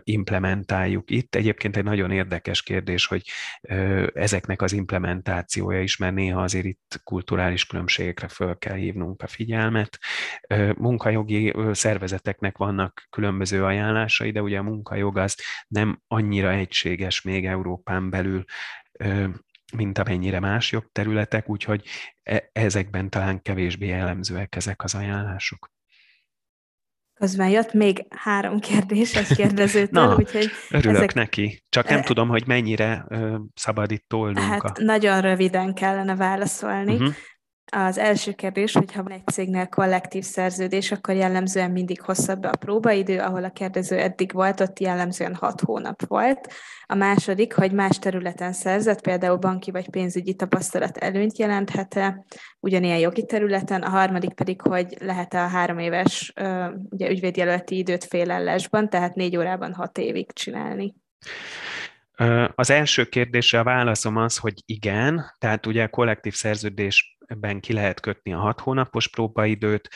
implementáljuk 0.03 1.11
itt. 1.11 1.35
Egyébként 1.35 1.77
egy 1.77 1.83
nagyon 1.83 2.11
érdekes 2.11 2.61
kérdés, 2.61 3.05
hogy 3.05 3.23
ezeknek 4.13 4.61
az 4.61 4.73
implementációja 4.73 5.81
is, 5.81 5.97
mert 5.97 6.15
néha 6.15 6.41
azért 6.41 6.65
itt 6.65 7.01
kulturális 7.03 7.65
különbségekre 7.65 8.27
föl 8.27 8.57
kell 8.57 8.75
hívnunk 8.75 9.21
a 9.21 9.27
figyelmet. 9.27 9.99
Munkajogi 10.77 11.53
szervezeteknek 11.71 12.57
vannak 12.57 13.07
különböző 13.09 13.63
ajánlásai, 13.63 14.31
de 14.31 14.41
ugye 14.41 14.57
a 14.57 14.63
munkajog 14.63 15.17
az 15.17 15.37
nem 15.67 16.01
annyira 16.07 16.51
egységes 16.51 17.21
még 17.21 17.45
Európán 17.45 18.09
belül 18.09 18.45
mint 19.75 19.97
amennyire 19.97 20.39
más 20.39 20.71
jogterületek, 20.71 21.49
úgyhogy 21.49 21.83
e, 22.23 22.49
ezekben 22.53 23.09
talán 23.09 23.41
kevésbé 23.41 23.87
jellemzőek 23.87 24.55
ezek 24.55 24.83
az 24.83 24.95
ajánlások. 24.95 25.75
Közben 27.13 27.49
jött 27.49 27.73
még 27.73 28.05
három 28.09 28.59
kérdés 28.59 29.15
egy 29.15 29.35
kérdezőtől, 29.35 30.05
Na, 30.07 30.15
úgyhogy 30.15 30.49
örülök 30.69 30.95
ezek... 30.95 31.13
neki. 31.13 31.63
Csak 31.69 31.89
nem 31.89 31.99
e... 31.99 32.03
tudom, 32.03 32.29
hogy 32.29 32.47
mennyire 32.47 33.05
ö, 33.09 33.37
szabad 33.53 33.91
itt 33.91 34.05
tolnunk. 34.07 34.47
Hát 34.47 34.77
a... 34.77 34.83
nagyon 34.83 35.21
röviden 35.21 35.73
kellene 35.73 36.15
válaszolni. 36.15 36.93
Uh-huh. 36.93 37.13
Az 37.71 37.97
első 37.97 38.31
kérdés, 38.31 38.73
hogy 38.73 38.93
ha 38.93 39.03
van 39.03 39.11
egy 39.11 39.27
cégnél 39.27 39.67
kollektív 39.67 40.23
szerződés, 40.23 40.91
akkor 40.91 41.15
jellemzően 41.15 41.71
mindig 41.71 42.01
hosszabb 42.01 42.43
a 42.43 42.55
próbaidő, 42.59 43.19
ahol 43.19 43.43
a 43.43 43.49
kérdező 43.49 43.97
eddig 43.97 44.31
volt, 44.31 44.59
ott 44.59 44.79
jellemzően 44.79 45.35
hat 45.35 45.61
hónap 45.61 46.05
volt. 46.05 46.53
A 46.85 46.95
második, 46.95 47.53
hogy 47.53 47.71
más 47.71 47.99
területen 47.99 48.53
szerzett, 48.53 49.01
például 49.01 49.37
banki 49.37 49.71
vagy 49.71 49.89
pénzügyi 49.89 50.33
tapasztalat 50.33 50.97
előnyt 50.97 51.37
jelenthet-e, 51.37 52.25
ugyanilyen 52.59 52.99
jogi 52.99 53.25
területen. 53.25 53.81
A 53.81 53.89
harmadik 53.89 54.33
pedig, 54.33 54.61
hogy 54.61 54.97
lehet-e 54.99 55.43
a 55.43 55.47
három 55.47 55.79
éves 55.79 56.33
ugye, 56.89 57.09
ügyvédjelölti 57.09 57.77
időt 57.77 58.03
félellesban, 58.03 58.89
tehát 58.89 59.15
négy 59.15 59.37
órában 59.37 59.73
hat 59.73 59.97
évig 59.97 60.31
csinálni. 60.31 60.95
Az 62.55 62.69
első 62.69 63.05
kérdésre 63.05 63.59
a 63.59 63.63
válaszom 63.63 64.15
az, 64.15 64.37
hogy 64.37 64.53
igen, 64.65 65.33
tehát 65.37 65.65
ugye 65.65 65.83
a 65.83 65.87
kollektív 65.87 66.33
szerződésben 67.27 67.59
ki 67.59 67.73
lehet 67.73 67.99
kötni 67.99 68.33
a 68.33 68.39
hat 68.39 68.59
hónapos 68.59 69.07
próbaidőt, 69.07 69.89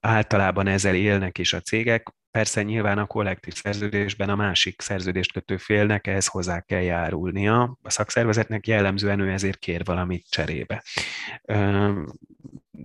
általában 0.00 0.66
ezzel 0.66 0.94
élnek 0.94 1.38
is 1.38 1.52
a 1.52 1.60
cégek, 1.60 2.16
Persze 2.30 2.62
nyilván 2.62 2.98
a 2.98 3.06
kollektív 3.06 3.54
szerződésben 3.54 4.28
a 4.28 4.34
másik 4.34 4.80
szerződést 4.80 5.32
kötő 5.32 5.56
félnek 5.56 6.06
ehhez 6.06 6.26
hozzá 6.26 6.60
kell 6.60 6.80
járulnia. 6.80 7.78
A 7.82 7.90
szakszervezetnek 7.90 8.66
jellemzően 8.66 9.20
ő 9.20 9.30
ezért 9.30 9.58
kér 9.58 9.84
valamit 9.84 10.30
cserébe. 10.30 10.84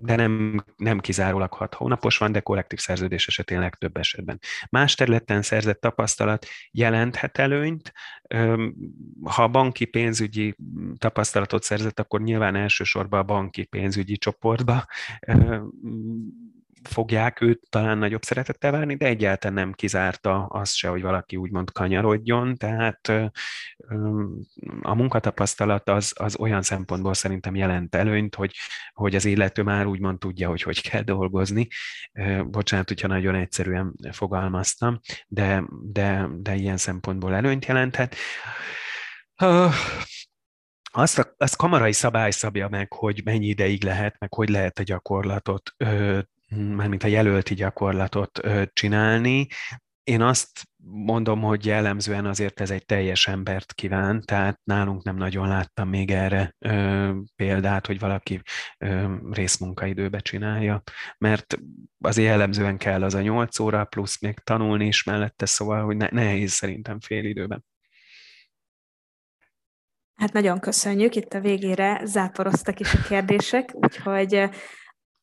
De 0.00 0.16
nem, 0.16 0.64
nem 0.76 1.00
kizárólag 1.00 1.52
hat 1.52 1.74
hónapos 1.74 2.18
van, 2.18 2.32
de 2.32 2.40
kollektív 2.40 2.78
szerződés 2.78 3.26
esetén 3.26 3.58
legtöbb 3.58 3.96
esetben. 3.96 4.40
Más 4.70 4.94
területen 4.94 5.42
szerzett 5.42 5.80
tapasztalat 5.80 6.46
jelenthet 6.70 7.38
előnyt. 7.38 7.92
Ha 9.22 9.48
banki 9.48 9.84
pénzügyi 9.84 10.56
tapasztalatot 10.98 11.62
szerzett, 11.62 12.00
akkor 12.00 12.20
nyilván 12.20 12.54
elsősorban 12.54 13.20
a 13.20 13.24
banki 13.24 13.64
pénzügyi 13.64 14.16
csoportba 14.16 14.86
fogják 16.88 17.40
őt 17.40 17.60
talán 17.68 17.98
nagyobb 17.98 18.22
szeretettel 18.22 18.70
várni, 18.70 18.94
de 18.94 19.06
egyáltalán 19.06 19.54
nem 19.54 19.72
kizárta 19.72 20.46
az 20.46 20.70
se, 20.70 20.88
hogy 20.88 21.02
valaki 21.02 21.36
úgymond 21.36 21.72
kanyarodjon, 21.72 22.56
tehát 22.56 23.08
a 24.82 24.94
munkatapasztalat 24.94 25.88
az, 25.88 26.12
az 26.16 26.36
olyan 26.38 26.62
szempontból 26.62 27.14
szerintem 27.14 27.54
jelent 27.54 27.94
előnyt, 27.94 28.34
hogy, 28.34 28.54
hogy 28.92 29.14
az 29.14 29.24
illető 29.24 29.62
már 29.62 29.86
úgymond 29.86 30.18
tudja, 30.18 30.48
hogy 30.48 30.62
hogy 30.62 30.88
kell 30.90 31.02
dolgozni. 31.02 31.68
Bocsánat, 32.44 32.88
hogyha 32.88 33.08
nagyon 33.08 33.34
egyszerűen 33.34 33.94
fogalmaztam, 34.10 35.00
de, 35.28 35.64
de, 35.92 36.28
de 36.36 36.54
ilyen 36.54 36.76
szempontból 36.76 37.34
előnyt 37.34 37.64
jelenthet. 37.64 38.16
Azt, 40.96 41.18
a, 41.18 41.34
azt 41.36 41.56
kamarai 41.56 41.92
szabály 41.92 42.30
szabja 42.30 42.68
meg, 42.68 42.92
hogy 42.92 43.20
mennyi 43.24 43.46
ideig 43.46 43.84
lehet, 43.84 44.16
meg 44.18 44.34
hogy 44.34 44.48
lehet 44.48 44.78
a 44.78 44.82
gyakorlatot 44.82 45.74
mármint 46.54 47.02
a 47.02 47.06
jelölti 47.06 47.54
gyakorlatot 47.54 48.40
csinálni. 48.72 49.46
Én 50.02 50.20
azt 50.20 50.68
mondom, 50.86 51.40
hogy 51.40 51.66
jellemzően 51.66 52.26
azért 52.26 52.60
ez 52.60 52.70
egy 52.70 52.84
teljes 52.84 53.26
embert 53.26 53.72
kíván, 53.72 54.22
tehát 54.24 54.60
nálunk 54.64 55.02
nem 55.02 55.16
nagyon 55.16 55.48
láttam 55.48 55.88
még 55.88 56.10
erre 56.10 56.54
ö, 56.58 57.10
példát, 57.36 57.86
hogy 57.86 57.98
valaki 57.98 58.40
ö, 58.78 59.14
részmunkaidőbe 59.30 60.18
csinálja, 60.18 60.82
mert 61.18 61.58
azért 61.98 62.28
jellemzően 62.28 62.76
kell 62.76 63.02
az 63.02 63.14
a 63.14 63.20
8 63.20 63.58
óra, 63.58 63.84
plusz 63.84 64.20
még 64.20 64.38
tanulni 64.38 64.86
is 64.86 65.02
mellette, 65.02 65.46
szóval 65.46 65.84
hogy 65.84 65.96
ne, 65.96 66.08
nehéz 66.10 66.52
szerintem 66.52 67.00
fél 67.00 67.24
időben. 67.24 67.64
Hát 70.14 70.32
nagyon 70.32 70.60
köszönjük, 70.60 71.14
itt 71.14 71.32
a 71.32 71.40
végére 71.40 72.00
záporoztak 72.04 72.80
is 72.80 72.94
a 72.94 73.02
kérdések, 73.08 73.74
úgyhogy 73.74 74.48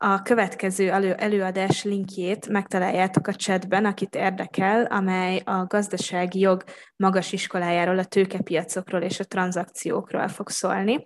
a 0.03 0.21
következő 0.21 0.91
elő, 0.91 1.13
előadás 1.13 1.83
linkjét 1.83 2.47
megtaláljátok 2.47 3.27
a 3.27 3.33
chatben, 3.33 3.85
akit 3.85 4.15
érdekel, 4.15 4.85
amely 4.85 5.41
a 5.45 5.65
gazdasági 5.65 6.39
jog 6.39 6.63
magas 6.95 7.31
iskolájáról, 7.31 7.97
a 7.97 8.05
tőkepiacokról 8.05 9.01
és 9.01 9.19
a 9.19 9.23
tranzakciókról 9.23 10.27
fog 10.27 10.49
szólni. 10.49 11.05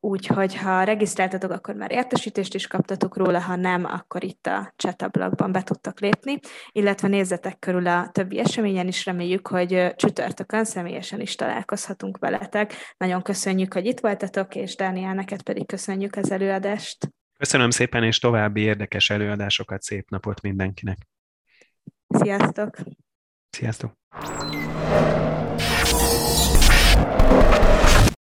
Úgyhogy 0.00 0.56
ha 0.56 0.82
regisztráltatok, 0.82 1.50
akkor 1.50 1.74
már 1.74 1.92
értesítést 1.92 2.54
is 2.54 2.66
kaptatok 2.66 3.16
róla, 3.16 3.40
ha 3.40 3.56
nem, 3.56 3.84
akkor 3.84 4.24
itt 4.24 4.46
a 4.46 4.72
chat 4.76 5.02
ablakban 5.02 5.52
be 5.52 5.62
tudtak 5.62 6.00
lépni, 6.00 6.38
illetve 6.72 7.08
nézzetek 7.08 7.58
körül 7.58 7.86
a 7.86 8.08
többi 8.12 8.38
eseményen 8.38 8.86
is, 8.86 9.04
reméljük, 9.04 9.46
hogy 9.46 9.94
csütörtökön 9.96 10.64
személyesen 10.64 11.20
is 11.20 11.34
találkozhatunk 11.34 12.18
veletek. 12.18 12.74
Nagyon 12.96 13.22
köszönjük, 13.22 13.72
hogy 13.72 13.86
itt 13.86 14.00
voltatok, 14.00 14.54
és 14.54 14.76
Dániel, 14.76 15.14
neked 15.14 15.42
pedig 15.42 15.66
köszönjük 15.66 16.16
az 16.16 16.30
előadást. 16.30 17.08
Köszönöm 17.40 17.70
szépen, 17.70 18.04
és 18.04 18.18
további 18.18 18.60
érdekes 18.60 19.10
előadásokat, 19.10 19.82
szép 19.82 20.10
napot 20.10 20.40
mindenkinek. 20.40 21.08
Sziasztok! 22.08 22.76
Sziasztok! 23.50 23.92